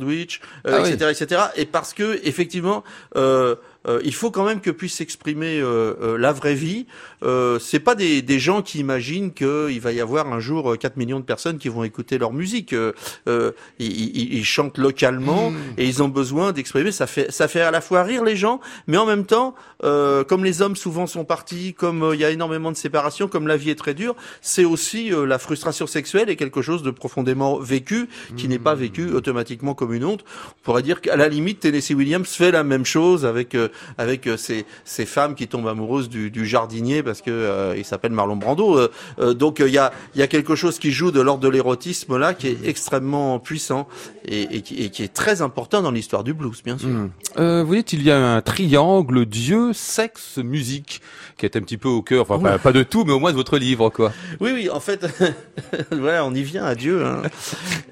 euh, 0.66 0.78
Ah 0.78 0.82
oui. 0.82 0.90
etc., 0.92 1.10
etc. 1.10 1.42
Et 1.56 1.66
parce 1.66 1.94
que 1.94 2.20
effectivement, 2.24 2.84
euh, 3.16 3.56
euh, 3.86 4.00
il 4.04 4.12
faut 4.14 4.30
quand 4.30 4.44
même 4.44 4.60
que 4.60 4.70
puisse 4.70 4.94
s'exprimer 4.94 5.60
euh, 5.60 5.94
euh, 6.02 6.18
la 6.18 6.32
vraie 6.32 6.54
vie. 6.54 6.86
Euh, 7.22 7.58
c'est 7.60 7.78
pas 7.80 7.94
des, 7.94 8.22
des 8.22 8.38
gens 8.38 8.60
qui 8.62 8.78
imaginent 8.80 9.32
qu'il 9.32 9.80
va 9.80 9.92
y 9.92 10.00
avoir 10.00 10.32
un 10.32 10.40
jour 10.40 10.72
euh, 10.72 10.76
4 10.76 10.96
millions 10.96 11.20
de 11.20 11.24
personnes 11.24 11.58
qui 11.58 11.68
vont 11.68 11.84
écouter 11.84 12.18
leur 12.18 12.32
musique. 12.32 12.72
Euh, 12.72 12.92
euh, 13.28 13.52
ils, 13.78 13.86
ils- 13.92 14.34
ils 14.38 14.44
chantent 14.44 14.78
localement 14.78 15.52
et 15.78 15.86
ils 15.86 16.02
ont 16.02 16.08
besoin 16.08 16.52
d'exprimer. 16.52 16.90
Ça 16.92 17.06
fait 17.06 17.30
ça 17.30 17.46
fait 17.48 17.60
à 17.60 17.70
la 17.70 17.80
fois 17.80 18.02
rire 18.02 18.24
les 18.24 18.36
gens, 18.36 18.60
mais 18.88 18.96
en 18.96 19.06
même 19.06 19.24
temps, 19.24 19.54
euh, 19.84 20.24
comme 20.24 20.44
les 20.44 20.60
hommes 20.60 20.76
souvent 20.76 21.06
sont 21.06 21.24
partis, 21.24 21.72
comme 21.74 22.02
euh, 22.02 22.14
il 22.14 22.20
y 22.20 22.24
a 22.24 22.30
énormément 22.30 22.72
de 22.72 22.76
séparation, 22.76 23.28
comme 23.28 23.46
la 23.46 23.56
vie 23.56 23.70
est 23.70 23.74
très 23.78 23.94
dure, 23.94 24.16
c'est 24.42 24.64
aussi 24.64 25.12
euh, 25.12 25.24
la 25.24 25.38
frustration 25.38 25.86
sexuelle 25.86 26.28
est 26.30 26.36
quelque 26.36 26.62
chose 26.62 26.82
de 26.82 26.90
profondément 26.90 27.58
vécu 27.58 28.08
qui 28.36 28.48
n'est 28.48 28.58
pas 28.58 28.74
vécu 28.74 29.10
automatiquement 29.12 29.74
comme 29.74 29.94
une 29.94 30.04
honte. 30.04 30.24
On 30.48 30.62
pourrait 30.64 30.82
dire 30.82 31.00
qu'à 31.00 31.16
la 31.16 31.28
limite, 31.28 31.60
Tennessee 31.60 31.92
Williams 31.94 32.28
fait 32.28 32.50
la 32.50 32.64
même 32.64 32.84
chose 32.84 33.24
avec 33.24 33.54
euh, 33.54 33.67
avec 33.98 34.26
euh, 34.26 34.36
ces, 34.36 34.64
ces 34.84 35.06
femmes 35.06 35.34
qui 35.34 35.48
tombent 35.48 35.68
amoureuses 35.68 36.08
du, 36.08 36.30
du 36.30 36.46
jardinier 36.46 37.02
parce 37.02 37.22
que 37.22 37.30
euh, 37.30 37.74
il 37.76 37.84
s'appelle 37.84 38.12
Marlon 38.12 38.36
Brando. 38.36 38.76
Euh, 38.78 38.90
euh, 39.18 39.34
donc 39.34 39.60
euh, 39.60 39.68
il 39.68 39.74
y 39.74 39.78
a 39.78 39.92
y 40.14 40.22
a 40.22 40.26
quelque 40.26 40.54
chose 40.54 40.78
qui 40.78 40.90
joue 40.92 41.10
de 41.10 41.20
l'ordre 41.20 41.42
de 41.42 41.48
l'érotisme 41.48 42.16
là 42.18 42.34
qui 42.34 42.48
est 42.48 42.58
extrêmement 42.64 43.38
puissant 43.38 43.88
et, 44.24 44.56
et, 44.56 44.62
qui, 44.62 44.82
et 44.82 44.90
qui 44.90 45.02
est 45.02 45.12
très 45.12 45.42
important 45.42 45.82
dans 45.82 45.90
l'histoire 45.90 46.24
du 46.24 46.34
blues, 46.34 46.62
bien 46.64 46.78
sûr. 46.78 46.88
Mmh. 46.88 47.10
Euh, 47.38 47.62
vous 47.64 47.74
dites 47.74 47.92
il 47.92 48.02
y 48.02 48.10
a 48.10 48.18
un 48.18 48.40
triangle 48.40 49.26
Dieu, 49.26 49.72
sexe, 49.72 50.38
musique 50.38 51.00
qui 51.36 51.46
est 51.46 51.56
un 51.56 51.60
petit 51.60 51.76
peu 51.78 51.88
au 51.88 52.02
cœur, 52.02 52.22
enfin 52.22 52.38
pas, 52.38 52.58
pas 52.58 52.72
de 52.72 52.82
tout, 52.82 53.04
mais 53.04 53.12
au 53.12 53.20
moins 53.20 53.30
de 53.30 53.36
votre 53.36 53.58
livre 53.58 53.90
quoi. 53.90 54.12
Oui, 54.40 54.50
oui, 54.52 54.68
en 54.70 54.80
fait, 54.80 55.06
voilà, 55.92 56.24
on 56.24 56.34
y 56.34 56.42
vient 56.42 56.64
à 56.64 56.74
Dieu. 56.74 57.04
hein. 57.04 57.22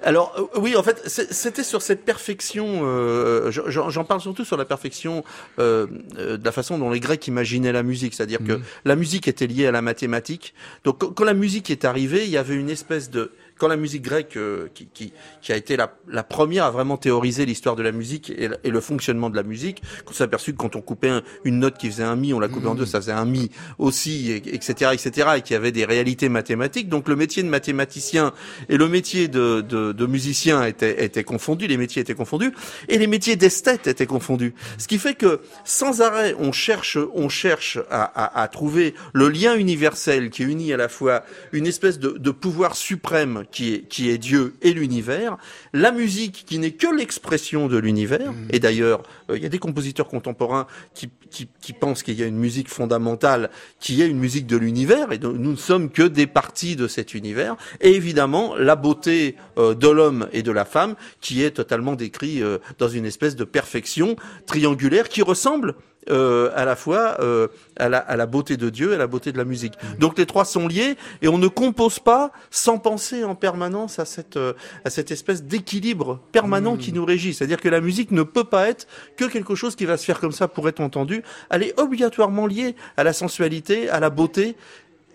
Alors, 0.03 0.33
euh, 0.39 0.59
oui, 0.61 0.75
en 0.77 0.83
fait, 0.83 1.03
c'était 1.07 1.63
sur 1.63 1.83
cette 1.83 2.05
perfection. 2.05 2.81
euh, 2.85 3.51
j'en 3.51 3.91
j'en 3.91 4.05
parle 4.05 4.21
surtout 4.21 4.45
sur 4.45 4.57
la 4.57 4.65
perfection 4.65 5.25
euh, 5.59 5.66
euh, 5.67 6.37
de 6.37 6.45
la 6.45 6.53
façon 6.53 6.79
dont 6.79 6.91
les 6.91 7.01
Grecs 7.01 7.27
imaginaient 7.27 7.73
la 7.73 7.83
musique, 7.83 8.15
c'est-à-dire 8.15 8.41
que 8.45 8.61
la 8.85 8.97
musique 8.97 9.29
était 9.29 9.47
liée 9.47 9.67
à 9.67 9.73
la 9.73 9.83
mathématique. 9.83 10.55
Donc, 10.85 10.99
quand 11.15 11.25
la 11.25 11.35
musique 11.35 11.71
est 11.71 11.85
arrivée, 11.85 12.25
il 12.25 12.31
y 12.31 12.37
avait 12.37 12.55
une 12.55 12.71
espèce 12.71 13.11
de 13.11 13.33
quand 13.59 13.69
la 13.69 13.77
musique 13.77 14.03
grecque, 14.03 14.37
euh, 14.37 14.69
qui, 14.75 14.87
qui, 14.93 15.13
qui 15.41 15.53
a 15.53 15.57
été 15.57 15.77
la, 15.77 15.95
la 16.09 16.23
première 16.23 16.65
à 16.65 16.71
vraiment 16.71 16.97
théoriser 16.97 17.47
l'histoire 17.47 17.75
de 17.77 17.83
la 17.83 17.93
musique 17.93 18.31
et, 18.37 18.49
le- 18.49 18.57
et 18.65 18.71
le 18.71 18.81
fonctionnement 18.81 19.31
de 19.31 19.37
la 19.37 19.43
musique, 19.43 19.83
qu'on 20.05 20.13
s'est 20.13 20.25
aperçu 20.25 20.53
que 20.53 20.59
quand 20.59 20.77
on 20.77 20.83
coupait 20.83 21.09
un- 21.09 21.23
une 21.45 21.59
note 21.59 21.79
qui 21.79 21.89
faisait 21.91 22.03
un 22.03 22.17
mi, 22.17 22.35
on 22.35 22.41
la 22.41 22.49
coupait 22.49 22.67
en 22.69 22.75
deux, 22.75 22.85
ça 22.87 23.01
faisait 23.01 23.13
un 23.13 23.25
mi 23.25 23.51
aussi, 23.79 24.31
et- 24.31 24.55
etc., 24.55 24.91
etc., 24.93 25.29
et 25.39 25.41
qu'il 25.41 25.55
y 25.55 25.57
avait 25.57 25.73
des 25.73 25.85
réalités 25.85 26.29
mathématiques. 26.29 26.89
Donc 26.89 27.09
le 27.09 27.17
métier 27.17 27.43
de 27.43 27.49
mathématicien 27.49 28.33
et 28.69 28.77
le 28.77 28.89
métier 28.89 29.29
de, 29.29 29.63
de, 29.63 29.93
de 29.93 30.07
musicien 30.07 30.65
étaient, 30.65 31.05
étaient 31.05 31.25
confondus, 31.25 31.67
les 31.67 31.77
métiers 31.79 32.03
étaient 32.03 32.15
confondus, 32.15 32.53
et 32.89 32.99
les 32.99 33.07
métiers 33.07 33.37
d'esthète 33.37 33.87
étaient 33.87 34.07
confondus. 34.07 34.55
Ce 34.77 34.87
qui 34.87 34.99
fait 34.99 35.15
que 35.15 35.41
sans 35.65 36.03
arrêt, 36.03 36.35
on 36.39 36.53
cherche, 36.53 36.99
on 37.15 37.29
cherche 37.31 37.79
à, 37.91 38.03
à, 38.05 38.43
à 38.43 38.49
trouver 38.49 38.95
le 39.15 39.29
lien 39.29 39.55
universel 39.57 40.29
qui 40.31 40.43
unit 40.43 40.73
à 40.73 40.77
la 40.77 40.89
fois 40.91 41.25
une 41.53 41.67
espèce 41.67 41.99
de, 41.99 42.11
de 42.11 42.31
pouvoir 42.31 42.77
suprême 42.77 43.45
qui 43.51 43.75
est, 43.75 43.89
qui 43.89 44.11
est 44.11 44.19
Dieu 44.19 44.55
et 44.63 44.73
l'univers, 44.73 45.37
la 45.73 45.93
musique 45.93 46.45
qui 46.47 46.59
n'est 46.59 46.73
que 46.73 46.87
l'expression 46.95 47.69
de 47.69 47.77
l'univers, 47.77 48.33
et 48.51 48.59
d'ailleurs, 48.59 49.03
euh, 49.31 49.37
il 49.37 49.43
y 49.43 49.47
a 49.47 49.49
des 49.49 49.59
compositeurs 49.59 50.09
contemporains 50.09 50.67
qui, 50.95 51.11
qui, 51.37 51.49
qui 51.61 51.75
pensent 51.75 52.03
qu'il 52.03 52.19
y 52.19 52.23
a 52.23 52.27
une 52.27 52.39
musique 52.39 52.71
fondamentale 52.71 53.51
qui 53.79 54.01
est 54.01 54.09
une 54.09 54.19
musique 54.19 54.47
de 54.47 54.57
l'univers, 54.57 55.13
et 55.13 55.19
nous 55.19 55.35
ne 55.35 55.57
sommes 55.57 55.91
que 55.91 56.03
des 56.03 56.27
parties 56.27 56.77
de 56.77 56.89
cet 56.89 57.13
univers, 57.13 57.57
et 57.83 57.95
évidemment 57.95 58.57
la 58.57 58.75
beauté 58.75 59.37
euh, 59.59 59.75
de 59.75 59.89
l'homme 59.89 60.29
et 60.33 60.43
de 60.43 60.51
la 60.51 60.65
femme 60.65 60.95
qui 61.21 61.43
est 61.43 61.51
totalement 61.51 61.95
décrit 61.95 62.43
euh, 62.43 62.57
dans 62.79 62.89
une 62.89 63.05
espèce 63.05 63.37
de 63.37 63.45
perfection 63.45 64.17
triangulaire 64.47 65.11
qui 65.11 65.21
ressemble 65.21 65.75
euh, 66.09 66.53
à 66.55 66.65
la 66.65 66.77
fois 66.77 67.17
euh, 67.19 67.49
à, 67.77 67.89
la, 67.89 67.99
à 67.99 68.15
la 68.15 68.27
beauté 68.27 68.57
de 68.57 68.71
Dieu 68.71 68.93
et 68.93 68.95
à 68.95 68.99
la 68.99 69.09
beauté 69.09 69.33
de 69.33 69.39
la 69.39 69.45
musique. 69.45 69.73
Donc 69.99 70.17
les 70.19 70.27
trois 70.27 70.45
sont 70.45 70.69
liés 70.69 70.95
et 71.21 71.27
on 71.27 71.37
ne 71.37 71.49
compose 71.49 71.99
pas 71.99 72.31
sans 72.49 72.79
penser 72.79 73.25
en 73.25 73.35
permanence 73.35 73.99
à 73.99 74.05
cette, 74.05 74.37
euh, 74.37 74.53
à 74.85 74.91
cette 74.91 75.11
espèce 75.11 75.43
d'équilibre 75.43 76.21
permanent 76.31 76.77
qui 76.77 76.93
nous 76.93 77.05
régit. 77.05 77.35
C'est-à-dire 77.35 77.61
que 77.61 77.69
la 77.69 77.81
musique 77.81 78.13
ne 78.13 78.23
peut 78.23 78.45
pas 78.45 78.69
être 78.69 78.87
que 79.17 79.25
quelque 79.25 79.57
chose 79.57 79.75
qui 79.75 79.85
va 79.85 79.97
se 79.97 80.05
faire 80.05 80.21
comme 80.21 80.31
ça 80.31 80.47
pour 80.47 80.69
être 80.69 80.79
entendu. 80.79 81.25
Elle 81.51 81.63
est 81.63 81.79
obligatoirement 81.81 82.47
liée 82.47 82.75
à 82.97 83.05
la 83.05 83.13
sensualité, 83.13 83.89
à 83.89 84.01
la 84.01 84.11
beauté 84.11 84.57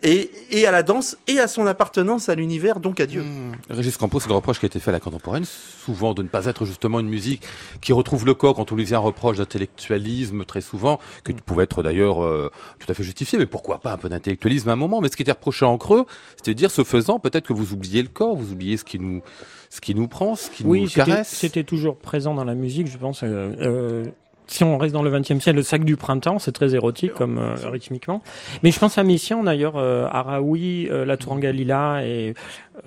et, 0.04 0.32
et 0.50 0.66
à 0.66 0.72
la 0.72 0.82
danse 0.82 1.16
et 1.28 1.38
à 1.40 1.48
son 1.48 1.68
appartenance 1.68 2.28
à 2.28 2.34
l'univers, 2.34 2.80
donc 2.80 3.00
à 3.00 3.06
Dieu. 3.06 3.24
Régis 3.70 3.98
Campos, 3.98 4.20
c'est 4.22 4.30
le 4.30 4.34
reproche 4.34 4.58
qui 4.60 4.66
a 4.66 4.68
été 4.68 4.80
fait 4.80 4.90
à 4.90 4.94
la 4.94 5.00
contemporaine, 5.00 5.46
souvent 5.46 6.16
de 6.16 6.24
ne 6.24 6.28
pas 6.28 6.46
être 6.48 6.66
justement 6.66 7.00
une 7.00 7.08
musique 7.08 7.44
qui 7.82 7.94
retrouve 7.94 8.26
le 8.26 8.34
corps 8.34 8.56
quand 8.56 8.72
on 8.72 8.76
lui 8.76 8.84
faisait 8.84 8.96
un 8.96 9.00
reproche 9.00 9.38
d'intellectualisme 9.38 10.44
très 10.46 10.62
souvent, 10.62 11.00
que 11.24 11.32
pouvait 11.34 11.66
être 11.66 11.84
d'ailleurs 11.84 12.24
euh, 12.24 12.50
tout 12.80 12.92
à 12.92 12.96
fait 12.96 13.04
justifié, 13.04 13.38
mais 13.38 13.46
pourquoi 13.46 13.78
pas 13.80 13.94
un 13.94 13.98
peu 13.98 14.10
d'intellectualisme 14.10 14.70
à 14.70 14.74
un 14.74 14.76
moment, 14.76 15.02
mais 15.02 15.10
ce 15.10 15.16
qui 15.16 15.22
était 15.22 15.34
reproché 15.34 15.66
en 15.66 15.78
creux, 15.78 16.06
c'était 16.36 16.56
de 16.56 16.58
dire, 16.58 16.72
ce 16.72 16.84
faisant, 16.84 17.20
peut-être 17.20 17.46
que 17.46 17.54
vous 17.54 17.74
oubliez 17.74 18.02
le 18.02 18.10
corps, 18.10 18.36
vous 18.36 18.54
oubliez 18.54 18.78
ce 18.78 18.84
qui 18.84 18.98
nous, 18.98 19.22
ce 19.70 19.82
qui 19.82 19.94
nous 19.94 20.08
prend, 20.08 20.36
ce 20.36 20.50
qui 20.50 20.64
Oui, 20.66 20.82
nous 20.82 20.90
caresse. 20.90 21.30
c'était 21.30 21.64
toujours 21.64 21.98
présent 21.98 22.34
dans 22.34 22.44
la 22.44 22.56
musique, 22.56 22.88
je 22.88 22.98
pense. 22.98 23.22
euh, 23.22 23.54
euh, 23.62 24.06
si 24.52 24.64
on 24.64 24.78
reste 24.78 24.94
dans 24.94 25.02
le 25.04 25.10
XXe 25.12 25.40
siècle, 25.40 25.56
le 25.56 25.64
sac 25.64 25.84
du 25.86 25.96
printemps, 25.96 26.38
c'est 26.40 26.52
très 26.52 26.76
érotique 26.76 27.14
comme 27.14 27.38
euh, 27.38 27.56
rythmiquement. 27.70 28.22
Mais 28.64 28.72
je 28.72 28.80
pense 28.80 28.98
à 28.98 29.04
Messiaen 29.04 29.44
d'ailleurs, 29.44 29.78
euh, 29.78 30.06
Araoui, 30.12 30.88
euh, 30.90 31.06
La 31.06 31.16
Tourangalila, 31.18 32.06
et 32.06 32.34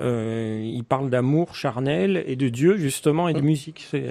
euh, 0.00 0.60
il 0.62 0.84
parle 0.84 1.08
d'amour 1.08 1.54
charnel 1.54 2.22
et 2.26 2.36
de 2.36 2.48
Dieu 2.48 2.76
justement 2.76 3.28
et 3.28 3.32
de 3.34 3.40
musique. 3.40 3.86
c'est- 3.90 4.04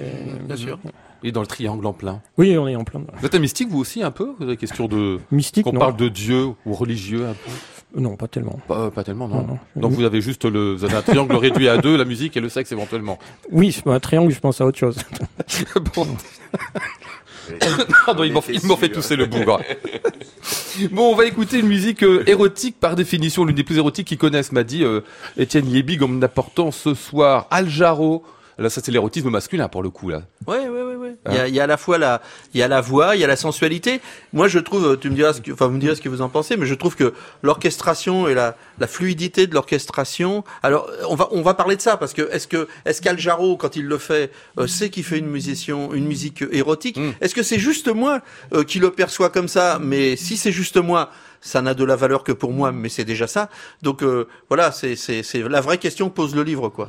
Bien 0.46 0.56
sûr. 0.56 0.78
Et 1.22 1.32
dans 1.32 1.40
le 1.40 1.46
triangle 1.46 1.86
en 1.86 1.92
plein. 1.94 2.20
Oui, 2.36 2.58
on 2.58 2.68
est 2.68 2.76
en 2.76 2.84
plein. 2.84 3.02
Vous 3.18 3.24
êtes 3.26 3.34
un 3.34 3.38
mystique, 3.38 3.68
vous 3.70 3.78
aussi, 3.78 4.02
un 4.02 4.10
peu 4.10 4.34
Vous 4.36 4.42
avez 4.42 4.52
des 4.52 4.56
questions 4.58 4.88
de... 4.88 5.20
mystique. 5.30 5.64
Qu'on 5.64 5.72
non. 5.72 5.80
parle 5.80 5.96
de 5.96 6.08
Dieu 6.08 6.48
ou 6.66 6.74
religieux 6.74 7.24
un 7.26 7.32
peu? 7.32 8.00
Non, 8.00 8.16
pas 8.16 8.26
tellement. 8.26 8.58
Pas, 8.66 8.90
pas 8.90 9.04
tellement, 9.04 9.28
non. 9.28 9.36
Non, 9.36 9.46
non. 9.46 9.58
Donc 9.82 9.92
vous 9.92 10.02
avez 10.04 10.20
juste 10.20 10.44
le, 10.44 10.74
vous 10.74 10.84
avez 10.84 10.96
un 10.96 11.02
triangle 11.02 11.36
réduit 11.36 11.68
à 11.68 11.78
deux, 11.78 11.96
la 11.96 12.04
musique 12.04 12.36
et 12.36 12.40
le 12.40 12.48
sexe 12.48 12.72
éventuellement. 12.72 13.18
Oui, 13.52 13.80
un 13.86 14.00
triangle, 14.00 14.32
je 14.32 14.40
pense 14.40 14.60
à 14.60 14.66
autre 14.66 14.78
chose. 14.78 14.98
bon. 15.94 16.06
Pardon, 18.06 18.24
il 18.24 18.32
m'en 18.32 18.42
m'en 18.64 18.76
fait 18.76 18.88
tousser 18.88 19.16
le 19.16 19.26
bougre. 19.26 19.60
Bon, 20.90 21.12
on 21.12 21.14
va 21.14 21.24
écouter 21.24 21.60
une 21.60 21.68
musique 21.68 22.02
euh, 22.02 22.24
érotique 22.26 22.80
par 22.80 22.96
définition, 22.96 23.44
l'une 23.44 23.54
des 23.54 23.62
plus 23.62 23.78
érotiques 23.78 24.08
qu'ils 24.08 24.18
connaissent, 24.18 24.50
m'a 24.50 24.64
dit 24.64 24.82
euh, 24.82 25.02
Étienne 25.36 25.70
Yébig 25.70 26.02
en 26.02 26.20
apportant 26.22 26.72
ce 26.72 26.94
soir 26.94 27.46
Al 27.50 27.68
Jarreau. 27.68 28.24
Là, 28.58 28.70
ça 28.70 28.80
c'est 28.84 28.92
l'érotisme 28.92 29.30
masculin 29.30 29.68
pour 29.68 29.82
le 29.82 29.90
coup 29.90 30.08
là. 30.08 30.22
Ouais, 30.46 30.68
ouais, 30.68 30.82
ouais, 30.82 30.94
ouais. 30.94 31.16
Il 31.28 31.34
y 31.34 31.38
a, 31.38 31.48
il 31.48 31.54
y 31.54 31.60
a 31.60 31.64
à 31.64 31.66
la 31.66 31.76
fois 31.76 31.98
la, 31.98 32.22
il 32.54 32.60
y 32.60 32.62
a 32.62 32.68
la 32.68 32.80
voix, 32.80 33.16
il 33.16 33.20
y 33.20 33.24
a 33.24 33.26
la 33.26 33.36
sensualité. 33.36 34.00
Moi, 34.32 34.48
je 34.48 34.58
trouve, 34.58 34.98
tu 34.98 35.10
me 35.10 35.14
diras 35.14 35.32
ce 35.32 35.40
que, 35.40 35.52
enfin, 35.52 35.66
vous 35.66 35.74
me 35.74 35.80
direz 35.80 35.94
ce 35.96 36.00
que 36.00 36.08
vous 36.08 36.22
en 36.22 36.28
pensez, 36.28 36.56
mais 36.56 36.66
je 36.66 36.74
trouve 36.74 36.96
que 36.96 37.12
l'orchestration 37.42 38.28
et 38.28 38.34
la, 38.34 38.56
la 38.78 38.86
fluidité 38.86 39.46
de 39.46 39.54
l'orchestration. 39.54 40.44
Alors, 40.62 40.88
on 41.08 41.14
va, 41.14 41.28
on 41.32 41.42
va 41.42 41.54
parler 41.54 41.76
de 41.76 41.80
ça 41.80 41.96
parce 41.96 42.12
que 42.12 42.28
est-ce 42.32 42.46
que, 42.46 42.68
est-ce 42.84 43.02
qu'Al 43.02 43.18
Jarreau, 43.18 43.56
quand 43.56 43.76
il 43.76 43.86
le 43.86 43.98
fait, 43.98 44.30
euh, 44.58 44.66
sait 44.66 44.90
qu'il 44.90 45.04
fait 45.04 45.18
une 45.18 45.28
musician, 45.28 45.92
une 45.92 46.06
musique 46.06 46.44
érotique 46.52 46.94
Mm. 46.94 47.10
Est-ce 47.20 47.34
que 47.34 47.42
c'est 47.42 47.58
juste 47.58 47.88
moi 47.88 48.20
euh, 48.52 48.64
qui 48.64 48.78
le 48.78 48.90
perçois 48.90 49.30
comme 49.30 49.48
ça 49.48 49.78
Mais 49.80 50.16
si 50.16 50.36
c'est 50.36 50.52
juste 50.52 50.76
moi. 50.76 51.10
Ça 51.40 51.60
n'a 51.60 51.74
de 51.74 51.84
la 51.84 51.94
valeur 51.94 52.24
que 52.24 52.32
pour 52.32 52.52
moi, 52.54 52.72
mais 52.72 52.88
c'est 52.88 53.04
déjà 53.04 53.26
ça. 53.26 53.50
Donc 53.82 54.02
euh, 54.02 54.26
voilà, 54.48 54.72
c'est 54.72 54.96
c'est 54.96 55.22
c'est 55.22 55.46
la 55.46 55.60
vraie 55.60 55.76
question 55.76 56.08
que 56.08 56.14
pose 56.14 56.34
le 56.34 56.42
livre, 56.42 56.70
quoi. 56.70 56.88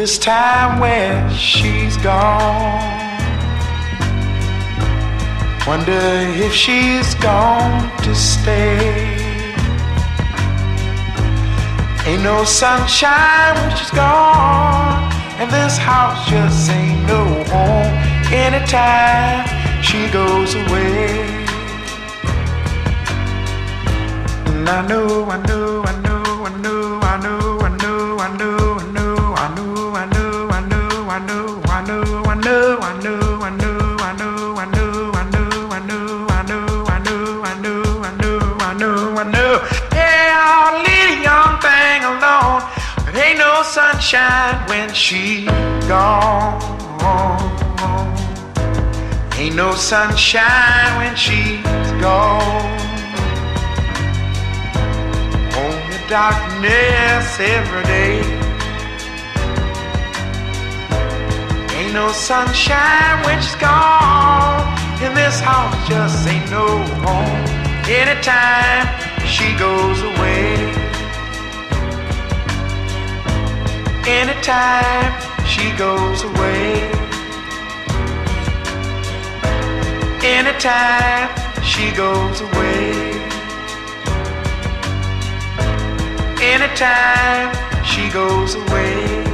this 0.00 0.18
time 0.18 0.80
when 0.80 1.30
she's 1.34 1.98
gone. 1.98 3.20
Wonder 5.66 6.06
if 6.46 6.54
she's 6.54 7.14
gone 7.16 7.82
to 8.04 8.14
stay. 8.14 8.78
Ain't 12.06 12.22
no 12.22 12.44
sunshine 12.44 13.54
when 13.60 13.76
she's 13.76 13.90
gone, 13.90 15.12
and 15.38 15.50
this 15.50 15.76
house 15.76 16.26
just 16.30 16.70
ain't 16.70 17.06
no 17.06 17.22
home. 17.52 17.92
Anytime 18.32 19.44
she 19.82 20.08
goes 20.08 20.54
away, 20.54 21.20
and 24.48 24.66
I 24.66 24.80
know, 24.88 25.26
I 25.34 25.36
know, 25.46 25.82
I 25.84 25.92
know, 26.00 26.22
I 26.48 26.52
know, 26.64 27.00
I 27.02 27.20
know, 27.20 27.60
I 27.60 27.76
know, 27.76 28.18
I 28.18 28.36
know. 28.38 28.59
Sunshine 43.70 44.68
when 44.68 44.92
she's 44.92 45.46
gone. 45.86 46.60
Ain't 49.38 49.54
no 49.54 49.72
sunshine 49.76 50.96
when 50.98 51.14
she's 51.14 51.62
gone. 52.02 52.80
Only 55.62 55.98
darkness 56.08 57.38
every 57.38 57.84
day. 57.84 58.18
Ain't 61.76 61.94
no 61.94 62.10
sunshine 62.10 63.24
when 63.24 63.40
she's 63.40 63.54
gone. 63.54 64.66
And 65.00 65.16
this 65.16 65.38
house 65.38 65.88
just 65.88 66.26
ain't 66.26 66.50
no 66.50 66.66
home. 67.06 67.46
Anytime 67.86 68.88
she 69.28 69.56
goes 69.56 70.02
away. 70.02 70.59
Anytime 74.06 75.12
she 75.46 75.70
goes 75.76 76.24
away. 76.24 76.90
Anytime 80.22 81.28
she 81.62 81.90
goes 81.92 82.40
away. 82.40 83.20
Anytime 86.42 87.52
she 87.84 88.08
goes 88.10 88.54
away. 88.54 89.24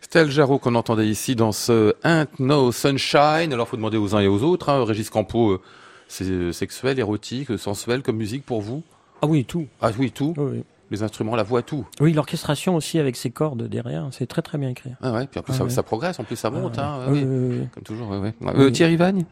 Stella 0.00 0.30
Jarreau 0.30 0.58
qu'on 0.58 0.74
entendait 0.74 1.06
ici 1.06 1.36
dans 1.36 1.52
ce 1.52 1.94
Ain't 2.02 2.40
No 2.40 2.72
Sunshine. 2.72 3.52
Alors, 3.52 3.68
faut 3.68 3.76
demander 3.76 3.98
aux 3.98 4.16
uns 4.16 4.20
et 4.20 4.26
aux 4.26 4.42
autres. 4.42 4.70
Hein. 4.70 4.84
Régis 4.84 5.10
Campo, 5.10 5.50
euh, 5.50 5.60
c'est 6.08 6.24
euh, 6.24 6.52
sexuel, 6.52 6.98
érotique, 6.98 7.50
euh, 7.50 7.58
sensuel 7.58 8.02
comme 8.02 8.16
musique 8.16 8.44
pour 8.44 8.62
vous? 8.62 8.82
Ah 9.22 9.26
oui, 9.26 9.44
tout. 9.44 9.66
Ah 9.80 9.90
oui, 9.98 10.10
tout. 10.10 10.34
Oui, 10.36 10.44
oui. 10.52 10.64
Les 10.90 11.02
instruments, 11.02 11.36
la 11.36 11.42
voix, 11.42 11.60
tout. 11.62 11.86
Oui, 12.00 12.12
l'orchestration 12.14 12.74
aussi 12.74 12.98
avec 12.98 13.14
ses 13.16 13.30
cordes 13.30 13.64
derrière, 13.64 14.08
c'est 14.10 14.26
très 14.26 14.40
très 14.40 14.56
bien 14.56 14.70
écrit. 14.70 14.90
Ah 15.02 15.12
ouais, 15.12 15.26
puis 15.26 15.38
en 15.38 15.42
plus 15.42 15.52
Ah 15.52 15.58
ça, 15.58 15.64
ouais. 15.64 15.70
ça 15.70 15.82
progresse, 15.82 16.18
en 16.18 16.24
plus 16.24 16.36
ça 16.36 16.48
monte. 16.50 16.76
Ah 16.78 17.00
hein, 17.06 17.12
ouais. 17.12 17.24
oui. 17.24 17.68
Comme 17.74 17.82
toujours. 17.82 18.10
Euh, 18.12 18.70
Thierry 18.70 18.96
Vagne 18.96 19.24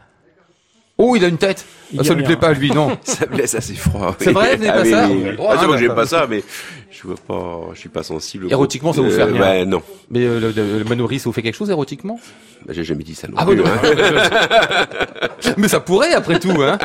Oh, 0.99 1.14
il 1.14 1.22
a 1.24 1.28
une 1.28 1.36
tête 1.36 1.64
Ah, 1.99 2.05
Ça 2.05 2.14
lui 2.14 2.22
plaît 2.24 2.36
pas, 2.38 2.53
lui, 2.55 2.70
non 2.70 2.97
Ça 3.05 3.26
me 3.26 3.36
laisse 3.36 3.55
assez 3.55 3.74
froid. 3.74 4.16
oui. 4.18 4.24
C'est 4.24 4.32
vrai, 4.32 4.57
vous 4.57 4.64
n'avez 4.64 4.70
Ah 4.70 4.72
pas 4.78 4.82
oui, 4.82 4.90
ça 4.90 5.09
oui, 5.09 5.22
Vous 5.30 5.36
droit, 5.36 5.53
Ah, 5.55 5.59
c'est 5.61 5.66
vrai 5.66 5.74
que 5.76 5.80
j'aime 5.80 5.88
bah, 5.88 5.94
pas 5.94 6.07
ça, 6.07 6.26
mais 6.28 6.42
je 6.90 7.03
vois 7.03 7.16
pas, 7.16 7.61
je 7.74 7.78
suis 7.80 7.88
pas 7.90 8.03
sensible. 8.03 8.47
Érotiquement, 8.51 8.92
ça 8.94 9.03
vous 9.03 9.11
fait 9.11 9.20
Euh, 9.20 9.26
rien 9.26 9.40
Ouais, 9.40 9.64
non. 9.66 9.82
Mais 10.11 10.20
euh, 10.24 10.40
le, 10.40 10.53
le, 10.53 10.78
le 10.78 10.84
Manoury, 10.84 11.18
ça 11.18 11.24
vous 11.24 11.34
fait 11.34 11.42
quelque 11.42 11.55
chose 11.57 11.68
érotiquement? 11.68 12.18
Bah, 12.64 12.72
J'ai 12.74 12.82
jamais 12.84 13.05
dit 13.05 13.14
ça 13.14 13.28
non 13.28 13.34
Ah 13.36 13.44
plus. 13.44 13.61
oui, 13.61 13.68
hein. 13.68 14.86
Mais 15.59 15.68
ça 15.68 15.80
pourrait, 15.80 16.12
après 16.14 16.38
tout, 16.40 16.55
hein 16.62 16.78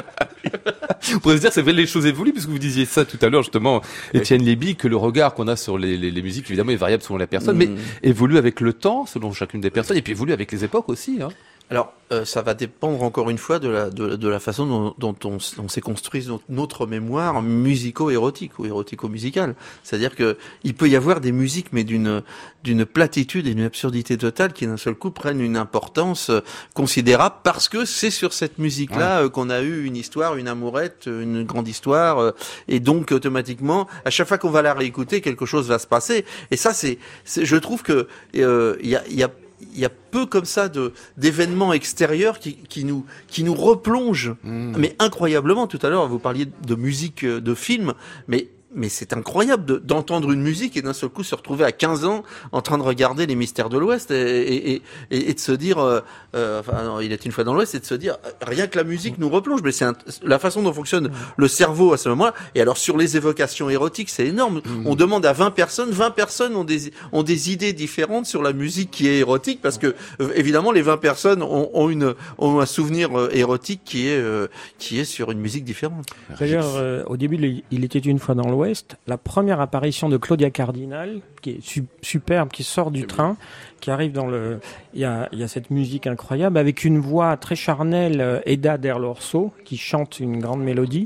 On 1.16 1.20
pourrait 1.20 1.38
se 1.38 1.42
dire, 1.42 1.54
c'est 1.54 1.62
vrai, 1.62 1.72
les 1.74 1.88
choses 1.88 2.06
évoluent, 2.06 2.34
puisque 2.34 2.50
vous 2.50 2.60
disiez 2.60 2.86
ça 2.86 3.06
tout 3.06 3.18
à 3.22 3.30
l'heure, 3.30 3.44
justement, 3.44 3.82
Étienne 4.14 4.44
Léby, 4.44 4.76
que 4.76 4.88
le 4.90 4.98
regard 4.98 5.34
qu'on 5.34 5.48
a 5.48 5.56
sur 5.56 5.78
les, 5.78 5.96
les, 5.98 6.12
les 6.12 6.22
musiques, 6.22 6.46
évidemment, 6.48 6.72
est 6.72 6.76
variable 6.76 7.02
selon 7.02 7.18
la 7.18 7.28
personne, 7.28 7.56
mais 7.58 7.70
évolue 8.04 8.38
avec 8.38 8.60
le 8.60 8.74
temps, 8.74 9.06
selon 9.06 9.32
chacune 9.32 9.62
des 9.62 9.70
personnes, 9.72 9.98
et 9.98 10.02
puis 10.02 10.12
évolue 10.12 10.34
avec 10.34 10.52
les 10.52 10.64
époques 10.66 10.90
aussi, 10.90 11.20
hein. 11.22 11.30
Alors, 11.72 11.94
euh, 12.12 12.26
ça 12.26 12.42
va 12.42 12.54
dépendre 12.54 13.02
encore 13.02 13.30
une 13.30 13.38
fois 13.38 13.58
de 13.58 13.70
la, 13.70 13.90
de, 13.90 14.18
de 14.18 14.28
la 14.28 14.42
façon 14.42 14.66
dont, 14.66 14.94
dont 14.98 15.16
on, 15.24 15.70
s'est 15.70 15.80
construit 15.80 16.26
notre, 16.28 16.44
notre 16.50 16.86
mémoire 16.86 17.42
musico-érotique 17.42 18.60
ou 18.60 18.66
érotico-musicale. 18.66 19.56
C'est-à-dire 19.82 20.18
que 20.18 20.38
il 20.66 20.76
peut 20.76 20.90
y 20.90 20.98
avoir 20.98 21.22
des 21.22 21.32
musiques, 21.32 21.68
mais 21.72 21.86
d'une 21.86 22.24
d'une 22.64 22.86
platitude 22.86 23.48
et 23.48 23.54
d'une 23.54 23.64
absurdité 23.64 24.18
totale 24.18 24.54
qui 24.54 24.68
d'un 24.68 24.78
seul 24.78 24.96
coup 24.96 25.12
prennent 25.12 25.40
une 25.40 25.58
importance 25.58 26.30
euh, 26.30 26.42
considérable 26.74 27.36
parce 27.44 27.70
que 27.70 27.86
c'est 27.86 28.12
sur 28.12 28.34
cette 28.34 28.60
musique-là 28.60 29.22
euh, 29.22 29.30
qu'on 29.30 29.50
a 29.50 29.62
eu 29.62 29.86
une 29.86 29.96
histoire, 29.96 30.36
une 30.36 30.50
amourette, 30.50 31.06
une 31.08 31.44
grande 31.44 31.70
histoire, 31.70 32.20
euh, 32.20 32.32
et 32.68 32.82
donc 32.82 33.14
automatiquement, 33.14 33.88
à 34.04 34.10
chaque 34.10 34.28
fois 34.28 34.38
qu'on 34.38 34.52
va 34.52 34.62
la 34.62 34.74
réécouter, 34.74 35.22
quelque 35.22 35.46
chose 35.46 35.70
va 35.70 35.80
se 35.80 35.88
passer. 35.88 36.26
Et 36.52 36.58
ça, 36.58 36.74
c'est, 36.74 37.00
je 37.26 37.56
trouve 37.56 37.82
que 37.82 38.08
euh, 38.36 38.76
il 38.84 38.90
y 38.90 38.96
a, 38.96 39.04
il 39.08 39.16
y 39.16 39.24
a 39.24 39.32
il 39.74 39.80
y 39.80 39.86
a 39.86 39.90
peu 39.90 40.26
comme 40.26 40.46
ça 40.46 40.70
de 40.70 40.94
d'événements 41.18 41.74
extérieurs 41.74 42.40
qui, 42.40 42.56
qui 42.70 42.84
nous 42.84 43.06
qui 43.28 43.44
nous 43.44 43.54
replongent. 43.54 44.36
Mais 44.44 44.96
incroyablement 45.00 45.68
tout 45.68 45.80
à 45.82 45.90
l'heure 45.90 46.08
vous 46.08 46.20
parliez 46.20 46.48
de 46.68 46.76
musique 46.76 47.24
euh, 47.24 47.40
de 47.42 47.54
film 47.56 47.94
mais 48.28 48.48
mais 48.74 48.90
c'est 48.90 49.14
incroyable 49.14 49.66
de- 49.66 49.78
d'entendre 49.78 50.32
une 50.32 50.42
musique 50.42 50.78
et 50.78 50.82
d'un 50.82 50.94
seul 50.94 51.10
coup 51.10 51.24
se 51.24 51.36
retrouver 51.36 51.66
à 51.66 51.72
15 51.72 52.06
ans 52.06 52.24
en 52.52 52.62
train 52.62 52.78
de 52.78 52.84
regarder 52.84 53.26
les 53.26 53.36
mystères 53.36 53.70
de 53.70 53.78
l'Ouest 53.78 54.12
et, 54.12 54.16
et, 54.16 54.82
et, 55.12 55.30
et- 55.30 55.34
de 55.34 55.40
se 55.40 55.52
dire, 55.52 55.78
euh, 55.80 56.00
euh, 56.36 56.60
enfin, 56.62 56.84
non, 56.84 57.00
il 57.02 57.12
est 57.12 57.26
une 57.26 57.32
fois 57.32 57.44
dans 57.44 57.54
l'Ouest, 57.54 57.76
et 57.76 57.80
de 57.80 57.86
se 57.86 57.96
dire, 57.96 58.18
rien 58.42 58.68
que 58.68 58.78
la 58.78 58.84
musique 58.84 59.18
nous 59.18 59.30
replonge, 59.30 59.62
mais 59.64 59.72
c'est 59.72 59.86
un- 59.86 59.96
la 60.24 60.40
façon 60.40 60.62
dont 60.62 60.72
fonctionne 60.74 61.12
le 61.38 61.48
cerveau 61.48 61.92
à 61.94 61.98
ce 61.98 62.10
moment-là. 62.10 62.34
Et 62.56 62.62
alors 62.62 62.78
sur 62.78 62.98
les 62.98 63.18
évocations 63.18 63.70
érotiques, 63.70 64.10
c'est 64.10 64.28
énorme. 64.28 64.62
On 64.86 64.96
demande 64.96 65.26
à 65.26 65.34
20 65.34 65.52
personnes, 65.52 65.92
20 65.92 66.12
personnes 66.12 66.56
ont 66.56 66.64
des, 66.64 66.92
ont 67.12 67.24
des 67.24 67.52
idées 67.52 67.74
différentes 67.74 68.26
sur 68.26 68.42
la 68.42 68.54
musique 68.54 68.92
qui 68.92 69.08
est 69.08 69.18
érotique, 69.20 69.60
parce 69.62 69.78
que 69.78 69.96
euh, 70.22 70.32
évidemment 70.36 70.72
les 70.72 70.82
20 70.82 70.98
personnes 70.98 71.44
ont, 71.44 71.70
ont 71.74 71.90
une, 71.90 72.14
ont 72.38 72.60
un 72.60 72.66
souvenir 72.66 73.18
euh, 73.20 73.30
érotique 73.34 73.82
qui 73.84 74.08
est, 74.08 74.18
euh, 74.18 74.48
qui 74.78 75.00
est 75.00 75.06
sur 75.06 75.32
une 75.32 75.40
musique 75.40 75.66
différente. 75.66 76.06
D'ailleurs, 76.40 76.76
euh, 76.78 77.04
au 77.08 77.18
début, 77.18 77.64
il 77.72 77.84
était 77.84 78.00
une 78.00 78.20
fois 78.20 78.36
dans 78.36 78.48
l'Ouest. 78.50 78.61
La 79.08 79.18
première 79.18 79.60
apparition 79.62 80.10
de 80.10 80.18
Claudia 80.18 80.50
Cardinal, 80.50 81.22
qui 81.42 81.52
est 81.52 81.62
su- 81.62 81.86
superbe, 82.02 82.50
qui 82.50 82.64
sort 82.64 82.92
du 82.92 83.06
train, 83.08 83.36
qui 83.80 83.92
arrive 83.92 84.12
dans 84.12 84.28
le, 84.28 84.60
il 84.94 85.02
y 85.02 85.06
a, 85.06 85.28
il 85.32 85.40
y 85.40 85.44
a 85.44 85.48
cette 85.48 85.70
musique 85.72 86.08
incroyable 86.08 86.58
avec 86.58 86.84
une 86.84 87.00
voix 87.00 87.36
très 87.38 87.56
charnelle, 87.56 88.22
euh, 88.22 88.40
Eda 88.46 88.78
Derlorso, 88.78 89.52
qui 89.66 89.78
chante 89.78 90.20
une 90.20 90.40
grande 90.40 90.62
mélodie. 90.64 91.06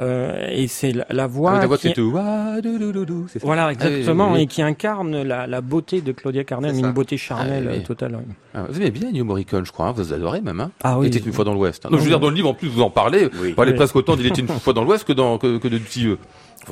Euh, 0.00 0.48
et 0.50 0.66
c'est 0.66 0.90
la, 0.90 1.06
la 1.10 1.28
voix, 1.28 1.56
la 1.60 1.68
voix 1.68 1.78
qui 1.78 1.86
ça 1.86 1.94
voilà 3.44 3.66
Ah, 3.66 3.72
exactement 3.72 4.24
oui, 4.24 4.30
oui, 4.32 4.36
oui. 4.38 4.42
et 4.42 4.46
qui 4.48 4.60
incarne 4.60 5.22
la, 5.22 5.46
la 5.46 5.60
beauté 5.60 6.00
de 6.00 6.10
Claudia 6.10 6.42
ça. 6.48 6.56
une 6.80 6.90
beauté 6.90 7.16
charnelle 7.16 7.66
Ah, 7.68 7.70
oui, 7.70 7.76
oui. 7.76 7.82
euh, 7.84 7.86
totale. 7.86 8.16
oui. 8.18 8.34
Ah, 8.54 8.64
vous 8.68 8.76
aimez 8.80 8.90
bien 8.90 9.10
Ennio 9.10 9.24
Morricone, 9.24 9.64
je 9.64 9.70
crois, 9.70 9.86
hein, 9.86 9.92
vous 9.92 10.12
adorez 10.12 10.40
même, 10.40 10.58
hein 10.58 10.72
Ah 10.82 10.98
Il 11.00 11.06
était 11.06 11.20
une 11.20 11.32
fois 11.32 11.44
dans 11.44 11.54
l'Ouest. 11.54 11.86
hein. 11.86 11.90
Je 11.92 11.96
veux 11.98 12.08
dire, 12.08 12.18
dans 12.18 12.28
le 12.28 12.34
livre, 12.34 12.48
en 12.48 12.54
plus, 12.54 12.66
vous 12.66 12.82
en 12.82 12.90
parlez, 12.90 13.28
Oui. 13.40 13.50
vous 13.50 13.54
parlez 13.54 13.70
Oui. 13.70 13.76
presque 13.76 13.94
autant 13.94 14.16
d'Il 14.16 14.26
était 14.26 14.40
une 14.40 14.48
fois 14.48 14.72
dans 14.72 14.82
l'Ouest 14.82 15.04
que, 15.04 15.12
dans, 15.12 15.38
que, 15.38 15.58
que 15.58 15.68
de 15.68 15.78
Dutillieux. 15.78 16.18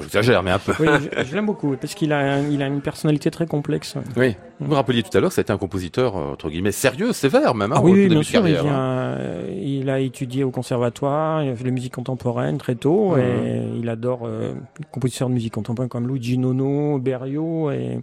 J'exagère, 0.00 0.42
mais 0.42 0.50
un 0.50 0.58
peu. 0.58 0.72
Oui, 0.80 0.88
je, 1.16 1.24
je 1.24 1.34
l'aime 1.34 1.46
beaucoup 1.46 1.76
parce 1.80 1.94
qu'il 1.94 2.12
a, 2.12 2.40
il 2.40 2.62
a 2.62 2.66
une 2.66 2.80
personnalité 2.80 3.30
très 3.30 3.46
complexe. 3.46 3.96
Oui. 4.16 4.34
Vous 4.60 4.68
me 4.70 4.74
rappeliez 4.74 5.02
tout 5.02 5.16
à 5.16 5.20
l'heure 5.20 5.30
que 5.30 5.34
c'était 5.34 5.50
un 5.52 5.58
compositeur, 5.58 6.16
euh, 6.16 6.32
entre 6.32 6.48
guillemets, 6.48 6.72
sérieux, 6.72 7.12
sévère 7.12 7.54
même, 7.54 7.72
hein, 7.72 7.76
Ah 7.78 7.82
oui, 7.82 7.92
oui, 7.92 8.08
bien 8.08 8.22
sûr. 8.22 8.40
Il, 8.46 8.54
carrière, 8.54 8.62
vient, 8.64 8.72
hein. 8.74 9.16
euh, 9.18 9.60
il 9.62 9.90
a 9.90 9.98
étudié 10.00 10.44
au 10.44 10.50
conservatoire, 10.50 11.42
il 11.42 11.50
a 11.50 11.54
fait 11.56 11.62
de 11.64 11.68
la 11.68 11.74
musique 11.74 11.94
contemporaine 11.94 12.58
très 12.58 12.74
tôt, 12.76 13.16
et 13.16 13.62
il 13.78 13.88
adore 13.88 14.20
euh, 14.24 14.54
les 14.78 14.86
compositeurs 14.90 15.28
de 15.28 15.34
musique 15.34 15.52
contemporaine 15.54 15.88
comme 15.88 16.06
Luigi 16.08 16.38
Nono, 16.38 16.98
Berio, 16.98 17.70
et 17.70 17.98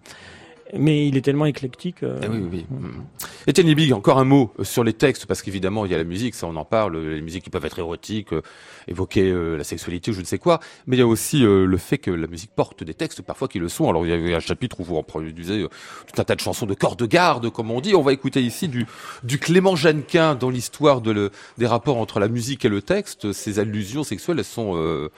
mais 0.77 1.07
il 1.07 1.17
est 1.17 1.21
tellement 1.21 1.47
éclectique. 1.47 2.03
euh, 2.03 2.19
Eh 2.21 2.27
oui, 2.27 2.37
oui, 2.51 2.65
oui. 2.69 2.77
Mm. 2.77 3.01
Étienne 3.47 3.65
Libig, 3.65 3.91
encore 3.91 4.19
un 4.19 4.23
mot 4.23 4.53
sur 4.61 4.83
les 4.83 4.93
textes, 4.93 5.25
parce 5.25 5.41
qu'évidemment, 5.41 5.83
il 5.85 5.91
y 5.91 5.95
a 5.95 5.97
la 5.97 6.03
musique, 6.03 6.35
ça 6.35 6.45
on 6.45 6.55
en 6.57 6.65
parle, 6.65 6.95
les 6.97 7.21
musiques 7.21 7.45
qui 7.45 7.49
peuvent 7.49 7.65
être 7.65 7.79
érotiques, 7.79 8.29
évoquer 8.89 9.29
euh, 9.29 9.57
la 9.57 9.63
sexualité, 9.63 10.11
je 10.13 10.19
ne 10.19 10.25
sais 10.25 10.37
quoi, 10.37 10.59
mais 10.87 10.97
il 10.97 10.99
y 10.99 11.03
a 11.03 11.07
aussi 11.07 11.45
euh, 11.45 11.65
le 11.65 11.77
fait 11.77 11.97
que 11.97 12.11
la 12.11 12.27
musique 12.27 12.51
porte 12.55 12.83
des 12.83 12.93
textes 12.93 13.21
parfois 13.21 13.47
qui 13.47 13.59
le 13.59 13.69
sont. 13.69 13.89
Alors 13.89 14.05
il 14.05 14.09
y 14.09 14.13
avait 14.13 14.33
un 14.33 14.39
chapitre 14.39 14.79
où 14.79 14.83
vous 14.83 14.95
reproduisez 14.95 15.61
euh, 15.61 15.69
tout 16.11 16.19
un 16.21 16.23
tas 16.23 16.35
de 16.35 16.41
chansons 16.41 16.65
de 16.65 16.73
corps 16.73 16.95
de 16.95 17.05
garde, 17.05 17.49
comme 17.49 17.71
on 17.71 17.81
dit. 17.81 17.95
On 17.95 18.01
va 18.01 18.13
écouter 18.13 18.41
ici 18.41 18.67
du, 18.67 18.85
du 19.23 19.39
Clément 19.39 19.75
Jeannequin 19.75 20.35
dans 20.35 20.49
l'histoire 20.49 21.01
de 21.01 21.11
le, 21.11 21.31
des 21.57 21.67
rapports 21.67 21.97
entre 21.97 22.19
la 22.19 22.27
musique 22.27 22.65
et 22.65 22.69
le 22.69 22.81
texte. 22.81 23.31
Ces 23.31 23.59
allusions 23.59 24.03
sexuelles, 24.03 24.39
elles 24.39 24.45
sont 24.45 24.75
euh, 24.75 25.09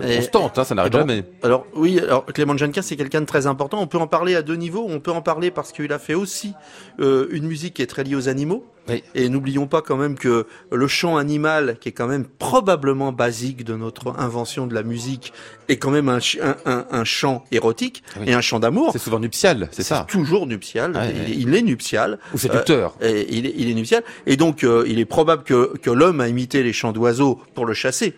constantes, 0.00 0.58
hein, 0.58 0.64
ça 0.64 0.74
n'arrête 0.74 0.94
Alors, 0.94 1.08
jamais. 1.08 1.24
Alors 1.42 1.66
oui, 1.74 1.98
alors 1.98 2.24
Clément 2.26 2.56
Jeannequin 2.56 2.82
c'est 2.82 2.96
quelqu'un 2.96 3.20
de 3.20 3.26
très 3.26 3.46
important. 3.46 3.80
On 3.80 3.86
peut 3.86 3.98
en 3.98 4.06
parler 4.06 4.34
à 4.34 4.42
deux 4.42 4.56
niveaux. 4.56 4.86
On 4.88 5.00
peut 5.00 5.12
en 5.12 5.22
parler 5.22 5.50
parce 5.50 5.72
qu'il 5.72 5.92
a 5.92 5.98
fait 5.98 6.14
aussi 6.14 6.54
euh, 7.00 7.28
une 7.30 7.46
musique 7.46 7.74
qui 7.74 7.82
est 7.82 7.86
très 7.86 8.04
liée 8.04 8.14
aux 8.14 8.28
animaux. 8.28 8.64
Oui. 8.88 9.02
Et 9.14 9.28
n'oublions 9.28 9.66
pas 9.66 9.82
quand 9.82 9.96
même 9.96 10.16
que 10.16 10.46
le 10.72 10.86
chant 10.88 11.16
animal, 11.16 11.76
qui 11.80 11.88
est 11.90 11.92
quand 11.92 12.06
même 12.08 12.24
probablement 12.24 13.12
basique 13.12 13.64
de 13.64 13.74
notre 13.74 14.18
invention 14.18 14.66
de 14.66 14.74
la 14.74 14.82
musique, 14.82 15.32
est 15.68 15.76
quand 15.76 15.90
même 15.90 16.08
un, 16.08 16.20
ch- 16.20 16.38
un, 16.42 16.56
un- 16.64 16.86
un 16.90 17.04
chant 17.04 17.44
érotique 17.52 18.02
Oui. 18.18 18.30
et 18.30 18.32
un 18.34 18.40
chant 18.40 18.58
d'amour. 18.60 18.90
C'est 18.92 18.98
souvent 18.98 19.20
nuptial, 19.20 19.68
c'est 19.72 19.82
ça. 19.82 20.06
Toujours 20.08 20.46
nuptial. 20.46 20.92
Il, 21.28 21.54
est 21.54 21.62
nuptial. 21.62 22.18
Ou 22.34 22.38
séducteur. 22.38 22.96
Et 23.02 23.26
il, 23.36 23.46
est, 23.46 23.54
il 23.56 23.70
est 23.70 23.74
nuptial. 23.74 24.02
Et 24.26 24.36
donc, 24.36 24.64
euh, 24.64 24.84
il 24.88 24.98
est 24.98 25.04
probable 25.04 25.42
que, 25.44 25.76
que 25.78 25.90
l'homme 25.90 26.20
a 26.20 26.28
imité 26.28 26.62
les 26.62 26.72
chants 26.72 26.92
d'oiseaux 26.92 27.40
pour 27.54 27.66
le 27.66 27.74
chasser. 27.74 28.14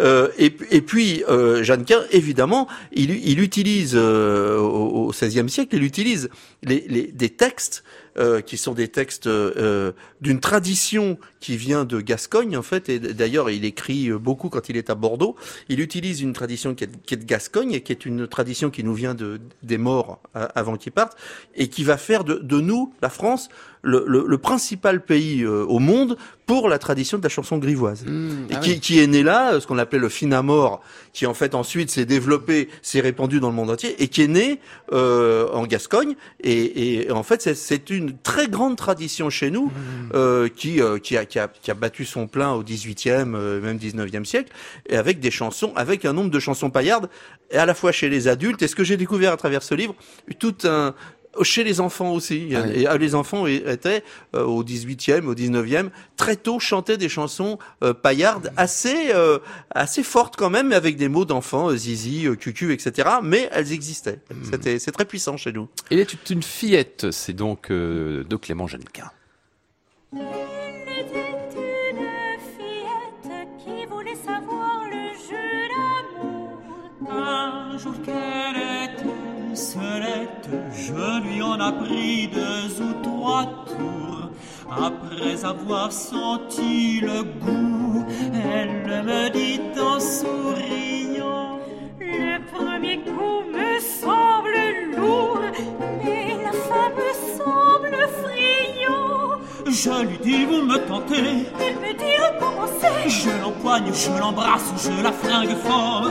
Euh, 0.00 0.28
et, 0.38 0.54
et 0.70 0.80
puis, 0.82 1.24
euh, 1.28 1.62
Jeannequin, 1.64 2.00
évidemment, 2.12 2.68
il, 2.92 3.10
il 3.28 3.40
utilise, 3.40 3.92
euh, 3.96 4.58
au 4.58 4.92
au 5.08 5.10
XVIe 5.10 5.48
siècle, 5.48 5.74
il 5.76 5.82
utilise 5.82 6.28
les, 6.62 6.84
les, 6.88 7.06
des 7.08 7.28
textes 7.30 7.82
euh, 8.18 8.40
qui 8.42 8.56
sont 8.58 8.74
des 8.74 8.88
textes 8.88 9.26
euh, 9.26 9.92
d'une 10.20 10.40
tradition 10.40 11.18
qui 11.40 11.56
vient 11.56 11.84
de 11.84 12.00
Gascogne, 12.00 12.56
en 12.56 12.62
fait. 12.62 12.88
Et 12.88 12.98
d'ailleurs, 12.98 13.48
il 13.50 13.64
écrit 13.64 14.10
beaucoup 14.10 14.50
quand 14.50 14.68
il 14.68 14.76
est 14.76 14.90
à 14.90 14.94
Bordeaux. 14.94 15.34
Il 15.68 15.80
utilise 15.80 16.20
une 16.20 16.32
tradition 16.32 16.74
qui 16.74 16.84
est, 16.84 17.16
de 17.16 17.24
Gascogne 17.24 17.72
et 17.72 17.80
qui 17.80 17.92
est 17.92 18.04
une 18.04 18.26
tradition 18.26 18.70
qui 18.70 18.84
nous 18.84 18.94
vient 18.94 19.14
de, 19.14 19.40
des 19.62 19.78
morts 19.78 20.20
euh, 20.36 20.46
avant 20.54 20.76
qu'ils 20.76 20.92
partent 20.92 21.16
et 21.54 21.68
qui 21.68 21.84
va 21.84 21.96
faire 21.96 22.24
de, 22.24 22.34
de 22.34 22.60
nous, 22.60 22.92
la 23.00 23.08
France, 23.08 23.48
le, 23.82 24.04
le, 24.06 24.24
le 24.28 24.38
principal 24.38 25.04
pays 25.04 25.42
euh, 25.42 25.64
au 25.64 25.78
monde 25.80 26.16
pour 26.46 26.68
la 26.68 26.78
tradition 26.78 27.18
de 27.18 27.22
la 27.22 27.28
chanson 27.28 27.58
grivoise. 27.58 28.04
Mmh, 28.06 28.30
Et 28.50 28.54
ah 28.54 28.58
qui, 28.60 28.70
oui. 28.70 28.80
qui 28.80 28.98
est 29.00 29.06
né 29.06 29.22
là, 29.22 29.58
ce 29.60 29.66
qu'on 29.66 29.78
appelait 29.78 29.98
le 29.98 30.08
finamore, 30.08 30.82
qui 31.12 31.26
en 31.26 31.34
fait 31.34 31.54
ensuite 31.54 31.90
s'est 31.90 32.04
développé, 32.04 32.68
s'est 32.82 33.00
répandu 33.00 33.40
dans 33.40 33.48
le 33.48 33.54
monde 33.54 33.70
entier, 33.70 34.00
et 34.02 34.08
qui 34.08 34.22
est 34.22 34.28
né 34.28 34.60
euh, 34.92 35.48
en 35.52 35.66
Gascogne. 35.66 36.14
Et, 36.42 37.02
et 37.06 37.10
en 37.10 37.22
fait, 37.22 37.42
c'est- 37.42 37.54
c'est 37.54 37.90
une 37.90 38.16
très 38.18 38.48
grande 38.48 38.76
tradition 38.76 39.30
chez 39.30 39.50
nous, 39.50 39.66
Mmh. 39.66 40.10
euh, 40.14 40.48
qui, 40.48 40.80
euh, 40.80 40.98
qui, 40.98 41.16
a, 41.16 41.24
qui, 41.24 41.38
a, 41.38 41.48
qui 41.48 41.70
a 41.70 41.74
battu 41.74 42.04
son 42.04 42.26
plein 42.28 42.52
au 42.52 42.62
18e, 42.62 43.34
euh, 43.34 43.60
même 43.60 43.78
19e 43.78 44.24
siècle, 44.24 44.52
et 44.88 44.96
avec 44.96 45.18
des 45.20 45.30
chansons, 45.30 45.72
avec 45.76 46.04
un 46.04 46.12
nombre 46.12 46.30
de 46.30 46.38
chansons 46.40 46.70
paillardes, 46.70 47.08
et 47.50 47.56
à 47.56 47.66
la 47.66 47.74
fois 47.74 47.90
chez 47.92 48.08
les 48.08 48.28
adultes. 48.28 48.62
Et 48.62 48.68
ce 48.68 48.76
que 48.76 48.84
j'ai 48.84 48.96
découvert 48.96 49.32
à 49.32 49.36
travers 49.36 49.62
ce 49.62 49.74
livre, 49.74 49.94
tout 50.38 50.54
un 50.64 50.94
chez 51.42 51.64
les 51.64 51.80
enfants 51.80 52.12
aussi. 52.12 52.52
Ah 52.54 52.62
oui. 52.66 52.82
Et 52.82 52.88
euh, 52.88 52.98
les 52.98 53.14
enfants 53.14 53.46
étaient 53.46 54.04
euh, 54.34 54.44
au 54.44 54.62
18e, 54.62 55.24
au 55.26 55.34
19e, 55.34 55.88
très 56.16 56.36
tôt 56.36 56.58
chantaient 56.60 56.98
des 56.98 57.08
chansons 57.08 57.58
euh, 57.82 57.94
paillardes 57.94 58.52
assez 58.56 59.12
euh, 59.14 59.38
assez 59.70 60.02
fortes 60.02 60.36
quand 60.36 60.50
même, 60.50 60.68
mais 60.68 60.74
avec 60.74 60.96
des 60.96 61.08
mots 61.08 61.24
d'enfants, 61.24 61.70
euh, 61.70 61.76
zizi, 61.76 62.26
euh, 62.26 62.34
cucu, 62.36 62.72
etc. 62.72 63.08
Mais 63.22 63.48
elles 63.52 63.72
existaient. 63.72 64.20
Hmm. 64.30 64.44
C'était 64.50 64.78
c'est 64.78 64.92
très 64.92 65.04
puissant 65.04 65.36
chez 65.36 65.52
nous. 65.52 65.68
Il 65.90 65.98
est 65.98 66.30
une 66.30 66.42
fillette, 66.42 67.10
c'est 67.10 67.32
donc 67.32 67.70
euh, 67.70 68.24
de 68.24 68.36
Clément 68.36 68.66
Jeannequin. 68.66 69.10
Il 70.12 70.18
était 70.20 71.30
une 71.90 72.38
fillette 72.56 73.48
qui 73.64 73.86
voulait 73.86 74.14
savoir 74.14 74.84
le 74.84 75.08
jeu 75.28 75.68
d'amour. 75.72 76.58
Un 77.10 77.78
jour 77.78 77.94
qu'elle 78.04 78.41
je 80.74 81.20
lui 81.22 81.42
en 81.42 81.60
appris 81.60 82.28
deux 82.28 82.82
ou 82.82 82.92
trois 83.02 83.44
tours. 83.66 84.30
Après 84.70 85.44
avoir 85.44 85.92
senti 85.92 87.00
le 87.00 87.22
goût, 87.22 88.04
elle 88.32 89.04
me 89.04 89.28
dit 89.30 89.60
en 89.78 90.00
souriant. 90.00 91.58
Le 92.00 92.38
premier 92.54 92.98
coup 92.98 93.42
me 93.52 93.78
semble 93.80 94.56
lourd, 94.96 95.40
mais 96.02 96.36
la 96.42 96.52
fin 96.52 96.88
me 96.96 97.38
semble 97.38 97.96
friand. 98.22 99.38
Je 99.66 100.06
lui 100.06 100.18
dis, 100.22 100.44
vous 100.46 100.62
me 100.62 100.78
tentez. 100.78 101.46
Elle 101.60 101.76
me 101.76 101.92
dit 101.92 102.16
recommencer, 102.24 103.08
Je 103.08 103.42
l'empoigne, 103.42 103.92
je 103.92 104.18
l'embrasse, 104.18 104.72
je 104.84 105.02
la 105.02 105.12
fringue 105.12 105.56
fort. 105.64 106.08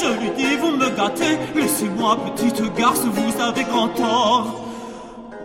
Je 0.00 0.06
lui 0.20 0.30
dis, 0.36 0.56
vous 0.56 0.76
me 0.76 0.90
gâtez, 0.90 1.36
laissez-moi, 1.56 2.16
petite 2.26 2.62
garce, 2.74 3.04
vous 3.04 3.42
avez 3.42 3.64
grand 3.64 3.88
tort. 3.88 4.64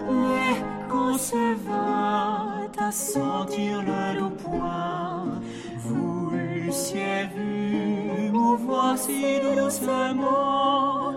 Mais 0.08 0.56
qu'on 0.90 1.18
se 1.18 1.56
vint 1.68 2.70
à 2.78 2.92
sentir 2.92 3.82
le 3.82 4.20
doux 4.20 4.30
point, 4.30 5.42
vous 5.80 6.30
l'eussiez 6.36 7.30
vu 7.36 8.30
mouvoir 8.32 8.96
si 8.96 9.40
doucement 9.56 11.14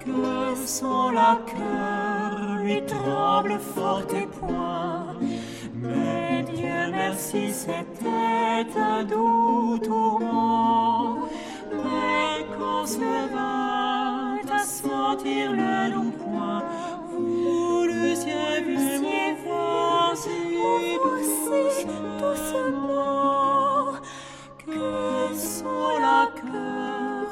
que 0.00 0.66
son 0.66 1.10
la 1.10 1.38
cœur 1.46 2.56
lui 2.62 2.80
tremble 2.86 3.58
fort 3.58 4.06
et 4.14 4.26
point. 4.38 5.14
Mais 5.74 6.42
Dieu 6.54 6.90
merci, 6.90 7.52
c'était 7.52 8.80
un 8.80 9.04
doux 9.04 9.78
tourment. 9.78 11.28
Mais 11.72 12.44
qu'on 12.56 12.86
se 12.86 12.98
vint 12.98 14.38
à 14.50 14.64
sentir 14.64 15.52
le 15.52 15.94
long 15.94 16.10
point, 16.10 16.62
vous 17.10 17.84
l'eussiez 17.86 18.62
vu 18.66 18.78
mouvoir 19.00 20.16
si 20.16 20.96
doucement. 21.04 21.48
que 24.66 25.34
son 25.34 25.98
la 26.00 26.28
cœur 26.40 27.26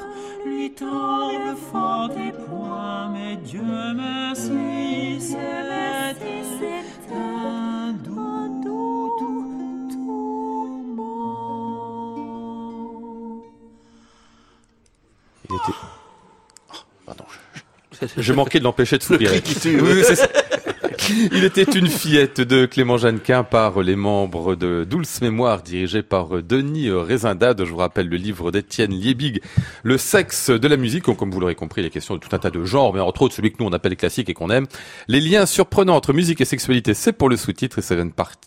lui 0.45 0.73
tremble 0.73 1.55
fort 1.71 2.11
et 2.11 2.31
point. 2.31 3.09
Mais 3.13 3.35
Dieu 3.37 3.61
merci, 3.95 5.19
c'était 5.19 6.83
un 7.13 7.66
Il 15.49 15.55
était... 15.55 15.77
Oh, 16.73 16.77
pardon, 17.05 17.25
je, 18.17 18.33
manquais 18.33 18.59
de 18.59 18.63
l'empêcher 18.63 18.97
de 18.97 19.03
soupirer. 19.03 19.41
cri 19.41 19.53
qui 19.53 19.59
tue. 19.59 19.81
Oui, 19.81 20.03
c'est 20.03 20.15
ça. 20.15 20.27
Il 21.31 21.43
était 21.45 21.63
une 21.63 21.87
fillette 21.87 22.41
de 22.41 22.65
Clément 22.65 22.97
Jeannequin 22.97 23.43
par 23.43 23.81
les 23.81 23.95
membres 23.95 24.55
de 24.55 24.83
Douce 24.83 25.21
Mémoire 25.21 25.61
dirigé 25.61 26.03
par 26.03 26.43
Denis 26.43 26.91
Rézindade. 26.91 27.63
Je 27.63 27.71
vous 27.71 27.77
rappelle 27.77 28.09
le 28.09 28.17
livre 28.17 28.51
d'Étienne 28.51 28.91
Liebig, 28.91 29.41
Le 29.83 29.97
sexe 29.97 30.49
de 30.49 30.67
la 30.67 30.75
musique. 30.75 31.05
Donc, 31.05 31.17
Comme 31.17 31.31
vous 31.31 31.39
l'aurez 31.39 31.55
compris, 31.55 31.81
les 31.81 31.89
questions 31.89 32.15
de 32.15 32.19
tout 32.19 32.35
un 32.35 32.39
tas 32.39 32.49
de 32.49 32.63
genres, 32.65 32.93
mais 32.93 32.99
entre 32.99 33.21
autres 33.21 33.35
celui 33.35 33.51
que 33.51 33.57
nous 33.59 33.69
on 33.69 33.73
appelle 33.73 33.95
classique 33.95 34.29
et 34.29 34.33
qu'on 34.33 34.49
aime. 34.49 34.67
Les 35.07 35.21
liens 35.21 35.45
surprenants 35.45 35.95
entre 35.95 36.13
musique 36.13 36.41
et 36.41 36.45
sexualité, 36.45 36.93
c'est 36.93 37.13
pour 37.13 37.29
le 37.29 37.37
sous-titre 37.37 37.79
et 37.79 37.81
ça 37.81 37.95
vient 37.95 38.05
de 38.05 38.11
partir 38.11 38.46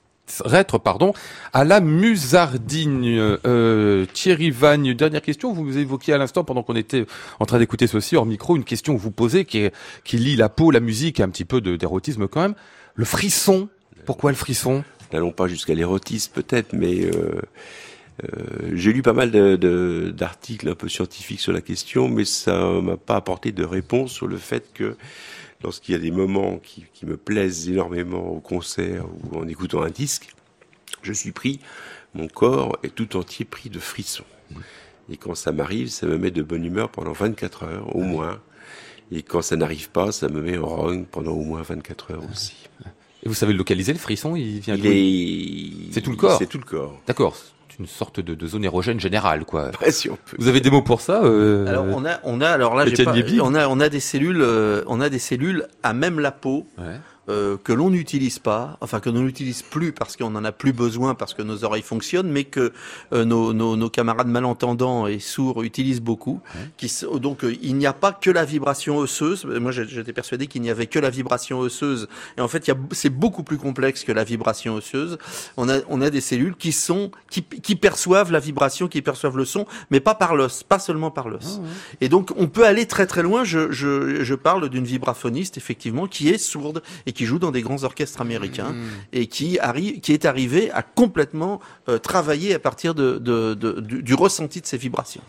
Pardon, 0.82 1.12
à 1.52 1.64
la 1.64 1.80
musardine. 1.80 3.04
Euh, 3.44 4.06
Thierry 4.12 4.50
Vagne, 4.50 4.94
dernière 4.94 5.22
question, 5.22 5.52
vous 5.52 5.78
évoquiez 5.78 6.14
à 6.14 6.18
l'instant, 6.18 6.44
pendant 6.44 6.62
qu'on 6.62 6.76
était 6.76 7.06
en 7.38 7.46
train 7.46 7.58
d'écouter 7.58 7.86
ceci 7.86 8.16
hors 8.16 8.26
micro, 8.26 8.56
une 8.56 8.64
question 8.64 8.94
que 8.94 9.00
vous 9.00 9.10
posez 9.10 9.44
qui, 9.44 9.70
lie 10.12 10.36
la 10.36 10.48
peau, 10.48 10.70
la 10.70 10.80
musique, 10.80 11.20
et 11.20 11.22
un 11.22 11.28
petit 11.28 11.44
peu 11.44 11.60
d'érotisme 11.60 12.28
quand 12.28 12.42
même. 12.42 12.54
Le 12.94 13.04
frisson, 13.04 13.68
pourquoi 14.06 14.30
le 14.30 14.36
frisson? 14.36 14.84
N'allons 15.12 15.32
pas 15.32 15.48
jusqu'à 15.48 15.74
l'érotisme 15.74 16.32
peut-être, 16.32 16.72
mais 16.72 17.04
euh, 17.04 17.40
euh, 18.24 18.70
j'ai 18.74 18.92
lu 18.92 19.02
pas 19.02 19.12
mal 19.12 19.30
d'articles 20.12 20.68
un 20.68 20.74
peu 20.74 20.88
scientifiques 20.88 21.40
sur 21.40 21.52
la 21.52 21.60
question, 21.60 22.08
mais 22.08 22.24
ça 22.24 22.64
m'a 22.80 22.96
pas 22.96 23.16
apporté 23.16 23.52
de 23.52 23.64
réponse 23.64 24.12
sur 24.12 24.26
le 24.26 24.36
fait 24.36 24.72
que 24.72 24.96
lorsqu'il 25.62 25.92
y 25.92 25.96
a 25.96 26.00
des 26.00 26.11
moments 26.11 26.58
qui, 26.58 26.84
qui 26.92 27.06
me 27.06 27.16
plaisent 27.16 27.68
énormément 27.68 28.28
au 28.28 28.40
concert 28.40 29.06
ou 29.06 29.38
en 29.38 29.48
écoutant 29.48 29.82
un 29.82 29.90
disque, 29.90 30.34
je 31.02 31.12
suis 31.12 31.32
pris, 31.32 31.61
mon 32.14 32.28
corps 32.28 32.78
est 32.82 32.94
tout 32.94 33.16
entier 33.16 33.44
pris 33.44 33.70
de 33.70 33.78
frissons. 33.78 34.24
Et 35.11 35.16
quand 35.16 35.34
ça 35.34 35.52
m'arrive, 35.52 35.88
ça 35.88 36.06
me 36.06 36.18
met 36.18 36.30
de 36.30 36.42
bonne 36.42 36.64
humeur 36.64 36.90
pendant 36.90 37.12
24 37.12 37.64
heures 37.64 37.96
au 37.96 38.02
moins. 38.02 38.40
Et 39.12 39.22
quand 39.22 39.42
ça 39.42 39.56
n'arrive 39.56 39.90
pas, 39.90 40.12
ça 40.12 40.28
me 40.28 40.40
met 40.40 40.56
en 40.56 40.66
rogne 40.66 41.04
pendant 41.04 41.32
au 41.32 41.42
moins 41.42 41.62
24 41.62 42.12
heures 42.12 42.24
aussi. 42.30 42.68
Et 43.22 43.28
vous 43.28 43.34
savez 43.34 43.52
localiser, 43.52 43.92
le 43.92 43.98
frisson 43.98 44.36
Il 44.36 44.61
vient 44.61 44.76
Il 44.76 44.86
est... 44.86 45.92
C'est 45.92 46.00
tout 46.00 46.11
le 46.11 46.16
corps 46.16 46.38
C'est 46.38 46.46
tout 46.46 46.58
le 46.58 46.64
corps. 46.64 47.00
D'accord, 47.06 47.36
une 47.80 47.86
sorte 47.86 48.20
de, 48.20 48.34
de 48.34 48.46
zone 48.46 48.64
érogène 48.64 49.00
générale, 49.00 49.44
quoi. 49.44 49.70
Ouais, 49.80 49.90
si 49.90 50.10
on 50.10 50.16
peut. 50.16 50.36
Vous 50.38 50.48
avez 50.48 50.60
des 50.60 50.70
mots 50.70 50.82
pour 50.82 51.00
ça 51.00 51.22
euh, 51.24 51.66
Alors 51.66 51.86
on 51.86 52.04
a, 52.04 52.20
on 52.24 52.40
a, 52.40 52.48
alors 52.48 52.74
là, 52.74 52.84
pas, 52.84 53.14
on 53.42 53.54
a, 53.54 53.66
on 53.66 53.80
a 53.80 53.88
des 53.88 54.00
cellules, 54.00 54.42
euh, 54.42 54.82
on 54.86 55.00
a 55.00 55.08
des 55.08 55.18
cellules 55.18 55.66
à 55.82 55.94
même 55.94 56.20
la 56.20 56.30
peau 56.30 56.66
ouais. 56.78 57.00
Euh, 57.30 57.56
que 57.62 57.72
l'on 57.72 57.90
n'utilise 57.90 58.38
pas, 58.38 58.76
enfin 58.80 59.00
que 59.00 59.08
l'on 59.08 59.22
n'utilise 59.22 59.62
plus 59.62 59.92
parce 59.92 60.16
qu'on 60.16 60.30
n'en 60.30 60.44
a 60.44 60.52
plus 60.52 60.72
besoin 60.72 61.14
parce 61.14 61.32
que 61.32 61.42
nos 61.42 61.64
oreilles 61.64 61.82
fonctionnent, 61.82 62.30
mais 62.30 62.44
que 62.44 62.72
euh, 63.12 63.24
nos, 63.24 63.52
nos, 63.52 63.76
nos 63.76 63.88
camarades 63.88 64.26
malentendants 64.28 65.06
et 65.06 65.20
sourds 65.20 65.62
utilisent 65.62 66.00
beaucoup. 66.02 66.40
Qui, 66.76 66.92
donc 67.20 67.44
euh, 67.44 67.54
il 67.62 67.76
n'y 67.76 67.86
a 67.86 67.92
pas 67.92 68.12
que 68.12 68.30
la 68.30 68.44
vibration 68.44 68.96
osseuse. 68.98 69.44
Moi 69.44 69.70
j'étais 69.70 70.12
persuadé 70.12 70.46
qu'il 70.48 70.62
n'y 70.62 70.70
avait 70.70 70.86
que 70.86 70.98
la 70.98 71.10
vibration 71.10 71.60
osseuse, 71.60 72.08
et 72.36 72.40
en 72.40 72.48
fait 72.48 72.70
c'est 72.92 73.10
beaucoup 73.10 73.42
plus 73.44 73.58
complexe 73.58 74.04
que 74.04 74.12
la 74.12 74.24
vibration 74.24 74.74
osseuse. 74.74 75.16
On 75.56 75.68
a, 75.68 75.78
on 75.88 76.00
a 76.00 76.10
des 76.10 76.20
cellules 76.20 76.56
qui 76.56 76.72
sont, 76.72 77.10
qui, 77.30 77.42
qui 77.42 77.76
perçoivent 77.76 78.32
la 78.32 78.40
vibration, 78.40 78.88
qui 78.88 79.02
perçoivent 79.02 79.36
le 79.36 79.44
son, 79.44 79.66
mais 79.90 80.00
pas 80.00 80.14
par 80.14 80.34
l'os, 80.34 80.62
pas 80.62 80.78
seulement 80.78 81.10
par 81.10 81.28
l'os. 81.28 81.60
Et 82.00 82.08
donc 82.08 82.32
on 82.36 82.48
peut 82.48 82.66
aller 82.66 82.86
très 82.86 83.06
très 83.06 83.22
loin. 83.22 83.44
Je, 83.44 83.70
je, 83.70 84.24
je 84.24 84.34
parle 84.34 84.68
d'une 84.68 84.84
vibraphoniste 84.84 85.56
effectivement 85.56 86.06
qui 86.06 86.28
est 86.28 86.38
sourde 86.38 86.82
et 87.06 87.12
qui 87.12 87.19
qui 87.20 87.26
joue 87.26 87.38
dans 87.38 87.50
des 87.50 87.60
grands 87.60 87.84
orchestres 87.84 88.22
américains 88.22 88.72
et 89.12 89.26
qui 89.26 89.58
arrive, 89.58 90.00
qui 90.00 90.12
est 90.14 90.24
arrivé 90.24 90.70
à 90.70 90.82
complètement 90.82 91.60
euh, 91.90 91.98
travailler 91.98 92.54
à 92.54 92.58
partir 92.58 92.94
de, 92.94 93.18
de- 93.18 93.52
de- 93.52 93.78
du, 93.90 94.02
du 94.02 94.14
ressenti 94.14 94.58
de 94.62 94.66
ces 94.66 94.78
vibrations. 94.78 95.20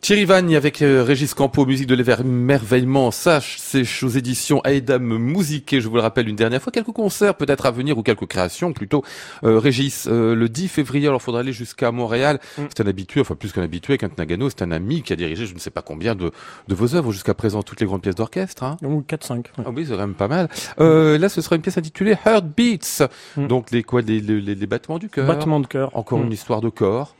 Thierry 0.00 0.24
Vagne 0.26 0.54
avec 0.54 0.80
euh, 0.80 1.02
Régis 1.02 1.34
Campo, 1.34 1.66
musique 1.66 1.88
de 1.88 1.94
l'émerveillement, 1.94 3.10
sache, 3.10 3.56
c'est 3.58 3.82
aux 4.02 4.08
éditions 4.08 4.62
Aedam 4.64 5.18
Musique, 5.18 5.78
je 5.80 5.88
vous 5.88 5.96
le 5.96 6.00
rappelle 6.02 6.28
une 6.28 6.36
dernière 6.36 6.62
fois, 6.62 6.70
quelques 6.72 6.92
concerts 6.92 7.34
peut-être 7.34 7.66
à 7.66 7.72
venir 7.72 7.98
ou 7.98 8.02
quelques 8.02 8.26
créations 8.26 8.72
plutôt. 8.72 9.02
Euh, 9.44 9.58
Régis, 9.58 10.06
euh, 10.08 10.34
le 10.36 10.48
10 10.48 10.68
février, 10.68 11.08
alors 11.08 11.20
faudra 11.20 11.40
aller 11.40 11.52
jusqu'à 11.52 11.90
Montréal. 11.90 12.38
C'est 12.56 12.80
un 12.80 12.86
habitué, 12.86 13.20
enfin 13.20 13.34
plus 13.34 13.52
qu'un 13.52 13.62
habitué, 13.62 13.94
avec 13.94 14.04
un 14.04 14.10
Nagano, 14.16 14.48
c'est 14.48 14.62
un 14.62 14.70
ami 14.70 15.02
qui 15.02 15.12
a 15.12 15.16
dirigé 15.16 15.46
je 15.46 15.54
ne 15.54 15.58
sais 15.58 15.70
pas 15.70 15.82
combien 15.82 16.14
de, 16.14 16.30
de 16.68 16.74
vos 16.74 16.94
œuvres 16.94 17.10
jusqu'à 17.12 17.34
présent, 17.34 17.62
toutes 17.64 17.80
les 17.80 17.86
grandes 17.86 18.02
pièces 18.02 18.14
d'orchestre. 18.14 18.62
Hein. 18.62 18.76
Ou 18.84 19.00
4-5. 19.06 19.46
Ah 19.58 19.62
oui, 19.74 19.84
c'est 19.84 19.92
quand 19.92 19.98
même 19.98 20.14
pas 20.14 20.28
mal. 20.28 20.48
Là, 20.78 21.28
ce 21.28 21.40
sera 21.42 21.56
une 21.56 21.62
pièce 21.62 21.76
intitulée 21.76 22.16
Heartbeats, 22.24 23.08
donc 23.36 23.70
les 23.72 23.82
quoi, 23.82 24.00
les, 24.00 24.20
les, 24.20 24.40
les- 24.40 24.54
les 24.54 24.66
battements 24.66 24.98
du 24.98 25.08
cœur. 25.08 25.26
Battements 25.26 25.60
de 25.60 25.66
cœur. 25.66 25.90
Encore 25.94 26.20
Mm. 26.20 26.26
une 26.26 26.32
histoire 26.32 26.60
de 26.60 26.68
corps. 26.68 27.14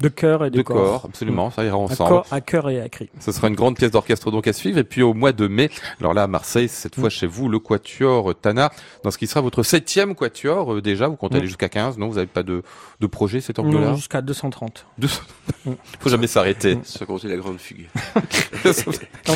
De 0.00 0.08
cœur 0.08 0.44
et 0.44 0.50
de, 0.50 0.56
De 0.56 0.62
corps, 0.62 1.04
absolument, 1.06 1.50
ça 1.50 1.64
ira 1.64 1.76
À 1.76 1.78
ensemble. 1.78 2.08
corps- 2.10 2.26
À 2.30 2.40
cœur 2.40 2.68
et 2.68 2.80
à 2.80 2.88
cri. 2.88 3.08
Ce 3.20 3.30
sera 3.32 3.46
une 3.48 3.54
grande 3.54 3.76
pièce 3.76 3.92
d'orchestre 3.92 4.30
donc 4.32 4.46
à 4.48 4.52
suivre. 4.52 4.78
Et 4.78 4.84
puis 4.84 5.02
au 5.02 5.14
mois 5.14 5.32
de 5.32 5.46
mai, 5.46 5.70
alors 6.00 6.14
là 6.14 6.24
à 6.24 6.26
Marseille, 6.26 6.68
cette 6.68 6.96
fois 6.96 7.10
chez 7.10 7.26
vous, 7.28 7.48
le 7.48 7.58
Quatuor 7.60 8.30
euh, 8.30 8.34
Tana, 8.34 8.72
dans 9.04 9.10
ce 9.12 9.18
qui 9.18 9.26
sera 9.28 9.40
votre 9.40 9.62
septième 9.62 10.14
Quatuor 10.14 10.74
euh, 10.74 10.82
déjà. 10.82 11.06
Vous 11.06 11.16
comptez 11.16 11.36
Mm. 11.36 11.38
aller 11.38 11.46
jusqu'à 11.46 11.68
15, 11.68 11.96
non 11.98 12.08
Vous 12.08 12.14
n'avez 12.16 12.26
pas 12.26 12.42
de, 12.42 12.62
de 13.00 13.06
projet 13.06 13.40
cet 13.40 13.58
Non, 13.60 13.66
angle-là 13.68 13.94
jusqu'à 13.94 14.20
230. 14.20 14.84
Deux- 14.98 15.08
Faut 16.00 16.08
jamais 16.10 16.26
s'arrêter. 16.26 16.76
Sans 16.82 17.04
compter 17.06 17.28
la 17.28 17.36
grande 17.36 17.58
fugue. 17.58 17.86
Quand 18.64 18.72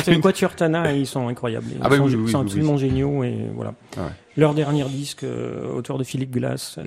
c'est 0.03 0.11
le 0.13 0.19
Quatuor 0.19 0.55
Tana, 0.55 0.91
ils 0.93 1.07
sont 1.07 1.27
incroyables. 1.27 1.67
Ils 1.71 1.77
Ah 1.81 1.89
bah 1.89 1.97
sont, 1.97 2.03
oui, 2.03 2.15
oui, 2.15 2.23
ils 2.25 2.31
sont 2.31 2.39
oui, 2.39 2.45
absolument 2.45 2.77
géniaux 2.77 3.23
et 3.23 3.37
voilà. 3.55 3.73
Ah 3.97 4.01
ouais. 4.01 4.07
Leur 4.39 4.53
dernier 4.53 4.83
disque, 4.85 5.23
euh, 5.23 5.67
autour 5.75 5.97
de 5.97 6.03
Philippe 6.03 6.31
Glass, 6.31 6.79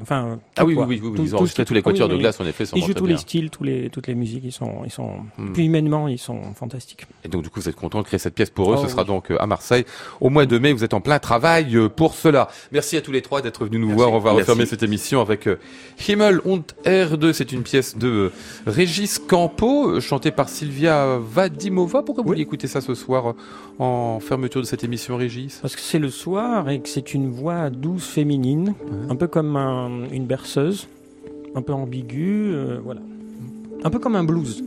enfin. 0.00 0.38
Ah 0.56 0.64
oui, 0.64 0.74
quoi. 0.74 0.86
oui, 0.86 0.98
oui, 1.02 1.08
oui, 1.10 1.16
Tout- 1.16 1.22
ils 1.22 1.34
ont 1.34 1.38
enregistré 1.38 1.64
tous 1.64 1.74
les 1.74 1.80
oui, 1.80 1.84
quatuors 1.84 2.08
de 2.08 2.14
oui. 2.14 2.20
Glass, 2.20 2.40
en 2.40 2.46
effet, 2.46 2.64
Ils 2.74 2.82
jouent 2.84 2.94
tous 2.94 3.06
les 3.06 3.16
styles, 3.18 3.50
tous 3.50 3.62
les, 3.64 3.90
toutes 3.90 4.06
les 4.06 4.14
musiques, 4.14 4.42
ils 4.44 4.52
sont, 4.52 4.82
ils 4.84 4.90
sont, 4.90 5.10
Hmm. 5.36 5.52
puis 5.52 5.66
humainement, 5.66 6.08
ils 6.08 6.18
sont 6.18 6.40
fantastiques. 6.54 7.06
Et 7.24 7.28
donc 7.28 7.42
du 7.42 7.50
coup, 7.50 7.60
vous 7.60 7.68
êtes 7.68 7.76
content 7.76 8.00
de 8.00 8.06
créer 8.06 8.18
cette 8.18 8.34
pièce 8.34 8.50
pour 8.50 8.72
eux. 8.72 8.76
Oh, 8.78 8.82
Ce 8.82 8.88
sera 8.88 9.02
oui. 9.02 9.08
donc 9.08 9.30
euh, 9.30 9.36
à 9.38 9.46
Marseille 9.46 9.84
au 10.20 10.30
mois 10.30 10.46
de 10.46 10.58
mai. 10.58 10.72
Vous 10.72 10.84
êtes 10.84 10.94
en 10.94 11.00
plein 11.00 11.18
travail 11.18 11.76
euh, 11.76 11.88
pour 11.88 12.14
cela. 12.14 12.48
Merci 12.72 12.96
à 12.96 13.02
tous 13.02 13.12
les 13.12 13.22
trois 13.22 13.42
d'être 13.42 13.64
venus 13.64 13.80
nous 13.80 13.90
voir. 13.90 14.12
On 14.12 14.18
va 14.18 14.30
Merci. 14.30 14.40
refermer 14.40 14.66
cette 14.66 14.82
émission 14.82 15.20
avec 15.20 15.48
Himmel 16.08 16.40
und 16.44 16.62
Erde. 16.84 17.32
C'est 17.32 17.52
une 17.52 17.62
pièce 17.62 17.98
de 17.98 18.32
Régis 18.66 19.18
Campo, 19.18 20.00
chantée 20.00 20.30
par 20.30 20.48
Sylvia 20.48 21.18
Vadimova. 21.20 22.02
Pourquoi 22.02 22.22
vous 22.22 22.28
vouliez 22.28 22.42
écouter 22.42 22.66
ça 22.66 22.80
ce 22.80 22.94
soir 22.94 23.34
en 23.78 24.18
fermeture 24.20 24.60
de 24.60 24.66
cette 24.66 24.82
émission, 24.84 25.16
Régis? 25.16 25.58
Parce 25.62 25.76
que 25.76 25.80
c'est 25.82 25.98
le 25.98 26.10
soir 26.10 26.68
et 26.68 26.80
que 26.80 26.88
c'est 26.88 27.14
une 27.14 27.30
voix 27.30 27.70
douce 27.70 28.06
féminine, 28.08 28.74
un 29.08 29.14
peu 29.16 29.26
comme 29.28 29.56
un- 29.56 30.08
une 30.12 30.26
berceuse, 30.26 30.88
un 31.54 31.62
peu 31.62 31.72
ambiguë, 31.72 32.50
euh, 32.52 32.78
voilà. 32.82 33.00
Un 33.84 33.90
peu 33.90 33.98
comme 34.00 34.16
un 34.16 34.24
blues. 34.24 34.64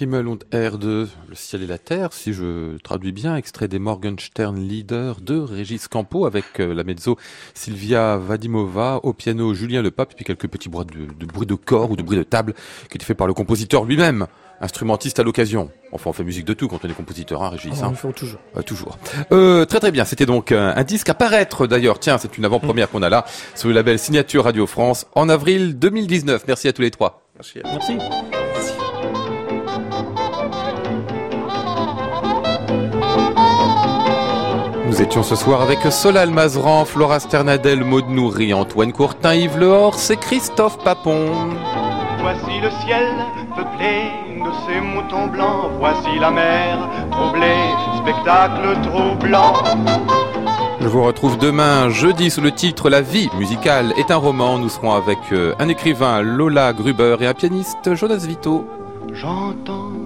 Himmel 0.00 0.28
und 0.28 0.38
Erde, 0.52 1.08
le 1.28 1.34
ciel 1.34 1.62
et 1.62 1.66
la 1.66 1.78
terre, 1.78 2.12
si 2.12 2.32
je 2.32 2.76
traduis 2.78 3.12
bien, 3.12 3.36
extrait 3.36 3.68
des 3.68 3.78
Morgenstern 3.78 4.56
Leader 4.56 5.20
de 5.20 5.38
Régis 5.38 5.88
Campo 5.88 6.26
avec 6.26 6.60
euh, 6.60 6.74
la 6.74 6.84
mezzo 6.84 7.16
Sylvia 7.54 8.16
Vadimova, 8.16 9.00
au 9.02 9.12
piano 9.12 9.54
Julien 9.54 9.82
Lepape, 9.82 10.12
et 10.12 10.14
puis 10.16 10.24
quelques 10.24 10.48
petits 10.48 10.68
bruits 10.68 10.86
de, 10.86 11.12
de 11.12 11.26
bruits 11.26 11.46
de 11.46 11.54
corps 11.54 11.90
ou 11.90 11.96
de 11.96 12.02
bruits 12.02 12.18
de 12.18 12.22
table 12.22 12.54
qui 12.90 12.96
étaient 12.96 13.04
faits 13.04 13.16
par 13.16 13.26
le 13.26 13.34
compositeur 13.34 13.84
lui-même. 13.84 14.26
instrumentiste 14.60 15.18
à 15.18 15.22
l'occasion. 15.22 15.70
Enfin, 15.92 16.10
on 16.10 16.12
fait 16.12 16.24
musique 16.24 16.46
de 16.46 16.54
tout 16.54 16.66
quand 16.68 16.78
on 16.82 16.88
est 16.88 16.94
compositeur, 16.94 17.42
hein, 17.42 17.50
Régis. 17.50 17.72
Ah, 17.76 17.84
hein. 17.84 17.88
on 17.88 17.90
le 17.90 17.96
fait 17.96 18.12
toujours. 18.12 18.40
Euh, 18.56 18.62
toujours. 18.62 18.98
Euh, 19.32 19.64
très 19.66 19.80
très 19.80 19.92
bien. 19.92 20.04
C'était 20.04 20.26
donc 20.26 20.50
un, 20.52 20.74
un 20.76 20.84
disque 20.84 21.08
à 21.10 21.14
paraître 21.14 21.66
d'ailleurs. 21.66 21.98
Tiens, 21.98 22.18
c'est 22.18 22.38
une 22.38 22.44
avant-première 22.44 22.88
qu'on 22.90 23.02
a 23.02 23.10
là 23.10 23.24
sur 23.54 23.68
le 23.68 23.74
label 23.74 23.98
Signature 23.98 24.44
Radio 24.44 24.66
France 24.66 25.06
en 25.14 25.28
avril 25.28 25.78
2019. 25.78 26.44
Merci 26.48 26.68
à 26.68 26.72
tous 26.72 26.82
les 26.82 26.90
trois. 26.90 27.22
Merci. 27.36 27.60
Merci. 27.64 28.45
Nous 34.96 35.02
étions 35.02 35.22
ce 35.22 35.36
soir 35.36 35.60
avec 35.60 35.80
Solal 35.92 36.30
Mazran, 36.30 36.86
Flora 36.86 37.20
Sternadel, 37.20 37.84
Maud 37.84 38.08
Nourri, 38.08 38.54
Antoine 38.54 38.94
Courtin, 38.94 39.34
Yves 39.34 39.58
Lehors 39.58 39.98
et 40.10 40.16
Christophe 40.16 40.82
Papon. 40.82 41.26
Voici 42.22 42.58
le 42.62 42.70
ciel 42.82 43.12
peuplé 43.54 44.08
de 44.42 44.50
ces 44.66 44.80
moutons 44.80 45.26
blancs. 45.26 45.70
Voici 45.78 46.18
la 46.18 46.30
mer 46.30 46.88
troublée, 47.10 47.74
spectacle 48.00 48.80
troublant. 48.84 49.52
Je 50.80 50.88
vous 50.88 51.02
retrouve 51.02 51.36
demain, 51.36 51.90
jeudi, 51.90 52.30
sous 52.30 52.40
le 52.40 52.52
titre 52.52 52.88
La 52.88 53.02
vie 53.02 53.28
musicale 53.36 53.92
est 53.98 54.10
un 54.10 54.16
roman. 54.16 54.58
Nous 54.58 54.70
serons 54.70 54.94
avec 54.94 55.18
euh, 55.30 55.52
un 55.58 55.68
écrivain, 55.68 56.22
Lola 56.22 56.72
Gruber, 56.72 57.16
et 57.20 57.26
un 57.26 57.34
pianiste, 57.34 57.94
Jonas 57.94 58.24
Vito. 58.26 58.66
J'entends 59.12 60.05